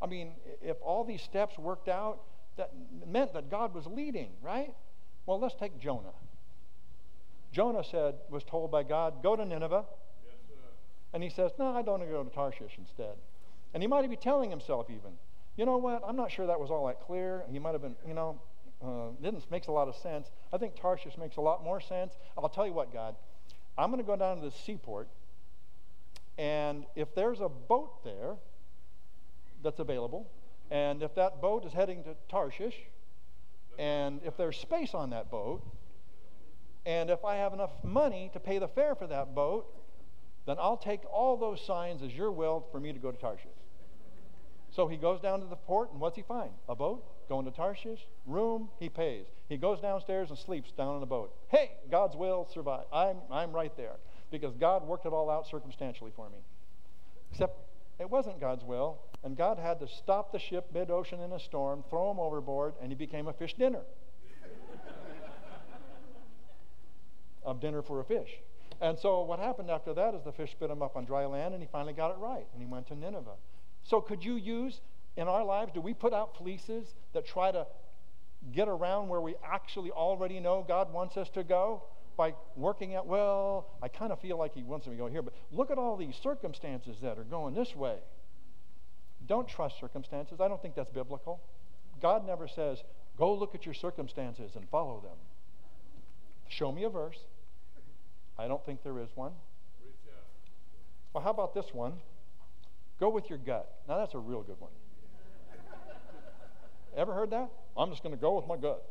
I 0.00 0.06
mean, 0.06 0.30
if 0.62 0.78
all 0.80 1.04
these 1.04 1.20
steps 1.20 1.58
worked 1.58 1.90
out, 1.90 2.20
that 2.56 2.70
meant 3.06 3.34
that 3.34 3.50
God 3.50 3.74
was 3.74 3.86
leading, 3.86 4.30
right? 4.40 4.74
Well, 5.26 5.38
let's 5.38 5.54
take 5.54 5.78
Jonah. 5.78 6.14
Jonah 7.52 7.84
said, 7.84 8.14
was 8.30 8.42
told 8.42 8.70
by 8.70 8.82
God, 8.82 9.22
go 9.22 9.36
to 9.36 9.44
Nineveh. 9.44 9.84
Yes, 10.24 10.34
and 11.12 11.22
he 11.22 11.28
says, 11.28 11.50
no, 11.58 11.76
I 11.76 11.82
don't 11.82 11.98
want 11.98 12.04
to 12.04 12.08
go 12.08 12.24
to 12.24 12.30
Tarshish 12.30 12.78
instead. 12.78 13.16
And 13.74 13.82
he 13.82 13.86
might 13.86 14.08
be 14.08 14.16
telling 14.16 14.48
himself 14.48 14.86
even, 14.88 15.12
you 15.58 15.66
know 15.66 15.76
what, 15.76 16.02
I'm 16.08 16.16
not 16.16 16.32
sure 16.32 16.46
that 16.46 16.58
was 16.58 16.70
all 16.70 16.86
that 16.86 17.02
clear. 17.02 17.44
He 17.50 17.58
might 17.58 17.72
have 17.72 17.82
been, 17.82 17.96
you 18.08 18.14
know, 18.14 18.40
uh, 18.84 19.10
didn't 19.22 19.50
makes 19.50 19.68
a 19.68 19.72
lot 19.72 19.88
of 19.88 19.96
sense. 19.96 20.30
I 20.52 20.58
think 20.58 20.74
Tarshish 20.74 21.16
makes 21.18 21.36
a 21.36 21.40
lot 21.40 21.62
more 21.62 21.80
sense. 21.80 22.14
I'll 22.36 22.48
tell 22.48 22.66
you 22.66 22.72
what, 22.72 22.92
God, 22.92 23.14
I'm 23.78 23.90
going 23.90 24.02
to 24.02 24.06
go 24.06 24.16
down 24.16 24.38
to 24.38 24.42
the 24.42 24.50
seaport, 24.50 25.08
and 26.38 26.84
if 26.96 27.14
there's 27.14 27.40
a 27.40 27.48
boat 27.48 28.04
there, 28.04 28.36
that's 29.62 29.78
available. 29.78 30.30
And 30.70 31.02
if 31.02 31.14
that 31.16 31.40
boat 31.40 31.64
is 31.66 31.72
heading 31.72 32.02
to 32.04 32.16
Tarshish, 32.28 32.76
and 33.78 34.20
if 34.24 34.36
there's 34.36 34.56
space 34.56 34.94
on 34.94 35.10
that 35.10 35.30
boat, 35.30 35.62
and 36.84 37.10
if 37.10 37.24
I 37.24 37.36
have 37.36 37.52
enough 37.52 37.72
money 37.84 38.30
to 38.32 38.40
pay 38.40 38.58
the 38.58 38.68
fare 38.68 38.94
for 38.94 39.06
that 39.06 39.34
boat, 39.34 39.66
then 40.46 40.56
I'll 40.58 40.76
take 40.76 41.00
all 41.12 41.36
those 41.36 41.64
signs 41.64 42.02
as 42.02 42.12
your 42.12 42.32
will 42.32 42.66
for 42.72 42.80
me 42.80 42.92
to 42.92 42.98
go 42.98 43.12
to 43.12 43.18
Tarshish. 43.18 43.46
So 44.70 44.88
he 44.88 44.96
goes 44.96 45.20
down 45.20 45.40
to 45.40 45.46
the 45.46 45.56
port, 45.56 45.92
and 45.92 46.00
what's 46.00 46.16
he 46.16 46.22
find? 46.22 46.50
A 46.68 46.74
boat 46.74 47.04
going 47.32 47.46
to 47.46 47.50
Tarshish, 47.50 48.06
room, 48.26 48.68
he 48.78 48.90
pays. 48.90 49.24
He 49.48 49.56
goes 49.56 49.80
downstairs 49.80 50.28
and 50.28 50.38
sleeps 50.38 50.70
down 50.72 50.96
in 50.96 51.00
the 51.00 51.06
boat. 51.06 51.34
Hey, 51.48 51.70
God's 51.90 52.14
will 52.14 52.46
survive. 52.52 52.84
I'm, 52.92 53.16
I'm 53.30 53.52
right 53.52 53.74
there 53.74 53.94
because 54.30 54.54
God 54.56 54.86
worked 54.86 55.06
it 55.06 55.14
all 55.14 55.30
out 55.30 55.48
circumstantially 55.48 56.12
for 56.14 56.28
me. 56.28 56.36
Except 57.30 57.56
it 57.98 58.10
wasn't 58.10 58.38
God's 58.38 58.64
will, 58.64 59.00
and 59.24 59.34
God 59.34 59.58
had 59.58 59.80
to 59.80 59.88
stop 59.88 60.30
the 60.30 60.38
ship 60.38 60.66
mid 60.74 60.90
ocean 60.90 61.20
in 61.20 61.32
a 61.32 61.40
storm, 61.40 61.82
throw 61.88 62.10
him 62.10 62.20
overboard, 62.20 62.74
and 62.82 62.90
he 62.90 62.94
became 62.94 63.28
a 63.28 63.32
fish 63.32 63.54
dinner. 63.54 63.80
a 67.46 67.54
dinner 67.54 67.80
for 67.80 68.00
a 68.00 68.04
fish. 68.04 68.28
And 68.82 68.98
so 68.98 69.22
what 69.22 69.38
happened 69.38 69.70
after 69.70 69.94
that 69.94 70.14
is 70.14 70.22
the 70.22 70.32
fish 70.32 70.50
spit 70.50 70.70
him 70.70 70.82
up 70.82 70.96
on 70.96 71.06
dry 71.06 71.24
land, 71.24 71.54
and 71.54 71.62
he 71.62 71.68
finally 71.72 71.94
got 71.94 72.10
it 72.10 72.18
right, 72.18 72.46
and 72.52 72.60
he 72.60 72.66
went 72.66 72.88
to 72.88 72.94
Nineveh. 72.94 73.36
So 73.84 74.02
could 74.02 74.22
you 74.22 74.34
use 74.34 74.82
in 75.16 75.28
our 75.28 75.44
lives, 75.44 75.72
do 75.72 75.80
we 75.80 75.94
put 75.94 76.12
out 76.12 76.36
fleeces 76.36 76.94
that 77.12 77.26
try 77.26 77.52
to 77.52 77.66
get 78.52 78.68
around 78.68 79.08
where 79.08 79.20
we 79.20 79.34
actually 79.44 79.90
already 79.90 80.40
know 80.40 80.64
God 80.66 80.92
wants 80.92 81.16
us 81.16 81.28
to 81.30 81.44
go? 81.44 81.82
By 82.16 82.34
working 82.56 82.94
out, 82.94 83.06
well, 83.06 83.70
I 83.82 83.88
kind 83.88 84.12
of 84.12 84.20
feel 84.20 84.36
like 84.36 84.54
He 84.54 84.62
wants 84.62 84.86
me 84.86 84.92
to 84.92 84.98
go 84.98 85.06
here, 85.06 85.22
but 85.22 85.32
look 85.50 85.70
at 85.70 85.78
all 85.78 85.96
these 85.96 86.14
circumstances 86.22 86.96
that 87.02 87.18
are 87.18 87.24
going 87.24 87.54
this 87.54 87.74
way. 87.74 87.96
Don't 89.26 89.48
trust 89.48 89.80
circumstances. 89.80 90.40
I 90.40 90.48
don't 90.48 90.60
think 90.60 90.74
that's 90.74 90.90
biblical. 90.90 91.40
God 92.02 92.26
never 92.26 92.48
says, 92.48 92.82
go 93.18 93.34
look 93.34 93.54
at 93.54 93.64
your 93.64 93.74
circumstances 93.74 94.52
and 94.56 94.68
follow 94.68 95.00
them. 95.00 95.16
Show 96.48 96.70
me 96.70 96.84
a 96.84 96.90
verse. 96.90 97.18
I 98.38 98.46
don't 98.48 98.64
think 98.66 98.82
there 98.82 98.98
is 98.98 99.08
one. 99.14 99.32
Well, 101.12 101.22
how 101.22 101.30
about 101.30 101.54
this 101.54 101.66
one? 101.72 101.94
Go 102.98 103.08
with 103.10 103.28
your 103.28 103.38
gut. 103.38 103.70
Now, 103.88 103.98
that's 103.98 104.14
a 104.14 104.18
real 104.18 104.42
good 104.42 104.58
one. 104.58 104.70
Ever 106.96 107.14
heard 107.14 107.30
that? 107.30 107.50
I'm 107.76 107.90
just 107.90 108.02
going 108.02 108.14
to 108.14 108.20
go 108.20 108.36
with 108.36 108.46
my 108.46 108.56
gut. 108.56 108.84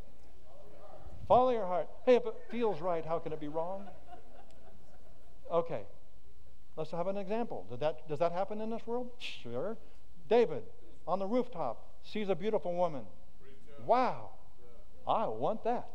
Follow 1.28 1.52
your 1.52 1.66
heart. 1.66 1.88
Hey, 2.06 2.16
if 2.16 2.26
it 2.26 2.34
feels 2.50 2.82
right, 2.82 3.06
how 3.06 3.20
can 3.20 3.32
it 3.32 3.40
be 3.40 3.48
wrong? 3.48 3.86
Okay. 5.52 5.84
Let's 6.76 6.92
have 6.92 7.08
an 7.08 7.18
example. 7.18 7.66
Did 7.70 7.80
that, 7.82 8.08
does 8.10 8.20
that 8.20 8.32
happen 8.32 8.62
in 8.62 8.70
this 8.70 8.86
world? 8.86 9.10
Sure. 9.20 9.78
David 10.30 10.64
on 11.08 11.20
the 11.20 11.28
rooftop 11.28 11.86
sees 12.04 12.30
a 12.30 12.36
beautiful 12.36 12.74
woman. 12.74 13.04
Wow. 13.86 14.32
I 15.08 15.28
want 15.28 15.64
that. 15.64 15.90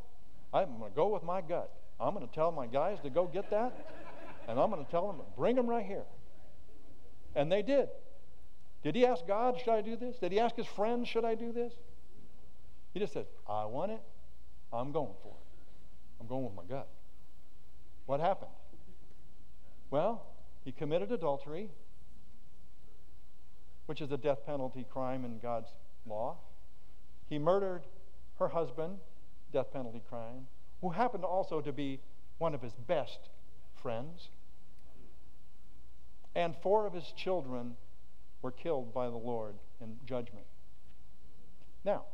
I'm 0.52 0.78
going 0.78 0.90
to 0.90 0.96
go 0.96 1.08
with 1.08 1.22
my 1.22 1.40
gut. 1.40 1.70
I'm 1.98 2.14
going 2.14 2.26
to 2.26 2.34
tell 2.34 2.52
my 2.52 2.66
guys 2.66 2.98
to 3.04 3.10
go 3.10 3.26
get 3.26 3.50
that, 3.50 3.72
and 4.48 4.60
I'm 4.60 4.70
going 4.70 4.84
to 4.84 4.90
tell 4.90 5.06
them, 5.06 5.20
bring 5.36 5.56
them 5.56 5.66
right 5.66 5.84
here. 5.84 6.04
And 7.34 7.50
they 7.50 7.62
did. 7.62 7.88
Did 8.82 8.94
he 8.94 9.06
ask 9.06 9.26
God, 9.26 9.58
should 9.58 9.72
I 9.72 9.80
do 9.80 9.96
this? 9.96 10.16
Did 10.18 10.32
he 10.32 10.40
ask 10.40 10.54
his 10.54 10.66
friends, 10.66 11.08
should 11.08 11.24
I 11.24 11.34
do 11.34 11.52
this? 11.52 11.72
He 12.96 13.00
just 13.00 13.12
said, 13.12 13.26
I 13.46 13.66
want 13.66 13.92
it. 13.92 14.00
I'm 14.72 14.90
going 14.90 15.12
for 15.22 15.28
it. 15.28 15.46
I'm 16.18 16.26
going 16.26 16.44
with 16.44 16.54
my 16.54 16.62
gut. 16.62 16.88
What 18.06 18.20
happened? 18.20 18.52
Well, 19.90 20.24
he 20.64 20.72
committed 20.72 21.12
adultery, 21.12 21.68
which 23.84 24.00
is 24.00 24.12
a 24.12 24.16
death 24.16 24.46
penalty 24.46 24.86
crime 24.90 25.26
in 25.26 25.40
God's 25.40 25.68
law. 26.06 26.38
He 27.28 27.38
murdered 27.38 27.82
her 28.38 28.48
husband, 28.48 28.96
death 29.52 29.70
penalty 29.74 30.00
crime, 30.08 30.46
who 30.80 30.88
happened 30.88 31.22
also 31.22 31.60
to 31.60 31.72
be 31.72 32.00
one 32.38 32.54
of 32.54 32.62
his 32.62 32.72
best 32.72 33.28
friends. 33.74 34.30
And 36.34 36.56
four 36.62 36.86
of 36.86 36.94
his 36.94 37.12
children 37.14 37.76
were 38.40 38.52
killed 38.52 38.94
by 38.94 39.10
the 39.10 39.18
Lord 39.18 39.56
in 39.82 39.98
judgment. 40.06 40.46
Now, 41.84 42.04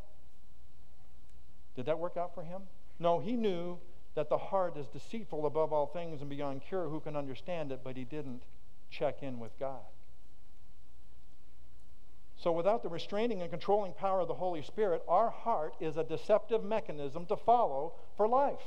did 1.74 1.86
that 1.86 1.98
work 1.98 2.16
out 2.16 2.34
for 2.34 2.42
him? 2.42 2.62
No, 2.98 3.18
he 3.18 3.32
knew 3.32 3.78
that 4.14 4.28
the 4.28 4.38
heart 4.38 4.76
is 4.76 4.86
deceitful 4.88 5.46
above 5.46 5.72
all 5.72 5.86
things 5.86 6.20
and 6.20 6.28
beyond 6.28 6.62
cure. 6.68 6.88
Who 6.88 7.00
can 7.00 7.16
understand 7.16 7.72
it? 7.72 7.80
But 7.82 7.96
he 7.96 8.04
didn't 8.04 8.42
check 8.90 9.22
in 9.22 9.38
with 9.38 9.58
God. 9.58 9.80
So, 12.36 12.50
without 12.50 12.82
the 12.82 12.88
restraining 12.88 13.40
and 13.40 13.50
controlling 13.50 13.92
power 13.92 14.20
of 14.20 14.28
the 14.28 14.34
Holy 14.34 14.62
Spirit, 14.62 15.02
our 15.06 15.30
heart 15.30 15.74
is 15.80 15.96
a 15.96 16.02
deceptive 16.02 16.64
mechanism 16.64 17.24
to 17.26 17.36
follow 17.36 17.94
for 18.16 18.26
life. 18.26 18.58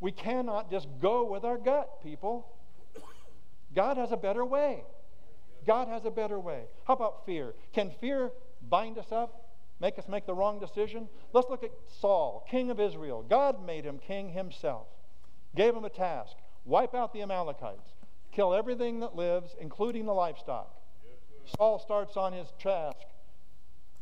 We 0.00 0.10
cannot 0.10 0.70
just 0.70 0.88
go 1.00 1.24
with 1.24 1.44
our 1.44 1.58
gut, 1.58 2.02
people. 2.02 2.46
God 3.74 3.96
has 3.96 4.12
a 4.12 4.16
better 4.16 4.44
way. 4.44 4.84
God 5.66 5.88
has 5.88 6.04
a 6.04 6.10
better 6.10 6.38
way. 6.38 6.64
How 6.84 6.94
about 6.94 7.26
fear? 7.26 7.54
Can 7.72 7.90
fear 8.00 8.30
bind 8.68 8.98
us 8.98 9.12
up, 9.12 9.43
make 9.80 9.98
us 9.98 10.08
make 10.08 10.26
the 10.26 10.34
wrong 10.34 10.58
decision? 10.58 11.08
Let's 11.32 11.48
look 11.48 11.64
at 11.64 11.72
Saul, 12.00 12.46
king 12.50 12.70
of 12.70 12.80
Israel. 12.80 13.24
God 13.28 13.64
made 13.64 13.84
him 13.84 13.98
king 13.98 14.30
himself, 14.30 14.86
gave 15.54 15.74
him 15.74 15.84
a 15.84 15.90
task 15.90 16.36
wipe 16.64 16.94
out 16.94 17.12
the 17.12 17.22
Amalekites, 17.22 17.92
kill 18.32 18.54
everything 18.54 19.00
that 19.00 19.14
lives, 19.14 19.54
including 19.60 20.06
the 20.06 20.12
livestock. 20.12 20.74
Saul 21.56 21.78
starts 21.78 22.16
on 22.16 22.32
his 22.32 22.48
task. 22.58 23.06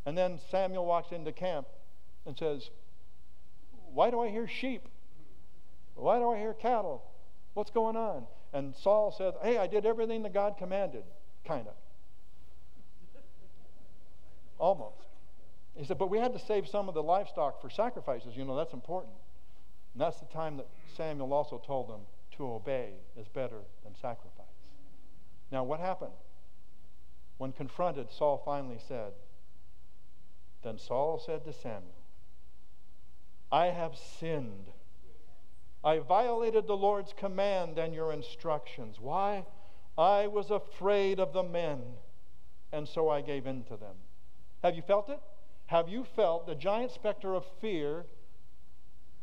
And 0.06 0.16
then 0.16 0.38
Samuel 0.50 0.86
walks 0.86 1.12
into 1.12 1.32
camp 1.32 1.66
and 2.26 2.36
says, 2.36 2.70
Why 3.92 4.10
do 4.10 4.20
I 4.20 4.28
hear 4.28 4.48
sheep? 4.48 4.88
Why 5.94 6.18
do 6.18 6.30
I 6.30 6.38
hear 6.38 6.54
cattle? 6.54 7.04
What's 7.54 7.70
going 7.70 7.96
on? 7.96 8.26
And 8.52 8.74
Saul 8.74 9.14
said, 9.16 9.34
Hey, 9.42 9.58
I 9.58 9.66
did 9.66 9.86
everything 9.86 10.22
that 10.22 10.34
God 10.34 10.56
commanded. 10.58 11.04
Kind 11.44 11.66
of. 11.68 11.74
Almost. 14.58 15.06
He 15.76 15.84
said, 15.84 15.98
But 15.98 16.10
we 16.10 16.18
had 16.18 16.32
to 16.32 16.38
save 16.38 16.68
some 16.68 16.88
of 16.88 16.94
the 16.94 17.02
livestock 17.02 17.60
for 17.60 17.70
sacrifices. 17.70 18.36
You 18.36 18.44
know, 18.44 18.56
that's 18.56 18.72
important. 18.72 19.14
And 19.94 20.00
that's 20.00 20.20
the 20.20 20.26
time 20.26 20.56
that 20.58 20.68
Samuel 20.96 21.32
also 21.32 21.62
told 21.64 21.88
them 21.88 22.00
to 22.36 22.44
obey 22.44 22.94
is 23.16 23.28
better 23.28 23.60
than 23.84 23.94
sacrifice. 23.94 24.46
Now, 25.50 25.64
what 25.64 25.80
happened? 25.80 26.12
When 27.38 27.52
confronted, 27.52 28.10
Saul 28.10 28.40
finally 28.44 28.78
said, 28.86 29.12
Then 30.62 30.78
Saul 30.78 31.18
said 31.18 31.44
to 31.44 31.52
Samuel, 31.52 31.82
I 33.50 33.66
have 33.66 33.96
sinned. 33.96 34.70
I 35.84 35.98
violated 35.98 36.66
the 36.66 36.76
Lord's 36.76 37.12
command 37.12 37.78
and 37.78 37.94
your 37.94 38.12
instructions. 38.12 38.98
Why? 38.98 39.44
I 39.98 40.26
was 40.26 40.50
afraid 40.50 41.20
of 41.20 41.34
the 41.34 41.42
men, 41.42 41.82
and 42.72 42.88
so 42.88 43.10
I 43.10 43.20
gave 43.20 43.46
in 43.46 43.64
to 43.64 43.76
them. 43.76 43.96
Have 44.62 44.74
you 44.74 44.82
felt 44.82 45.10
it? 45.10 45.20
Have 45.72 45.88
you 45.88 46.04
felt 46.04 46.46
the 46.46 46.54
giant 46.54 46.90
specter 46.90 47.34
of 47.34 47.46
fear 47.62 48.04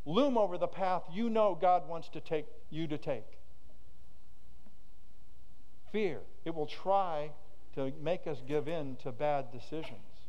loom 0.03 0.35
over 0.35 0.57
the 0.57 0.65
path 0.65 1.03
you 1.13 1.29
know 1.29 1.53
God 1.53 1.87
wants 1.87 2.09
to 2.09 2.19
take 2.19 2.47
you 2.71 2.87
to 2.87 2.97
take? 2.97 3.37
Fear. 5.91 6.21
It 6.45 6.55
will 6.55 6.65
try 6.65 7.29
to 7.75 7.93
make 8.01 8.25
us 8.25 8.41
give 8.47 8.67
in 8.67 8.95
to 9.03 9.11
bad 9.11 9.51
decisions. 9.51 10.25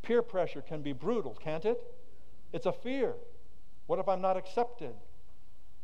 Peer 0.00 0.22
pressure 0.22 0.62
can 0.62 0.80
be 0.80 0.94
brutal, 0.94 1.36
can't 1.44 1.66
it? 1.66 1.78
It's 2.54 2.64
a 2.64 2.72
fear. 2.72 3.12
What 3.88 3.98
if 3.98 4.08
I'm 4.08 4.22
not 4.22 4.38
accepted? 4.38 4.94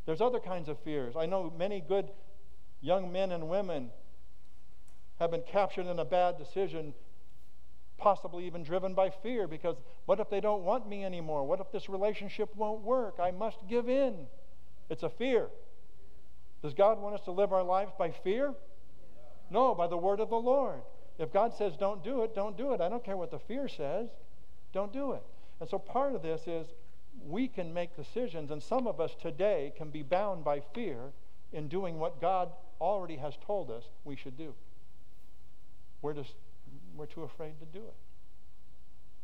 There's 0.06 0.22
other 0.22 0.40
kinds 0.40 0.70
of 0.70 0.78
fears. 0.78 1.16
I 1.18 1.26
know 1.26 1.52
many 1.58 1.82
good 1.82 2.08
young 2.80 3.12
men 3.12 3.30
and 3.30 3.50
women 3.50 3.90
have 5.20 5.30
been 5.30 5.42
captured 5.42 5.86
in 5.86 5.98
a 5.98 6.04
bad 6.06 6.38
decision, 6.38 6.94
possibly 8.02 8.46
even 8.46 8.62
driven 8.64 8.94
by 8.94 9.10
fear 9.22 9.46
because 9.46 9.76
what 10.06 10.20
if 10.20 10.28
they 10.28 10.40
don't 10.40 10.64
want 10.64 10.88
me 10.88 11.04
anymore? 11.04 11.46
What 11.46 11.60
if 11.60 11.70
this 11.72 11.88
relationship 11.88 12.54
won't 12.56 12.82
work? 12.82 13.16
I 13.22 13.30
must 13.30 13.58
give 13.68 13.88
in. 13.88 14.26
It's 14.90 15.04
a 15.04 15.08
fear. 15.08 15.48
Does 16.62 16.74
God 16.74 17.00
want 17.00 17.14
us 17.14 17.22
to 17.22 17.30
live 17.30 17.52
our 17.52 17.62
lives 17.62 17.92
by 17.98 18.10
fear? 18.10 18.54
No, 19.50 19.74
by 19.74 19.86
the 19.86 19.96
word 19.96 20.20
of 20.20 20.30
the 20.30 20.36
Lord. 20.36 20.82
If 21.18 21.32
God 21.32 21.54
says 21.54 21.74
don't 21.78 22.02
do 22.02 22.22
it, 22.22 22.34
don't 22.34 22.56
do 22.56 22.72
it. 22.72 22.80
I 22.80 22.88
don't 22.88 23.04
care 23.04 23.16
what 23.16 23.30
the 23.30 23.38
fear 23.38 23.68
says. 23.68 24.08
Don't 24.72 24.92
do 24.92 25.12
it. 25.12 25.22
And 25.60 25.68
so 25.68 25.78
part 25.78 26.14
of 26.14 26.22
this 26.22 26.42
is 26.46 26.66
we 27.26 27.46
can 27.46 27.72
make 27.72 27.94
decisions, 27.94 28.50
and 28.50 28.62
some 28.62 28.86
of 28.86 29.00
us 29.00 29.14
today 29.20 29.72
can 29.76 29.90
be 29.90 30.02
bound 30.02 30.44
by 30.44 30.60
fear 30.74 31.12
in 31.52 31.68
doing 31.68 31.98
what 31.98 32.20
God 32.20 32.50
already 32.80 33.16
has 33.16 33.34
told 33.46 33.70
us 33.70 33.84
we 34.04 34.16
should 34.16 34.36
do. 34.36 34.54
We're 36.00 36.14
just 36.14 36.34
we're 36.96 37.06
too 37.06 37.22
afraid 37.22 37.58
to 37.60 37.66
do 37.66 37.84
it. 37.84 37.94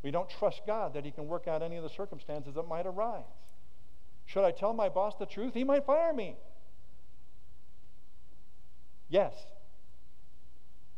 We 0.02 0.10
don't 0.10 0.28
trust 0.28 0.62
God 0.66 0.94
that 0.94 1.04
He 1.04 1.10
can 1.10 1.26
work 1.26 1.48
out 1.48 1.62
any 1.62 1.76
of 1.76 1.82
the 1.82 1.90
circumstances 1.90 2.54
that 2.54 2.68
might 2.68 2.86
arise. 2.86 3.24
Should 4.26 4.44
I 4.44 4.50
tell 4.50 4.72
my 4.72 4.88
boss 4.88 5.14
the 5.18 5.26
truth? 5.26 5.54
He 5.54 5.64
might 5.64 5.86
fire 5.86 6.12
me. 6.12 6.36
Yes, 9.08 9.32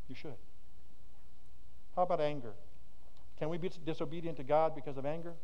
you 0.08 0.14
should. 0.16 0.34
How 1.94 2.02
about 2.02 2.20
anger? 2.20 2.52
Can 3.38 3.48
we 3.48 3.56
be 3.56 3.70
disobedient 3.84 4.36
to 4.36 4.42
God 4.42 4.74
because 4.74 4.96
of 4.96 5.06
anger? 5.06 5.34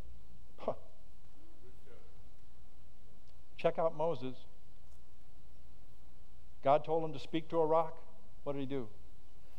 Huh. 0.59 0.73
Check 3.57 3.79
out 3.79 3.97
Moses. 3.97 4.35
God 6.63 6.85
told 6.85 7.05
him 7.05 7.13
to 7.13 7.19
speak 7.19 7.49
to 7.51 7.59
a 7.59 7.67
rock. 7.67 7.97
What 8.45 8.55
did 8.55 8.61
he 8.61 8.67
do? 8.67 8.89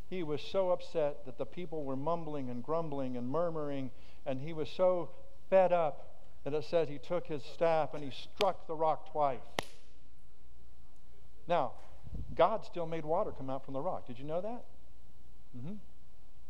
He 0.10 0.24
was 0.24 0.42
so 0.42 0.72
upset 0.72 1.26
that 1.26 1.38
the 1.38 1.46
people 1.46 1.84
were 1.84 1.96
mumbling 1.96 2.50
and 2.50 2.64
grumbling 2.64 3.18
and 3.18 3.28
murmuring, 3.28 3.92
and 4.26 4.40
he 4.40 4.54
was 4.54 4.70
so 4.70 5.10
fed 5.50 5.74
up 5.74 6.16
that 6.44 6.54
it 6.54 6.64
says 6.64 6.88
he 6.88 6.98
took 6.98 7.28
his 7.28 7.44
staff 7.44 7.94
and 7.94 8.04
he 8.04 8.12
struck 8.12 8.68
the 8.68 8.76
rock 8.76 9.12
twice. 9.12 9.40
Now, 11.48 11.74
God 12.36 12.66
still 12.66 12.86
made 12.86 13.06
water 13.06 13.32
come 13.32 13.50
out 13.50 13.66
from 13.66 13.74
the 13.74 13.82
rock. 13.82 14.08
Did 14.08 14.18
you 14.18 14.26
know 14.26 14.42
that? 14.42 14.66
Mm-hmm. 15.58 15.74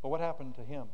But 0.02 0.10
what 0.10 0.22
happened 0.22 0.56
to 0.56 0.62
him? 0.62 0.88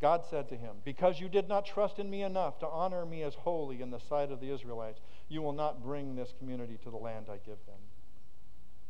God 0.00 0.24
said 0.28 0.48
to 0.50 0.56
him, 0.56 0.76
Because 0.84 1.20
you 1.20 1.28
did 1.28 1.48
not 1.48 1.64
trust 1.64 1.98
in 1.98 2.10
me 2.10 2.22
enough 2.22 2.58
to 2.60 2.66
honor 2.66 3.06
me 3.06 3.22
as 3.22 3.34
holy 3.34 3.80
in 3.80 3.90
the 3.90 3.98
sight 3.98 4.30
of 4.30 4.40
the 4.40 4.50
Israelites, 4.50 5.00
you 5.28 5.40
will 5.40 5.52
not 5.52 5.82
bring 5.82 6.14
this 6.14 6.34
community 6.38 6.78
to 6.84 6.90
the 6.90 6.96
land 6.96 7.26
I 7.28 7.38
give 7.38 7.58
them. 7.66 7.80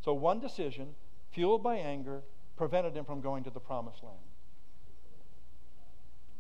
So 0.05 0.13
one 0.15 0.41
decision, 0.41 0.95
fueled 1.31 1.63
by 1.63 1.77
anger, 1.77 2.23
prevented 2.57 2.97
him 2.97 3.05
from 3.05 3.21
going 3.21 3.45
to 3.45 3.51
the 3.51 3.61
promised 3.61 4.03
land. 4.03 4.17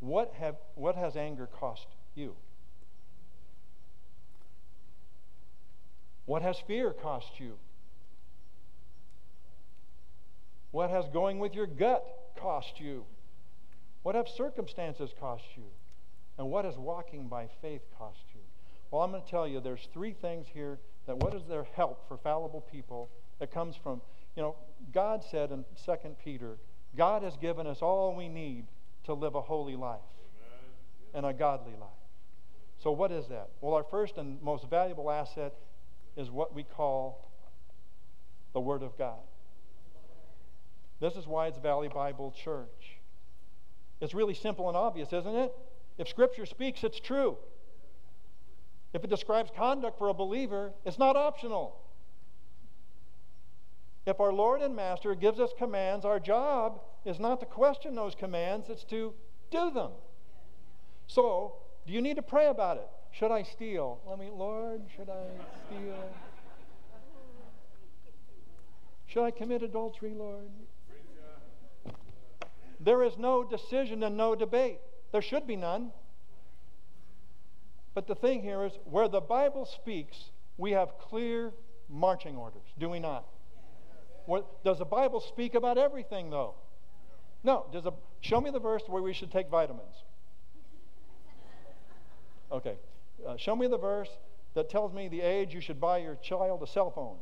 What, 0.00 0.34
have, 0.38 0.56
what 0.74 0.94
has 0.96 1.16
anger 1.16 1.46
cost 1.46 1.86
you? 2.14 2.34
What 6.26 6.42
has 6.42 6.58
fear 6.66 6.92
cost 6.92 7.38
you? 7.38 7.54
What 10.72 10.90
has 10.90 11.06
going 11.12 11.38
with 11.38 11.54
your 11.54 11.66
gut 11.66 12.04
cost 12.38 12.80
you? 12.80 13.04
What 14.02 14.14
have 14.14 14.28
circumstances 14.28 15.10
cost 15.18 15.44
you? 15.56 15.64
And 16.38 16.50
what 16.50 16.64
has 16.64 16.76
walking 16.76 17.28
by 17.28 17.48
faith 17.62 17.82
cost 17.96 18.24
you? 18.34 18.40
Well, 18.90 19.02
I'm 19.02 19.10
going 19.10 19.22
to 19.22 19.28
tell 19.28 19.48
you 19.48 19.60
there's 19.60 19.88
three 19.92 20.12
things 20.12 20.46
here 20.52 20.78
that 21.06 21.16
what 21.16 21.34
is 21.34 21.42
their 21.48 21.66
help 21.74 22.06
for 22.08 22.16
fallible 22.18 22.60
people 22.60 23.08
that 23.38 23.52
comes 23.52 23.76
from, 23.82 24.00
you 24.36 24.42
know, 24.42 24.54
God 24.92 25.24
said 25.28 25.50
in 25.50 25.64
2 25.84 25.92
Peter, 26.22 26.58
God 26.96 27.22
has 27.22 27.36
given 27.36 27.66
us 27.66 27.82
all 27.82 28.14
we 28.14 28.28
need 28.28 28.66
to 29.04 29.14
live 29.14 29.34
a 29.34 29.40
holy 29.40 29.76
life 29.76 30.00
and 31.14 31.24
a 31.24 31.32
godly 31.32 31.72
life. 31.72 31.88
So, 32.78 32.92
what 32.92 33.10
is 33.10 33.26
that? 33.28 33.48
Well, 33.60 33.74
our 33.74 33.84
first 33.84 34.18
and 34.18 34.40
most 34.42 34.68
valuable 34.68 35.10
asset 35.10 35.54
is 36.16 36.30
what 36.30 36.54
we 36.54 36.62
call 36.62 37.30
the 38.52 38.60
Word 38.60 38.82
of 38.82 38.96
God. 38.98 39.18
This 41.00 41.14
is 41.14 41.26
why 41.26 41.46
it's 41.46 41.58
Valley 41.58 41.88
Bible 41.88 42.32
Church. 42.32 42.98
It's 44.00 44.14
really 44.14 44.34
simple 44.34 44.68
and 44.68 44.76
obvious, 44.76 45.12
isn't 45.12 45.34
it? 45.34 45.52
If 45.98 46.08
Scripture 46.08 46.46
speaks, 46.46 46.84
it's 46.84 47.00
true. 47.00 47.38
If 48.92 49.04
it 49.04 49.10
describes 49.10 49.50
conduct 49.54 49.98
for 49.98 50.08
a 50.08 50.14
believer, 50.14 50.72
it's 50.84 50.98
not 50.98 51.16
optional. 51.16 51.76
If 54.06 54.20
our 54.20 54.32
Lord 54.32 54.62
and 54.62 54.74
Master 54.76 55.16
gives 55.16 55.40
us 55.40 55.50
commands, 55.58 56.04
our 56.04 56.20
job 56.20 56.80
is 57.04 57.18
not 57.18 57.40
to 57.40 57.46
question 57.46 57.96
those 57.96 58.14
commands, 58.14 58.68
it's 58.68 58.84
to 58.84 59.12
do 59.50 59.70
them. 59.70 59.90
So, 61.08 61.54
do 61.86 61.92
you 61.92 62.00
need 62.00 62.14
to 62.16 62.22
pray 62.22 62.46
about 62.46 62.76
it? 62.76 62.88
Should 63.10 63.32
I 63.32 63.42
steal? 63.42 64.00
Let 64.06 64.18
me, 64.18 64.30
Lord, 64.32 64.82
should 64.94 65.08
I 65.08 65.24
steal? 65.66 66.10
Should 69.06 69.24
I 69.24 69.30
commit 69.32 69.62
adultery, 69.62 70.14
Lord? 70.14 70.50
There 72.78 73.02
is 73.02 73.16
no 73.18 73.42
decision 73.42 74.02
and 74.02 74.16
no 74.16 74.36
debate. 74.36 74.78
There 75.10 75.22
should 75.22 75.46
be 75.46 75.56
none. 75.56 75.90
But 77.94 78.06
the 78.06 78.14
thing 78.14 78.42
here 78.42 78.64
is 78.64 78.72
where 78.84 79.08
the 79.08 79.20
Bible 79.20 79.64
speaks, 79.64 80.30
we 80.58 80.72
have 80.72 80.98
clear 80.98 81.52
marching 81.88 82.36
orders, 82.36 82.66
do 82.78 82.88
we 82.90 82.98
not? 82.98 83.24
What, 84.26 84.64
does 84.64 84.78
the 84.78 84.84
Bible 84.84 85.20
speak 85.20 85.54
about 85.54 85.78
everything, 85.78 86.30
though? 86.30 86.54
No. 87.42 87.66
Does 87.72 87.86
a, 87.86 87.92
show 88.20 88.40
me 88.40 88.50
the 88.50 88.60
verse 88.60 88.82
where 88.86 89.02
we 89.02 89.12
should 89.12 89.30
take 89.30 89.48
vitamins. 89.48 89.94
Okay. 92.52 92.76
Uh, 93.26 93.36
show 93.36 93.56
me 93.56 93.66
the 93.66 93.78
verse 93.78 94.08
that 94.54 94.68
tells 94.68 94.92
me 94.92 95.08
the 95.08 95.20
age 95.20 95.54
you 95.54 95.60
should 95.60 95.80
buy 95.80 95.98
your 95.98 96.16
child 96.16 96.62
a 96.62 96.66
cell 96.66 96.90
phone. 96.90 97.16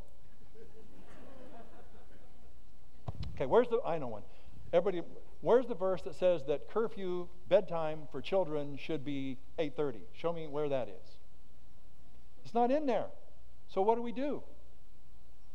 Okay, 3.35 3.47
where's 3.47 3.69
the? 3.69 3.81
I 3.85 3.99
know 3.99 4.07
one. 4.07 4.23
Everybody, 4.73 5.03
where's 5.41 5.67
the 5.67 5.75
verse 5.75 6.03
that 6.03 6.15
says 6.15 6.43
that 6.47 6.69
curfew 6.69 7.29
bedtime 7.49 8.03
for 8.13 8.21
children 8.21 8.77
should 8.77 9.05
be 9.05 9.39
8:30? 9.59 10.01
Show 10.13 10.33
me 10.33 10.47
where 10.47 10.69
that 10.69 10.89
is. 10.89 11.19
It's 12.45 12.55
not 12.55 12.71
in 12.71 12.87
there. 12.87 13.07
So 13.69 13.83
what 13.83 13.97
do 13.97 14.03
we 14.03 14.13
do? 14.13 14.43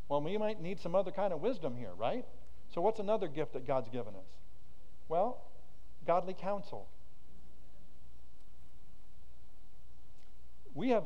Well, 0.10 0.22
we 0.22 0.38
might 0.38 0.62
need 0.62 0.80
some 0.80 0.96
other 0.96 1.12
kind 1.12 1.32
of 1.32 1.40
wisdom 1.40 1.78
here, 1.78 1.94
right? 1.98 2.26
So 2.74 2.82
what's 2.82 3.00
another 3.00 3.28
gift 3.28 3.54
that 3.54 3.66
God's 3.66 3.90
given 3.90 4.16
us? 4.16 4.28
Well, 5.08 5.42
godly 6.06 6.34
counsel. 6.34 6.88
We 10.74 10.90
have 10.90 11.04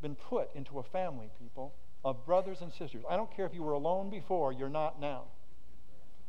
been 0.00 0.14
put 0.14 0.48
into 0.54 0.78
a 0.78 0.82
family, 0.82 1.30
people, 1.40 1.74
of 2.04 2.24
brothers 2.24 2.60
and 2.60 2.72
sisters. 2.72 3.04
I 3.08 3.16
don't 3.16 3.34
care 3.34 3.46
if 3.46 3.54
you 3.54 3.62
were 3.62 3.72
alone 3.72 4.10
before, 4.10 4.52
you're 4.52 4.68
not 4.68 5.00
now. 5.00 5.24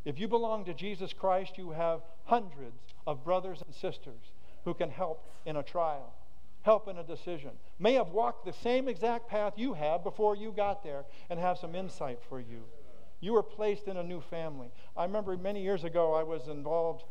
If 0.06 0.20
you 0.20 0.28
belong 0.28 0.66
to 0.66 0.74
Jesus 0.74 1.14
Christ, 1.14 1.58
you 1.58 1.72
have 1.72 2.02
hundreds 2.26 2.78
of 3.06 3.24
brothers 3.24 3.62
and 3.66 3.74
sisters 3.74 4.32
who 4.64 4.74
can 4.74 4.90
help 4.90 5.28
in 5.46 5.58
a 5.58 5.64
trial, 5.64 6.14
help 6.66 6.88
in 6.88 6.98
a 6.98 7.04
decision, 7.04 7.52
may 7.78 7.94
have 7.94 8.10
walked 8.10 8.44
the 8.44 8.52
same 8.52 8.88
exact 8.88 9.30
path 9.30 9.54
you 9.56 9.74
have 9.74 10.04
before 10.04 10.36
you 10.36 10.52
got 10.52 10.84
there 10.84 11.06
and 11.30 11.40
have 11.40 11.60
some 11.60 11.76
insight 11.76 12.20
for 12.28 12.40
you. 12.40 12.64
You 13.20 13.34
were 13.34 13.44
placed 13.44 13.88
in 13.88 13.98
a 13.98 14.04
new 14.04 14.20
family. 14.20 14.72
I 14.98 15.04
remember 15.04 15.38
many 15.38 15.62
years 15.62 15.84
ago 15.84 16.16
I 16.16 16.24
was 16.24 16.48
involved, 16.48 17.04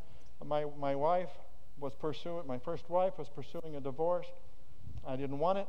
my, 0.45 0.67
my 0.77 0.97
wife 0.97 1.31
was 1.79 1.95
pursuing, 1.95 2.49
my 2.49 2.59
first 2.59 2.91
wife 2.91 3.17
was 3.17 3.29
pursuing 3.29 3.77
a 3.77 3.81
divorce. 3.81 4.27
I 5.07 5.15
didn't 5.15 5.39
want 5.39 5.59
it. 5.59 5.69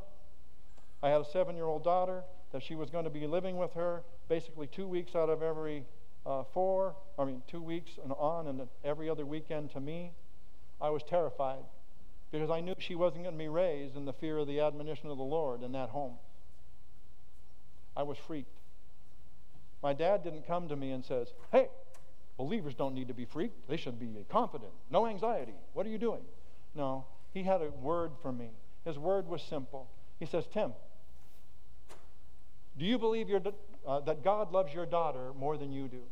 I 1.03 1.09
had 1.09 1.21
a 1.21 1.25
seven 1.25 1.55
year 1.55 1.65
old 1.65 1.83
daughter 1.83 2.23
that 2.53 2.63
she 2.63 2.73
was 2.73 2.89
going 2.89 3.03
to 3.03 3.11
be 3.11 3.27
living 3.27 3.55
with 3.55 3.73
her 3.73 4.01
basically 4.27 4.65
two 4.65 4.87
weeks 4.87 5.15
out 5.15 5.29
of 5.29 5.43
every 5.43 5.85
uh, 6.25 6.43
four, 6.43 6.95
I 7.19 7.25
mean, 7.25 7.43
two 7.47 7.61
weeks 7.61 7.99
and 8.03 8.11
on, 8.13 8.47
and 8.47 8.67
every 8.83 9.11
other 9.11 9.27
weekend 9.27 9.69
to 9.73 9.79
me. 9.79 10.11
I 10.81 10.89
was 10.89 11.03
terrified 11.03 11.65
because 12.31 12.49
I 12.49 12.61
knew 12.61 12.75
she 12.79 12.95
wasn't 12.95 13.23
going 13.23 13.35
to 13.35 13.39
be 13.39 13.47
raised 13.47 13.95
in 13.95 14.05
the 14.05 14.13
fear 14.13 14.37
of 14.37 14.47
the 14.47 14.59
admonition 14.59 15.09
of 15.09 15.17
the 15.17 15.23
Lord 15.23 15.63
in 15.63 15.71
that 15.73 15.89
home. 15.89 16.15
I 17.95 18.03
was 18.03 18.17
freaked. 18.17 18.57
My 19.81 19.93
dad 19.93 20.23
didn't 20.23 20.47
come 20.47 20.67
to 20.69 20.75
me 20.75 20.91
and 20.91 21.03
says, 21.05 21.33
"Hey, 21.51 21.69
believers 22.37 22.73
don't 22.75 22.93
need 22.93 23.07
to 23.07 23.13
be 23.13 23.25
freaked. 23.25 23.67
They 23.69 23.77
should 23.77 23.99
be 23.99 24.09
confident. 24.29 24.71
No 24.89 25.05
anxiety. 25.07 25.55
What 25.73 25.85
are 25.85 25.89
you 25.89 25.97
doing?" 25.97 26.21
No, 26.73 27.05
he 27.33 27.43
had 27.43 27.61
a 27.61 27.69
word 27.69 28.11
for 28.21 28.31
me. 28.31 28.49
His 28.83 28.99
word 28.99 29.27
was 29.27 29.41
simple. 29.41 29.87
He 30.19 30.25
says, 30.25 30.45
"Tim, 30.47 30.73
do 32.77 32.85
you 32.85 32.97
believe 32.97 33.29
uh, 33.87 33.99
that 34.01 34.23
God 34.23 34.51
loves 34.51 34.73
your 34.73 34.85
daughter 34.85 35.33
more 35.33 35.57
than 35.57 35.71
you 35.71 35.87
do?" 35.87 36.03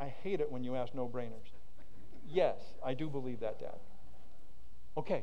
I 0.00 0.08
hate 0.08 0.40
it 0.40 0.52
when 0.52 0.62
you 0.62 0.76
ask 0.76 0.94
no 0.94 1.08
brainers. 1.08 1.50
Yes, 2.28 2.56
I 2.84 2.94
do 2.94 3.08
believe 3.08 3.40
that, 3.40 3.58
Dad. 3.58 3.78
Okay, 4.98 5.22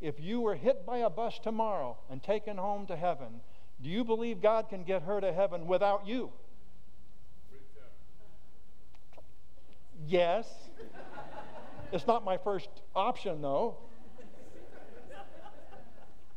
if 0.00 0.18
you 0.18 0.40
were 0.40 0.56
hit 0.56 0.84
by 0.84 0.98
a 0.98 1.08
bus 1.08 1.38
tomorrow 1.38 1.96
and 2.10 2.20
taken 2.20 2.56
home 2.56 2.88
to 2.88 2.96
heaven, 2.96 3.40
do 3.80 3.88
you 3.88 4.02
believe 4.02 4.42
God 4.42 4.68
can 4.68 4.82
get 4.82 5.02
her 5.02 5.20
to 5.20 5.32
heaven 5.32 5.68
without 5.68 6.08
you? 6.08 6.32
Yes. 10.08 10.48
it's 11.92 12.08
not 12.08 12.24
my 12.24 12.36
first 12.36 12.68
option, 12.96 13.42
though. 13.42 13.76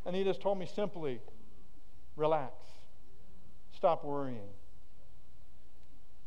And 0.06 0.16
he 0.16 0.24
just 0.24 0.40
told 0.40 0.60
me 0.60 0.68
simply 0.68 1.22
relax, 2.16 2.54
stop 3.76 4.06
worrying. 4.06 4.50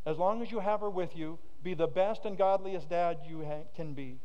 As 0.05 0.18
long 0.18 0.43
as 0.43 0.51
you 0.51 0.59
have 0.59 0.80
her 0.80 0.90
with 0.90 1.16
you, 1.16 1.38
be 1.62 1.74
the 1.74 1.86
best 1.86 2.24
and 2.24 2.36
godliest 2.36 2.90
dad 2.90 3.18
you 3.28 3.47
can 3.76 3.95
be. 3.95 4.18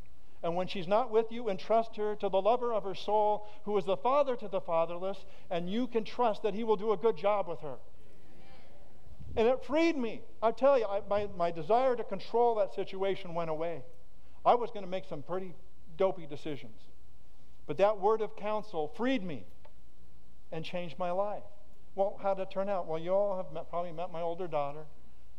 And 0.48 0.56
when 0.56 0.68
she's 0.68 0.88
not 0.88 1.12
with 1.12 1.30
you, 1.30 1.50
entrust 1.50 1.98
her 1.98 2.16
to 2.16 2.30
the 2.30 2.42
lover 2.42 2.72
of 2.74 2.86
her 2.86 2.96
soul, 2.96 3.50
who 3.66 3.78
is 3.78 3.84
the 3.84 3.98
father 3.98 4.38
to 4.38 4.48
the 4.48 4.62
fatherless, 4.62 5.18
and 5.52 5.70
you 5.70 5.88
can 5.88 6.06
trust 6.06 6.44
that 6.44 6.54
he 6.54 6.64
will 6.64 6.78
do 6.78 6.94
a 6.94 6.98
good 6.98 7.18
job 7.18 7.50
with 7.50 7.60
her. 7.60 7.76
And 9.36 9.46
it 9.46 9.66
freed 9.66 9.98
me. 9.98 10.22
I 10.42 10.54
tell 10.54 10.80
you, 10.80 10.86
I, 10.86 11.02
my, 11.10 11.28
my 11.36 11.52
desire 11.52 11.98
to 11.98 12.04
control 12.06 12.56
that 12.56 12.74
situation 12.74 13.34
went 13.34 13.50
away. 13.50 13.82
I 14.46 14.56
was 14.56 14.72
going 14.72 14.86
to 14.86 14.90
make 14.90 15.04
some 15.10 15.22
pretty 15.22 15.54
dopey 15.98 16.26
decisions. 16.26 16.80
But 17.66 17.76
that 17.80 18.00
word 18.00 18.22
of 18.22 18.38
counsel 18.38 18.94
freed 18.96 19.24
me 19.24 19.44
and 20.54 20.64
changed 20.64 20.98
my 20.98 21.12
life. 21.12 21.44
Well, 21.94 22.18
how 22.24 22.36
did 22.36 22.44
it 22.44 22.52
turn 22.52 22.70
out? 22.70 22.88
Well, 22.88 23.00
you 23.00 23.14
all 23.14 23.36
have 23.36 23.52
met, 23.52 23.70
probably 23.70 23.92
met 23.92 24.14
my 24.14 24.22
older 24.22 24.48
daughter. 24.48 24.86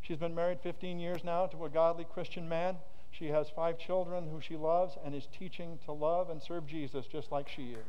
She's 0.02 0.18
been 0.18 0.34
married 0.34 0.58
15 0.62 1.00
years 1.00 1.24
now 1.24 1.46
to 1.46 1.64
a 1.64 1.70
godly 1.70 2.04
Christian 2.04 2.46
man. 2.46 2.76
She 3.18 3.26
has 3.26 3.48
five 3.50 3.78
children 3.78 4.28
who 4.30 4.40
she 4.40 4.56
loves 4.56 4.96
and 5.04 5.12
is 5.12 5.26
teaching 5.36 5.78
to 5.86 5.92
love 5.92 6.30
and 6.30 6.40
serve 6.40 6.66
Jesus 6.66 7.06
just 7.06 7.32
like 7.32 7.48
she 7.48 7.70
is. 7.70 7.84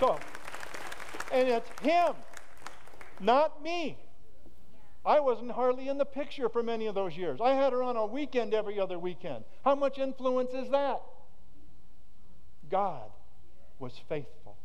So, 0.00 0.18
and 1.32 1.48
it's 1.48 1.68
him, 1.82 2.14
not 3.20 3.62
me. 3.62 3.98
I 5.04 5.20
wasn't 5.20 5.52
hardly 5.52 5.88
in 5.88 5.98
the 5.98 6.06
picture 6.06 6.48
for 6.48 6.62
many 6.62 6.86
of 6.86 6.94
those 6.94 7.16
years. 7.16 7.40
I 7.42 7.50
had 7.50 7.72
her 7.72 7.82
on 7.82 7.96
a 7.96 8.06
weekend 8.06 8.54
every 8.54 8.80
other 8.80 8.98
weekend. 8.98 9.44
How 9.62 9.74
much 9.74 9.98
influence 9.98 10.52
is 10.54 10.70
that? 10.70 11.02
God 12.70 13.10
was 13.78 14.00
faithful. 14.08 14.56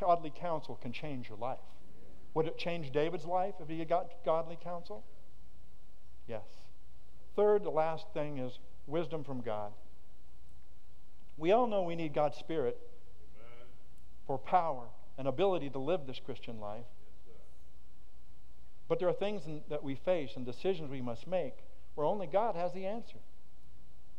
Godly 0.00 0.32
counsel 0.34 0.76
can 0.80 0.92
change 0.92 1.28
your 1.28 1.38
life. 1.38 1.58
Would 2.32 2.46
it 2.46 2.58
change 2.58 2.90
David's 2.90 3.26
life 3.26 3.54
if 3.60 3.68
he 3.68 3.78
had 3.78 3.88
got 3.88 4.10
godly 4.24 4.58
counsel? 4.62 5.04
Yes. 6.26 6.44
Third, 7.36 7.64
the 7.64 7.70
last 7.70 8.06
thing 8.14 8.38
is 8.38 8.58
wisdom 8.86 9.24
from 9.24 9.40
God. 9.40 9.72
We 11.36 11.52
all 11.52 11.66
know 11.66 11.82
we 11.82 11.96
need 11.96 12.14
God's 12.14 12.36
Spirit 12.36 12.78
Amen. 13.36 13.66
for 14.26 14.38
power 14.38 14.84
and 15.18 15.26
ability 15.26 15.70
to 15.70 15.78
live 15.78 16.06
this 16.06 16.20
Christian 16.24 16.60
life. 16.60 16.84
Yes, 17.26 17.36
but 18.88 19.00
there 19.00 19.08
are 19.08 19.14
things 19.14 19.46
in, 19.46 19.62
that 19.68 19.82
we 19.82 19.96
face 19.96 20.32
and 20.36 20.46
decisions 20.46 20.90
we 20.90 21.02
must 21.02 21.26
make 21.26 21.54
where 21.96 22.06
only 22.06 22.26
God 22.26 22.54
has 22.54 22.72
the 22.72 22.86
answer. 22.86 23.18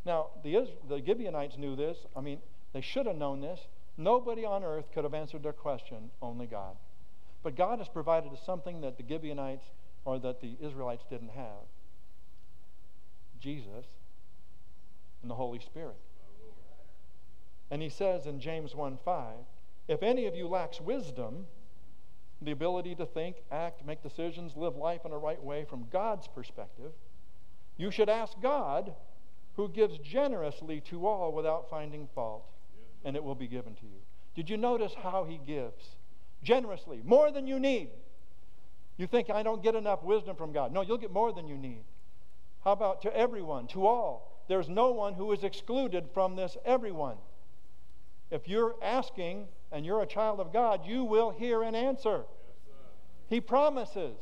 Now, 0.05 0.27
the, 0.43 0.67
the 0.87 1.01
Gibeonites 1.03 1.57
knew 1.57 1.75
this. 1.75 1.97
I 2.15 2.21
mean, 2.21 2.39
they 2.73 2.81
should 2.81 3.05
have 3.05 3.15
known 3.15 3.41
this. 3.41 3.59
Nobody 3.97 4.45
on 4.45 4.63
earth 4.63 4.85
could 4.93 5.03
have 5.03 5.13
answered 5.13 5.43
their 5.43 5.53
question, 5.53 6.11
only 6.21 6.45
God. 6.45 6.75
But 7.43 7.55
God 7.55 7.79
has 7.79 7.87
provided 7.87 8.33
us 8.33 8.39
something 8.45 8.81
that 8.81 8.97
the 8.97 9.03
Gibeonites 9.07 9.65
or 10.03 10.19
that 10.19 10.41
the 10.41 10.57
Israelites 10.61 11.03
didn't 11.09 11.29
have 11.29 11.63
Jesus 13.39 13.85
and 15.21 15.29
the 15.29 15.35
Holy 15.35 15.59
Spirit. 15.59 15.97
And 17.71 17.81
he 17.81 17.89
says 17.89 18.25
in 18.25 18.39
James 18.39 18.75
1 18.75 18.97
5, 19.03 19.33
if 19.87 20.03
any 20.03 20.25
of 20.25 20.35
you 20.35 20.47
lacks 20.47 20.79
wisdom, 20.81 21.45
the 22.41 22.51
ability 22.51 22.95
to 22.95 23.05
think, 23.05 23.37
act, 23.51 23.85
make 23.85 24.03
decisions, 24.03 24.55
live 24.55 24.75
life 24.75 25.01
in 25.05 25.11
a 25.11 25.17
right 25.17 25.41
way 25.41 25.65
from 25.65 25.87
God's 25.91 26.27
perspective, 26.27 26.91
you 27.77 27.91
should 27.91 28.09
ask 28.09 28.39
God, 28.41 28.93
who 29.55 29.69
gives 29.69 29.97
generously 29.99 30.81
to 30.81 31.07
all 31.07 31.31
without 31.31 31.69
finding 31.69 32.07
fault, 32.13 32.45
and 33.03 33.15
it 33.15 33.23
will 33.23 33.35
be 33.35 33.47
given 33.47 33.73
to 33.75 33.83
you. 33.85 34.01
Did 34.35 34.49
you 34.49 34.57
notice 34.57 34.93
how 35.01 35.23
he 35.23 35.39
gives? 35.45 35.95
generously, 36.45 37.01
more 37.03 37.31
than 37.31 37.47
you 37.47 37.59
need. 37.59 37.89
You 38.97 39.07
think, 39.07 39.29
I 39.29 39.43
don't 39.43 39.61
get 39.61 39.75
enough 39.75 40.03
wisdom 40.03 40.37
from 40.37 40.53
God. 40.53 40.71
No, 40.71 40.81
you'll 40.81 40.97
get 40.97 41.11
more 41.11 41.33
than 41.33 41.49
you 41.49 41.57
need. 41.57 41.83
How 42.65 42.73
about 42.73 43.01
to 43.03 43.15
everyone, 43.15 43.67
to 43.67 43.87
all? 43.87 44.35
there's 44.47 44.69
no 44.69 44.91
one 44.91 45.13
who 45.13 45.31
is 45.31 45.43
excluded 45.43 46.09
from 46.13 46.35
this, 46.35 46.57
everyone. 46.65 47.17
If 48.29 48.47
you're 48.47 48.75
asking 48.81 49.47
and 49.71 49.85
you're 49.85 50.01
a 50.01 50.05
child 50.05 50.39
of 50.39 50.53
God, 50.53 50.85
you 50.85 51.03
will 51.03 51.31
hear 51.31 51.63
an 51.63 51.75
answer. 51.75 52.23
he 53.27 53.41
promises. 53.41 54.17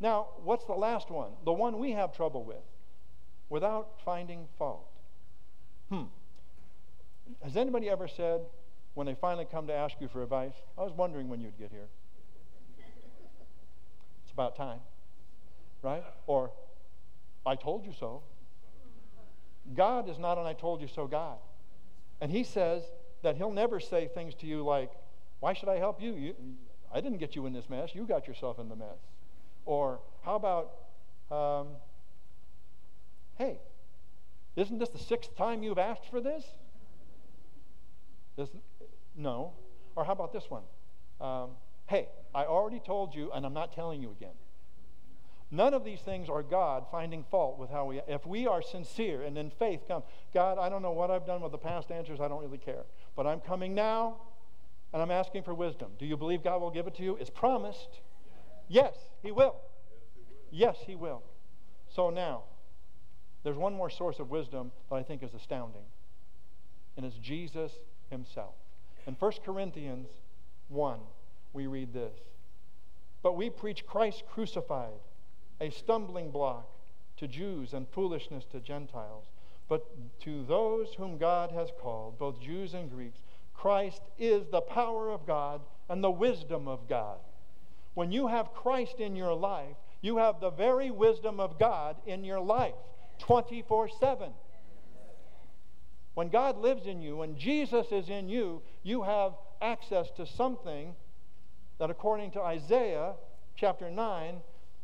Now, 0.00 0.28
what's 0.42 0.64
the 0.64 0.72
last 0.74 1.10
one? 1.10 1.32
The 1.44 1.52
one 1.52 1.78
we 1.78 1.92
have 1.92 2.14
trouble 2.14 2.44
with 2.44 2.64
without 3.48 4.00
finding 4.04 4.48
fault. 4.58 4.88
Hmm. 5.90 6.04
Has 7.42 7.56
anybody 7.56 7.88
ever 7.88 8.08
said, 8.08 8.40
when 8.94 9.06
they 9.06 9.14
finally 9.14 9.46
come 9.50 9.66
to 9.68 9.72
ask 9.72 9.96
you 10.00 10.08
for 10.08 10.22
advice, 10.22 10.54
I 10.76 10.82
was 10.82 10.92
wondering 10.92 11.28
when 11.28 11.40
you'd 11.40 11.58
get 11.58 11.70
here? 11.70 11.88
It's 14.24 14.32
about 14.32 14.56
time, 14.56 14.80
right? 15.82 16.04
Or, 16.26 16.50
I 17.46 17.56
told 17.56 17.84
you 17.84 17.92
so. 17.98 18.22
God 19.74 20.08
is 20.08 20.18
not 20.18 20.38
an 20.38 20.46
I 20.46 20.52
told 20.52 20.80
you 20.80 20.88
so 20.88 21.06
God. 21.06 21.38
And 22.20 22.30
He 22.30 22.44
says 22.44 22.82
that 23.22 23.36
He'll 23.36 23.52
never 23.52 23.80
say 23.80 24.08
things 24.12 24.34
to 24.36 24.46
you 24.46 24.62
like, 24.64 24.90
Why 25.40 25.52
should 25.52 25.68
I 25.68 25.76
help 25.76 26.00
you? 26.00 26.12
you 26.14 26.34
I 26.92 27.00
didn't 27.00 27.18
get 27.18 27.36
you 27.36 27.46
in 27.46 27.52
this 27.52 27.70
mess. 27.70 27.94
You 27.94 28.04
got 28.04 28.26
yourself 28.26 28.58
in 28.58 28.68
the 28.68 28.76
mess. 28.76 28.98
Or, 29.64 30.00
how 30.22 30.34
about, 30.36 30.72
um, 31.30 31.68
Hey, 33.38 33.58
isn't 34.56 34.78
this 34.78 34.88
the 34.88 34.98
sixth 34.98 35.36
time 35.36 35.62
you've 35.62 35.78
asked 35.78 36.06
for 36.10 36.20
this? 36.20 36.44
no. 39.16 39.52
Or 39.96 40.04
how 40.04 40.12
about 40.12 40.32
this 40.32 40.44
one? 40.48 40.62
Um, 41.20 41.50
hey, 41.86 42.08
I 42.34 42.44
already 42.44 42.80
told 42.80 43.14
you, 43.14 43.30
and 43.32 43.44
I'm 43.44 43.52
not 43.52 43.72
telling 43.72 44.02
you 44.02 44.10
again. 44.10 44.34
None 45.50 45.74
of 45.74 45.84
these 45.84 46.00
things 46.00 46.28
are 46.28 46.42
God 46.42 46.86
finding 46.92 47.24
fault 47.24 47.58
with 47.58 47.70
how 47.70 47.86
we, 47.86 48.00
if 48.06 48.24
we 48.24 48.46
are 48.46 48.62
sincere 48.62 49.22
and 49.22 49.36
in 49.36 49.50
faith 49.50 49.80
come, 49.88 50.04
God, 50.32 50.58
I 50.58 50.68
don't 50.68 50.82
know 50.82 50.92
what 50.92 51.10
I've 51.10 51.26
done 51.26 51.40
with 51.40 51.50
the 51.50 51.58
past 51.58 51.90
answers, 51.90 52.20
I 52.20 52.28
don't 52.28 52.40
really 52.40 52.58
care. 52.58 52.84
But 53.16 53.26
I'm 53.26 53.40
coming 53.40 53.74
now 53.74 54.18
and 54.92 55.02
I'm 55.02 55.10
asking 55.10 55.42
for 55.42 55.52
wisdom. 55.52 55.90
Do 55.98 56.06
you 56.06 56.16
believe 56.16 56.44
God 56.44 56.60
will 56.60 56.70
give 56.70 56.86
it 56.86 56.94
to 56.96 57.02
you? 57.02 57.16
It's 57.16 57.30
promised. 57.30 58.00
Yes, 58.68 58.94
He 59.22 59.32
will. 59.32 59.56
Yes, 60.52 60.76
He 60.86 60.94
will. 60.94 61.22
So 61.88 62.10
now, 62.10 62.44
there's 63.42 63.56
one 63.56 63.74
more 63.74 63.90
source 63.90 64.20
of 64.20 64.30
wisdom 64.30 64.70
that 64.88 64.96
I 64.96 65.02
think 65.02 65.22
is 65.24 65.34
astounding, 65.34 65.84
and 66.96 67.04
it's 67.04 67.16
Jesus 67.16 67.72
Himself. 68.10 68.54
In 69.06 69.14
1 69.14 69.32
Corinthians 69.44 70.08
1, 70.68 71.00
we 71.52 71.66
read 71.66 71.92
this 71.92 72.14
But 73.22 73.36
we 73.36 73.50
preach 73.50 73.84
Christ 73.84 74.22
crucified 74.30 75.00
a 75.60 75.70
stumbling 75.70 76.30
block 76.30 76.68
to 77.18 77.28
Jews 77.28 77.74
and 77.74 77.86
foolishness 77.90 78.44
to 78.52 78.60
Gentiles. 78.60 79.26
But 79.68 79.86
to 80.22 80.44
those 80.44 80.88
whom 80.96 81.18
God 81.18 81.52
has 81.52 81.68
called, 81.80 82.18
both 82.18 82.40
Jews 82.40 82.74
and 82.74 82.90
Greeks, 82.90 83.20
Christ 83.54 84.00
is 84.18 84.46
the 84.50 84.62
power 84.62 85.10
of 85.10 85.26
God 85.26 85.60
and 85.88 86.02
the 86.02 86.10
wisdom 86.10 86.66
of 86.66 86.88
God. 86.88 87.18
When 87.94 88.10
you 88.10 88.26
have 88.28 88.54
Christ 88.54 88.96
in 88.98 89.14
your 89.14 89.34
life, 89.34 89.76
you 90.00 90.16
have 90.16 90.40
the 90.40 90.50
very 90.50 90.90
wisdom 90.90 91.38
of 91.38 91.58
God 91.58 91.96
in 92.06 92.24
your 92.24 92.40
life 92.40 92.74
24 93.18 93.90
7. 94.00 94.30
When 96.14 96.28
God 96.28 96.58
lives 96.58 96.86
in 96.86 97.02
you, 97.02 97.16
when 97.16 97.36
Jesus 97.36 97.86
is 97.92 98.08
in 98.08 98.28
you, 98.28 98.62
you 98.82 99.02
have 99.02 99.32
access 99.60 100.08
to 100.16 100.26
something 100.26 100.94
that, 101.78 101.90
according 101.90 102.32
to 102.32 102.40
Isaiah 102.40 103.12
chapter 103.56 103.90
9, 103.90 104.40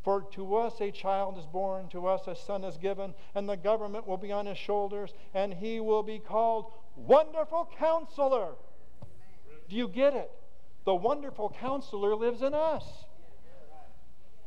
for 0.07 0.21
to 0.21 0.55
us 0.55 0.79
a 0.79 0.89
child 0.89 1.37
is 1.37 1.45
born, 1.45 1.89
to 1.89 2.07
us 2.07 2.27
a 2.27 2.33
son 2.33 2.63
is 2.63 2.77
given, 2.77 3.13
and 3.35 3.49
the 3.49 3.57
government 3.57 4.07
will 4.07 4.15
be 4.15 4.31
on 4.31 4.45
his 4.45 4.57
shoulders, 4.57 5.13
and 5.33 5.53
he 5.53 5.81
will 5.81 6.01
be 6.01 6.17
called 6.17 6.71
Wonderful 6.95 7.69
Counselor. 7.77 8.53
Do 9.67 9.75
you 9.75 9.89
get 9.89 10.13
it? 10.13 10.31
The 10.85 10.95
wonderful 10.95 11.53
counselor 11.59 12.15
lives 12.15 12.41
in 12.41 12.53
us. 12.53 12.85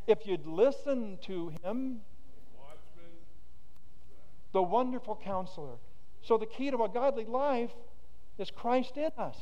If 0.06 0.26
you'd 0.26 0.46
listen 0.46 1.18
to 1.26 1.52
him, 1.62 2.00
the 4.52 4.62
wonderful 4.62 5.20
counselor. 5.22 5.76
So, 6.22 6.38
the 6.38 6.46
key 6.46 6.70
to 6.70 6.82
a 6.84 6.88
godly 6.88 7.26
life 7.26 7.72
is 8.38 8.50
Christ 8.50 8.96
in 8.96 9.10
us. 9.18 9.36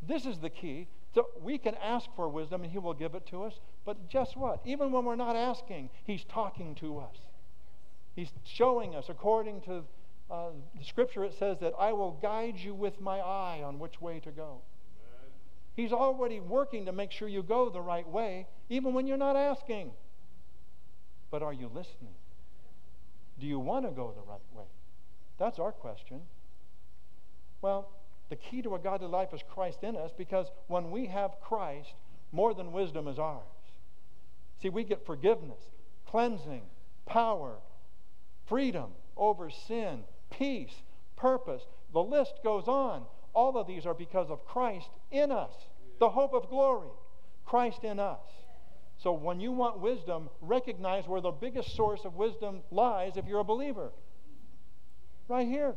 This 0.00 0.24
is 0.24 0.38
the 0.38 0.48
key. 0.48 0.88
So 1.14 1.26
we 1.42 1.58
can 1.58 1.74
ask 1.76 2.08
for 2.14 2.28
wisdom 2.28 2.62
and 2.62 2.70
He 2.70 2.78
will 2.78 2.94
give 2.94 3.14
it 3.14 3.26
to 3.26 3.42
us. 3.44 3.54
But 3.84 4.10
guess 4.10 4.36
what? 4.36 4.60
Even 4.64 4.92
when 4.92 5.04
we're 5.04 5.16
not 5.16 5.36
asking, 5.36 5.90
He's 6.04 6.24
talking 6.24 6.74
to 6.76 6.98
us. 6.98 7.16
He's 8.14 8.30
showing 8.44 8.94
us, 8.94 9.06
according 9.08 9.62
to 9.62 9.82
uh, 10.30 10.50
the 10.78 10.84
scripture, 10.84 11.24
it 11.24 11.34
says 11.38 11.58
that 11.60 11.72
I 11.78 11.92
will 11.92 12.12
guide 12.22 12.56
you 12.58 12.74
with 12.74 13.00
my 13.00 13.18
eye 13.18 13.62
on 13.64 13.78
which 13.78 14.00
way 14.00 14.20
to 14.20 14.30
go. 14.30 14.60
Amen. 15.02 15.30
He's 15.74 15.92
already 15.92 16.38
working 16.38 16.86
to 16.86 16.92
make 16.92 17.10
sure 17.10 17.28
you 17.28 17.42
go 17.42 17.68
the 17.68 17.80
right 17.80 18.08
way, 18.08 18.46
even 18.68 18.94
when 18.94 19.06
you're 19.06 19.16
not 19.16 19.36
asking. 19.36 19.90
But 21.30 21.42
are 21.42 21.52
you 21.52 21.68
listening? 21.68 22.14
Do 23.40 23.46
you 23.46 23.58
want 23.58 23.86
to 23.86 23.90
go 23.90 24.12
the 24.14 24.22
right 24.30 24.40
way? 24.54 24.66
That's 25.38 25.58
our 25.58 25.72
question. 25.72 26.20
Well, 27.62 27.90
the 28.30 28.36
key 28.36 28.62
to 28.62 28.76
a 28.76 28.78
godly 28.78 29.08
life 29.08 29.34
is 29.34 29.42
Christ 29.52 29.82
in 29.82 29.96
us 29.96 30.12
because 30.16 30.46
when 30.68 30.92
we 30.92 31.06
have 31.06 31.32
Christ, 31.42 31.92
more 32.32 32.54
than 32.54 32.72
wisdom 32.72 33.08
is 33.08 33.18
ours. 33.18 33.42
See, 34.62 34.68
we 34.68 34.84
get 34.84 35.04
forgiveness, 35.04 35.60
cleansing, 36.06 36.62
power, 37.06 37.56
freedom 38.46 38.90
over 39.16 39.50
sin, 39.50 40.04
peace, 40.30 40.72
purpose. 41.16 41.62
The 41.92 42.02
list 42.02 42.34
goes 42.44 42.68
on. 42.68 43.02
All 43.34 43.58
of 43.58 43.66
these 43.66 43.84
are 43.84 43.94
because 43.94 44.30
of 44.30 44.46
Christ 44.46 44.88
in 45.10 45.32
us, 45.32 45.52
the 45.98 46.08
hope 46.08 46.32
of 46.32 46.48
glory. 46.48 46.88
Christ 47.44 47.82
in 47.82 47.98
us. 47.98 48.20
So 48.98 49.12
when 49.12 49.40
you 49.40 49.50
want 49.50 49.80
wisdom, 49.80 50.30
recognize 50.40 51.08
where 51.08 51.20
the 51.20 51.30
biggest 51.32 51.74
source 51.74 52.04
of 52.04 52.14
wisdom 52.14 52.60
lies 52.70 53.16
if 53.16 53.26
you're 53.26 53.40
a 53.40 53.44
believer. 53.44 53.90
Right 55.26 55.48
here. 55.48 55.74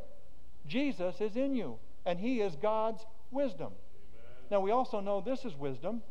Jesus 0.67 1.19
is 1.19 1.35
in 1.35 1.55
you 1.55 1.79
and 2.05 2.19
He 2.19 2.41
is 2.41 2.55
God's 2.55 3.05
wisdom. 3.31 3.71
Amen. 3.71 4.47
Now, 4.51 4.59
we 4.59 4.71
also 4.71 4.99
know 4.99 5.21
this 5.21 5.45
is 5.45 5.55
wisdom, 5.55 6.01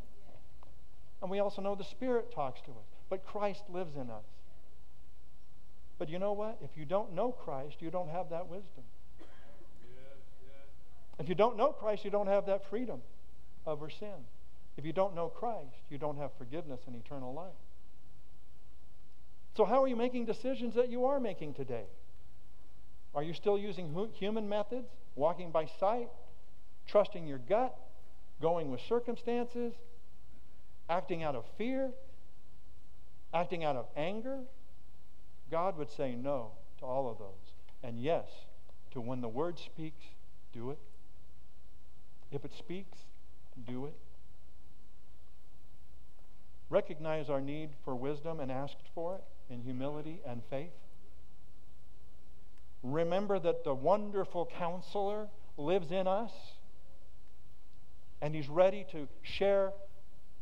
and 1.21 1.29
we 1.29 1.39
also 1.39 1.61
know 1.61 1.75
the 1.75 1.83
Spirit 1.83 2.31
talks 2.33 2.61
to 2.61 2.71
us, 2.71 2.87
but 3.09 3.25
Christ 3.25 3.63
lives 3.69 3.95
in 3.95 4.09
us. 4.09 4.25
But 5.97 6.09
you 6.09 6.19
know 6.19 6.33
what? 6.33 6.57
If 6.61 6.71
you 6.75 6.85
don't 6.85 7.13
know 7.13 7.31
Christ, 7.31 7.77
you 7.79 7.89
don't 7.89 8.09
have 8.09 8.29
that 8.31 8.47
wisdom. 8.47 8.83
If 11.19 11.29
you 11.29 11.35
don't 11.35 11.57
know 11.57 11.69
Christ, 11.69 12.03
you 12.03 12.11
don't 12.11 12.27
have 12.27 12.47
that 12.47 12.69
freedom 12.69 13.01
over 13.65 13.89
sin. 13.89 14.25
If 14.77 14.85
you 14.85 14.93
don't 14.93 15.15
know 15.15 15.27
Christ, 15.29 15.75
you 15.89 15.97
don't 15.97 16.17
have 16.17 16.31
forgiveness 16.37 16.81
and 16.87 16.95
eternal 16.95 17.33
life. 17.33 17.53
So, 19.55 19.65
how 19.65 19.83
are 19.83 19.87
you 19.87 19.95
making 19.95 20.25
decisions 20.25 20.73
that 20.75 20.89
you 20.89 21.05
are 21.05 21.19
making 21.19 21.53
today? 21.53 21.85
Are 23.13 23.21
you 23.21 23.33
still 23.33 23.57
using 23.57 23.95
human 24.15 24.49
methods? 24.49 24.89
Walking 25.15 25.51
by 25.51 25.65
sight, 25.79 26.09
trusting 26.87 27.27
your 27.27 27.37
gut, 27.37 27.75
going 28.41 28.71
with 28.71 28.81
circumstances, 28.81 29.73
acting 30.89 31.23
out 31.23 31.35
of 31.35 31.45
fear, 31.57 31.91
acting 33.33 33.63
out 33.63 33.75
of 33.75 33.87
anger, 33.95 34.39
God 35.49 35.77
would 35.77 35.91
say 35.91 36.15
no 36.15 36.51
to 36.79 36.85
all 36.85 37.09
of 37.09 37.17
those. 37.17 37.53
And 37.83 37.99
yes 37.99 38.27
to 38.93 39.01
when 39.01 39.21
the 39.21 39.27
word 39.27 39.57
speaks, 39.59 40.03
do 40.53 40.69
it. 40.69 40.79
If 42.31 42.45
it 42.45 42.53
speaks, 42.57 42.97
do 43.67 43.87
it. 43.87 43.95
Recognize 46.69 47.29
our 47.29 47.41
need 47.41 47.69
for 47.83 47.95
wisdom 47.95 48.39
and 48.39 48.51
ask 48.51 48.75
for 48.95 49.15
it 49.15 49.23
in 49.53 49.61
humility 49.61 50.21
and 50.25 50.41
faith. 50.49 50.73
Remember 52.83 53.39
that 53.39 53.63
the 53.63 53.73
wonderful 53.73 54.49
counselor 54.57 55.29
lives 55.57 55.91
in 55.91 56.05
us, 56.07 56.31
and 58.21 58.35
he's 58.35 58.49
ready 58.49 58.85
to 58.91 59.07
share 59.21 59.71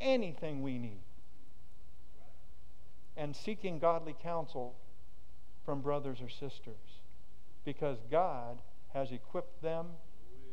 anything 0.00 0.62
we 0.62 0.78
need. 0.78 1.00
And 3.16 3.36
seeking 3.36 3.78
godly 3.78 4.16
counsel 4.22 4.74
from 5.64 5.80
brothers 5.82 6.18
or 6.20 6.28
sisters, 6.28 7.00
because 7.64 7.98
God 8.10 8.58
has 8.92 9.12
equipped 9.12 9.62
them 9.62 9.86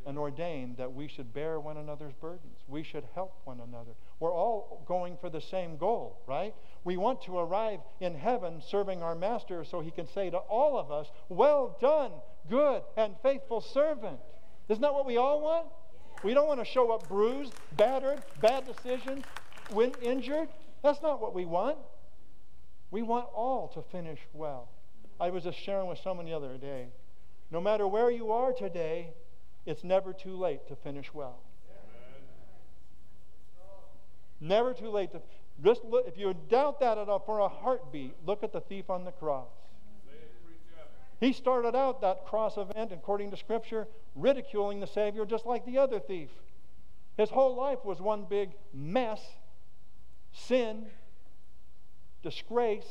and 0.05 0.17
ordained 0.17 0.77
that 0.77 0.93
we 0.93 1.07
should 1.07 1.33
bear 1.33 1.59
one 1.59 1.77
another's 1.77 2.13
burdens. 2.21 2.59
We 2.67 2.83
should 2.83 3.03
help 3.15 3.33
one 3.45 3.59
another. 3.59 3.91
We're 4.19 4.33
all 4.33 4.83
going 4.87 5.17
for 5.19 5.29
the 5.29 5.41
same 5.41 5.77
goal, 5.77 6.21
right? 6.27 6.53
We 6.83 6.97
want 6.97 7.23
to 7.23 7.37
arrive 7.37 7.79
in 7.99 8.15
heaven 8.15 8.61
serving 8.65 9.03
our 9.03 9.15
Master 9.15 9.65
so 9.65 9.81
he 9.81 9.91
can 9.91 10.07
say 10.07 10.29
to 10.29 10.37
all 10.37 10.77
of 10.77 10.91
us, 10.91 11.07
Well 11.27 11.77
done, 11.81 12.11
good 12.49 12.81
and 12.95 13.15
faithful 13.21 13.61
servant. 13.61 14.19
Isn't 14.69 14.81
that 14.81 14.93
what 14.93 15.05
we 15.05 15.17
all 15.17 15.41
want? 15.41 15.67
We 16.23 16.33
don't 16.33 16.47
want 16.47 16.59
to 16.59 16.65
show 16.65 16.91
up 16.91 17.07
bruised, 17.07 17.53
battered, 17.75 18.21
bad 18.41 18.65
decisions, 18.65 19.23
when 19.71 19.91
injured. 20.01 20.49
That's 20.83 21.01
not 21.01 21.21
what 21.21 21.33
we 21.33 21.45
want. 21.45 21.77
We 22.91 23.01
want 23.01 23.27
all 23.33 23.67
to 23.69 23.81
finish 23.91 24.19
well. 24.33 24.69
I 25.19 25.29
was 25.29 25.43
just 25.43 25.59
sharing 25.59 25.87
with 25.87 25.99
someone 25.99 26.25
the 26.25 26.33
other 26.33 26.57
day. 26.57 26.87
No 27.51 27.61
matter 27.61 27.87
where 27.87 28.09
you 28.09 28.31
are 28.31 28.53
today, 28.53 29.13
it's 29.65 29.83
never 29.83 30.13
too 30.13 30.35
late 30.35 30.67
to 30.67 30.75
finish 30.75 31.13
well. 31.13 31.39
Never 34.39 34.73
too 34.73 34.89
late 34.89 35.11
to 35.11 35.21
just 35.63 35.83
look. 35.83 36.07
If 36.07 36.17
you 36.17 36.33
doubt 36.49 36.79
that 36.79 36.97
at 36.97 37.09
all 37.09 37.19
for 37.19 37.39
a 37.39 37.49
heartbeat, 37.49 38.15
look 38.25 38.43
at 38.43 38.53
the 38.53 38.61
thief 38.61 38.89
on 38.89 39.05
the 39.05 39.11
cross. 39.11 39.47
He 41.19 41.33
started 41.33 41.75
out 41.75 42.01
that 42.01 42.25
cross 42.25 42.57
event, 42.57 42.93
according 42.93 43.31
to 43.31 43.37
Scripture, 43.37 43.87
ridiculing 44.15 44.79
the 44.79 44.87
Savior 44.87 45.25
just 45.25 45.45
like 45.45 45.65
the 45.65 45.77
other 45.77 45.99
thief. 45.99 46.29
His 47.17 47.29
whole 47.29 47.55
life 47.55 47.83
was 47.83 47.99
one 47.99 48.25
big 48.29 48.51
mess 48.73 49.19
sin, 50.31 50.85
disgrace, 52.23 52.87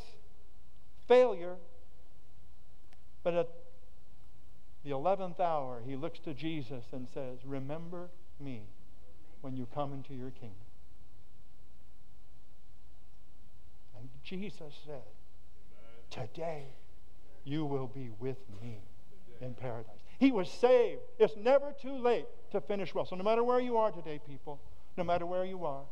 failure. 1.06 1.56
But 3.22 3.34
at 3.34 3.48
the 4.84 4.90
11th 4.90 5.40
hour, 5.40 5.82
he 5.86 5.96
looks 5.96 6.18
to 6.20 6.34
Jesus 6.34 6.84
and 6.92 7.08
says, 7.12 7.38
Remember 7.44 8.10
me 8.40 8.62
when 9.40 9.56
you 9.56 9.66
come 9.74 9.92
into 9.92 10.14
your 10.14 10.30
kingdom. 10.30 10.56
And 13.98 14.08
Jesus 14.28 14.74
said, 14.84 15.02
Today 16.10 16.66
you 17.44 17.64
will 17.64 17.86
be 17.86 18.10
with 18.18 18.36
me 18.60 18.80
in 19.40 19.54
paradise. 19.54 20.02
He 20.18 20.32
was 20.32 20.50
saved. 20.50 21.00
It's 21.18 21.34
never 21.36 21.72
too 21.80 21.96
late 21.96 22.26
to 22.52 22.60
finish 22.60 22.94
well. 22.94 23.06
So, 23.06 23.16
no 23.16 23.24
matter 23.24 23.42
where 23.42 23.60
you 23.60 23.78
are 23.78 23.90
today, 23.90 24.20
people, 24.26 24.60
no 24.98 25.04
matter 25.04 25.24
where 25.24 25.44
you 25.44 25.64
are, 25.64 25.84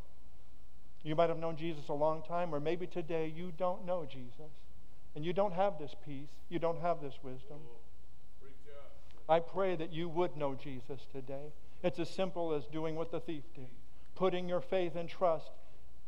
you 1.03 1.15
might 1.15 1.31
have 1.31 1.39
known 1.39 1.57
Jesus 1.57 1.89
a 1.89 1.95
long 1.95 2.23
time, 2.23 2.55
or 2.55 2.61
maybe 2.61 2.87
today 2.87 3.33
you 3.35 3.53
don't 3.57 3.87
know 3.87 4.05
Jesus. 4.05 4.53
And 5.15 5.25
you 5.25 5.33
don't 5.33 5.55
have 5.55 5.79
this 5.79 5.95
peace. 6.05 6.29
You 6.51 6.59
don't 6.59 6.81
have 6.83 7.01
this 7.01 7.15
wisdom. 7.23 7.57
I 9.29 9.41
pray 9.41 9.77
that 9.77 9.93
you 9.93 10.11
would 10.11 10.37
know 10.37 10.55
Jesus 10.55 11.01
today. 11.11 11.53
It's 11.83 11.99
as 11.99 12.11
simple 12.11 12.53
as 12.53 12.67
doing 12.67 12.97
what 12.97 13.11
the 13.11 13.21
thief 13.21 13.45
did 13.55 13.71
putting 14.17 14.49
your 14.49 14.61
faith 14.61 14.97
and 14.97 15.09
trust 15.09 15.51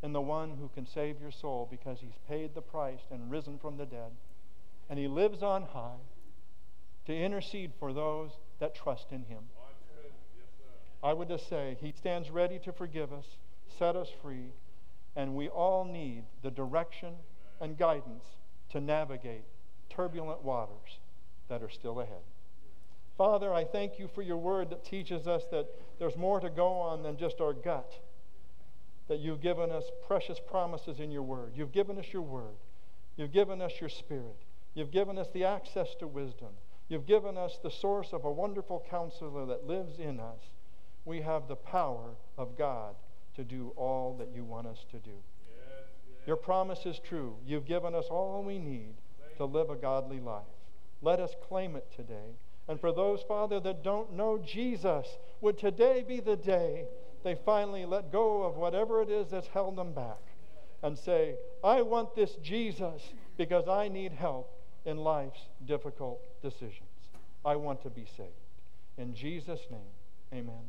in 0.02 0.12
the 0.12 0.20
one 0.20 0.56
who 0.60 0.68
can 0.74 0.86
save 0.86 1.20
your 1.20 1.30
soul 1.30 1.66
because 1.70 1.98
he's 2.00 2.18
paid 2.28 2.54
the 2.54 2.62
price 2.62 3.00
and 3.10 3.30
risen 3.30 3.58
from 3.58 3.76
the 3.76 3.86
dead. 3.86 4.12
And 4.88 4.98
he 4.98 5.08
lives 5.08 5.42
on 5.42 5.62
high 5.62 6.00
to 7.06 7.16
intercede 7.16 7.72
for 7.78 7.92
those 7.92 8.30
that 8.60 8.74
trust 8.74 9.06
in 9.10 9.24
him. 9.24 9.44
I 11.02 11.12
would 11.12 11.28
just 11.28 11.48
say, 11.48 11.76
he 11.80 11.92
stands 11.92 12.30
ready 12.30 12.58
to 12.60 12.72
forgive 12.72 13.12
us, 13.12 13.26
set 13.78 13.96
us 13.96 14.08
free, 14.22 14.52
and 15.14 15.34
we 15.34 15.48
all 15.48 15.84
need 15.84 16.24
the 16.42 16.50
direction 16.50 17.14
and 17.60 17.76
guidance 17.76 18.24
to 18.70 18.80
navigate 18.80 19.44
turbulent 19.88 20.42
waters 20.42 20.98
that 21.48 21.62
are 21.62 21.70
still 21.70 22.00
ahead. 22.00 22.22
Father, 23.16 23.52
I 23.52 23.64
thank 23.64 23.98
you 23.98 24.08
for 24.14 24.22
your 24.22 24.36
word 24.36 24.70
that 24.70 24.84
teaches 24.84 25.26
us 25.26 25.44
that 25.50 25.66
there's 25.98 26.16
more 26.16 26.40
to 26.40 26.50
go 26.50 26.68
on 26.68 27.02
than 27.02 27.16
just 27.16 27.40
our 27.40 27.52
gut. 27.52 27.92
That 29.08 29.20
you've 29.20 29.40
given 29.40 29.70
us 29.70 29.84
precious 30.06 30.38
promises 30.38 31.00
in 31.00 31.10
your 31.10 31.22
word. 31.22 31.52
You've 31.54 31.72
given 31.72 31.98
us 31.98 32.06
your 32.12 32.22
word. 32.22 32.56
You've 33.16 33.32
given 33.32 33.60
us 33.60 33.72
your 33.80 33.90
spirit. 33.90 34.36
You've 34.74 34.90
given 34.90 35.18
us 35.18 35.28
the 35.32 35.44
access 35.44 35.88
to 35.98 36.06
wisdom. 36.06 36.50
You've 36.88 37.06
given 37.06 37.36
us 37.36 37.58
the 37.62 37.70
source 37.70 38.12
of 38.12 38.24
a 38.24 38.30
wonderful 38.30 38.84
counselor 38.88 39.46
that 39.46 39.66
lives 39.66 39.98
in 39.98 40.20
us. 40.20 40.40
We 41.04 41.20
have 41.22 41.48
the 41.48 41.56
power 41.56 42.10
of 42.36 42.56
God 42.56 42.94
to 43.36 43.44
do 43.44 43.72
all 43.76 44.16
that 44.18 44.30
you 44.34 44.44
want 44.44 44.66
us 44.66 44.84
to 44.90 44.98
do. 44.98 45.16
Your 46.26 46.36
promise 46.36 46.84
is 46.84 46.98
true. 46.98 47.36
You've 47.46 47.66
given 47.66 47.94
us 47.94 48.06
all 48.10 48.42
we 48.42 48.58
need 48.58 48.94
to 49.38 49.44
live 49.46 49.70
a 49.70 49.76
godly 49.76 50.20
life. 50.20 50.42
Let 51.00 51.20
us 51.20 51.30
claim 51.48 51.76
it 51.76 51.86
today. 51.96 52.36
And 52.68 52.78
for 52.78 52.92
those, 52.92 53.22
Father, 53.26 53.60
that 53.60 53.82
don't 53.82 54.12
know 54.12 54.38
Jesus, 54.38 55.06
would 55.40 55.58
today 55.58 56.04
be 56.06 56.20
the 56.20 56.36
day 56.36 56.84
they 57.28 57.36
finally 57.44 57.84
let 57.84 58.10
go 58.10 58.42
of 58.42 58.56
whatever 58.56 59.02
it 59.02 59.10
is 59.10 59.28
that's 59.28 59.48
held 59.48 59.76
them 59.76 59.92
back 59.92 60.16
and 60.82 60.96
say, 60.96 61.34
I 61.62 61.82
want 61.82 62.16
this 62.16 62.36
Jesus 62.36 63.02
because 63.36 63.68
I 63.68 63.88
need 63.88 64.12
help 64.12 64.50
in 64.86 64.96
life's 64.96 65.40
difficult 65.66 66.20
decisions. 66.40 66.88
I 67.44 67.56
want 67.56 67.82
to 67.82 67.90
be 67.90 68.06
saved. 68.16 68.30
In 68.96 69.14
Jesus' 69.14 69.60
name, 69.70 69.92
amen. 70.32 70.64